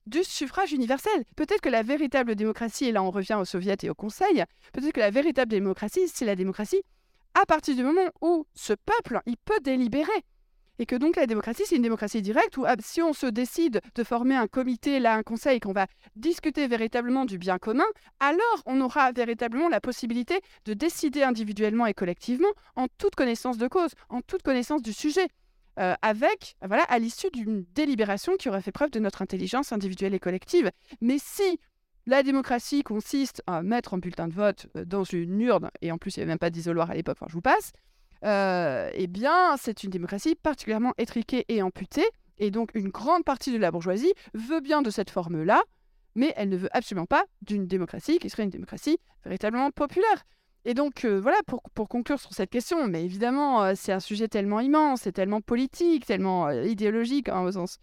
[0.06, 1.24] du suffrage universel.
[1.34, 4.92] Peut-être que la véritable démocratie, et là on revient au soviet et au conseil, peut-être
[4.92, 6.82] que la véritable démocratie, c'est la démocratie
[7.34, 10.24] à partir du moment où ce peuple, il peut délibérer.
[10.78, 13.80] Et que donc la démocratie, c'est une démocratie directe où ah, si on se décide
[13.94, 15.86] de former un comité, là un conseil, qu'on va
[16.16, 17.84] discuter véritablement du bien commun,
[18.20, 23.68] alors on aura véritablement la possibilité de décider individuellement et collectivement en toute connaissance de
[23.68, 25.28] cause, en toute connaissance du sujet
[25.78, 30.14] euh, avec, voilà, à l'issue d'une délibération qui aura fait preuve de notre intelligence individuelle
[30.14, 30.70] et collective.
[31.00, 31.58] Mais si
[32.06, 35.98] la démocratie consiste à mettre un bulletin de vote euh, dans une urne, et en
[35.98, 37.72] plus il n'y avait même pas d'isoloir à l'époque, je vous passe,
[38.24, 43.52] euh, eh bien c'est une démocratie particulièrement étriquée et amputée, et donc une grande partie
[43.52, 45.62] de la bourgeoisie veut bien de cette forme-là,
[46.14, 50.24] mais elle ne veut absolument pas d'une démocratie qui serait une démocratie véritablement populaire.
[50.66, 54.00] Et donc, euh, voilà, pour, pour conclure sur cette question, mais évidemment, euh, c'est un
[54.00, 57.78] sujet tellement immense, c'est tellement politique, tellement idéologique, hein, au sens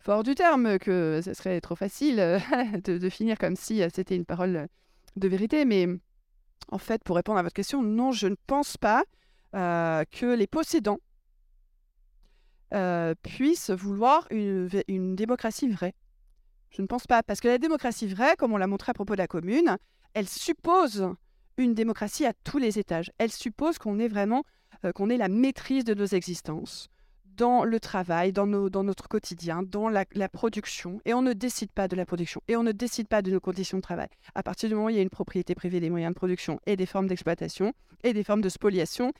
[0.00, 2.16] fort du terme, que ce serait trop facile
[2.84, 4.66] de, finir comme si c'était une parole
[5.14, 5.64] de vérité.
[5.64, 5.86] Mais
[6.70, 9.04] en fait, pour répondre à votre question, non, je ne pense pas
[9.56, 10.98] euh, que les possédants
[12.74, 15.94] euh, puissent vouloir une, démocratie vraie.
[16.70, 19.14] Je ne pense pas, parce que la démocratie vraie, comme on l'a montré à propos
[19.14, 19.78] de la commune,
[20.14, 21.08] elle suppose
[21.56, 23.10] une démocratie à tous les étages.
[23.18, 24.42] Elle suppose qu'on ait vraiment
[24.84, 26.88] euh, qu'on ait la maîtrise de nos existences
[27.36, 31.00] dans le travail, dans, notre quotidien, dans la, production.
[31.04, 32.40] Et on ne décide pas de la production.
[32.48, 34.08] Et on ne décide pas de nos conditions de travail.
[34.34, 36.60] À partir du moment où il y a une propriété privée des moyens de production
[36.66, 37.74] et des formes d'exploitation
[38.04, 39.12] et des formes de spoliation,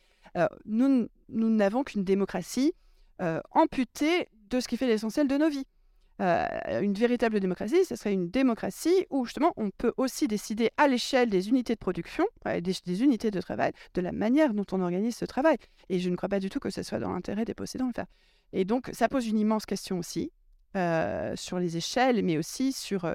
[0.65, 2.75] nous, n- nous n'avons qu'une démocratie
[3.23, 5.67] euh, amputée de ce qui fait l'essentiel de nos vies.
[6.23, 10.89] Euh, une véritable démocratie, ce serait une démocratie où justement on peut aussi décider à
[10.89, 12.25] l'échelle des unités de production,
[12.63, 15.59] des, unités de travail, de la manière dont on organise ce travail.
[15.91, 17.91] Et je ne crois pas du tout que ce soit dans l'intérêt des possédants de
[17.91, 18.07] le faire.
[18.55, 20.33] Et donc ça pose une immense question aussi
[20.75, 23.15] euh, sur les échelles, mais aussi sur euh,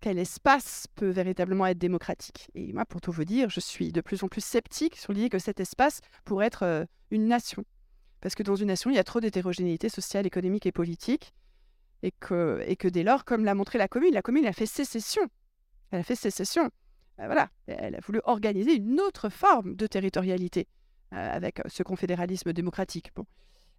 [0.00, 2.50] quel espace peut véritablement être démocratique.
[2.54, 5.28] Et moi, pour tout vous dire, je suis de plus en plus sceptique sur l'idée
[5.28, 7.64] que cet espace pourrait être euh, une nation.
[8.20, 11.32] Parce que dans une nation, il y a trop d'hétérogénéité sociale, économique et politique
[12.02, 15.22] et que, dès lors, comme l'a montré la commune, la commune a fait sécession.
[15.90, 16.70] Elle a fait sécession.
[17.20, 20.68] Euh, voilà, elle a voulu organiser une autre forme de territorialité
[21.12, 23.10] euh, avec ce confédéralisme démocratique.
[23.16, 23.24] Bon.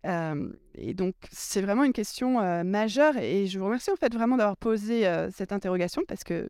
[0.03, 4.57] Et donc, c'est vraiment une question majeure et je vous remercie en fait vraiment d'avoir
[4.57, 6.49] posé cette interrogation parce que,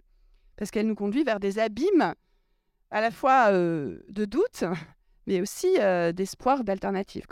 [0.56, 2.14] parce qu'elle nous conduit vers des abîmes
[2.92, 4.64] à la fois de doute,
[5.28, 5.76] mais aussi
[6.14, 7.26] d'espoir, d'alternative.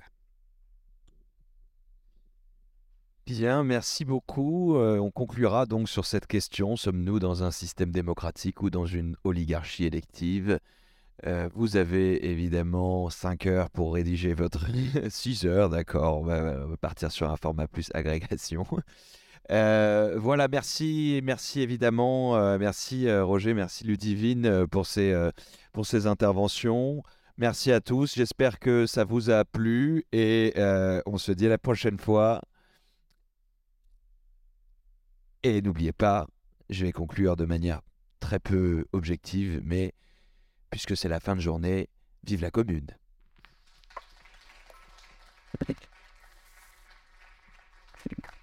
[3.25, 4.77] Bien, merci beaucoup.
[4.77, 6.77] On conclura donc sur cette question.
[6.77, 10.59] Sommes-nous dans un système démocratique ou dans une oligarchie élective?
[11.25, 14.67] Euh, Vous avez évidemment 5 heures pour rédiger votre...
[15.09, 16.19] 6 heures, d'accord.
[16.19, 18.65] On va, partir sur un format plus agrégation.
[19.49, 25.15] Euh, voilà, merci, merci évidemment, euh, merci Roger, merci Ludivine pour ces,
[25.71, 27.01] pour ces interventions.
[27.37, 30.53] Merci à tous, j'espère que ça vous a plu et
[31.05, 32.41] on se dit à la prochaine fois.
[35.43, 36.27] Et n'oubliez pas,
[36.69, 37.79] je vais conclure de manière
[38.19, 39.93] très peu objective, mais
[40.69, 41.89] puisque c'est la fin de journée.
[42.23, 42.87] Vive la commune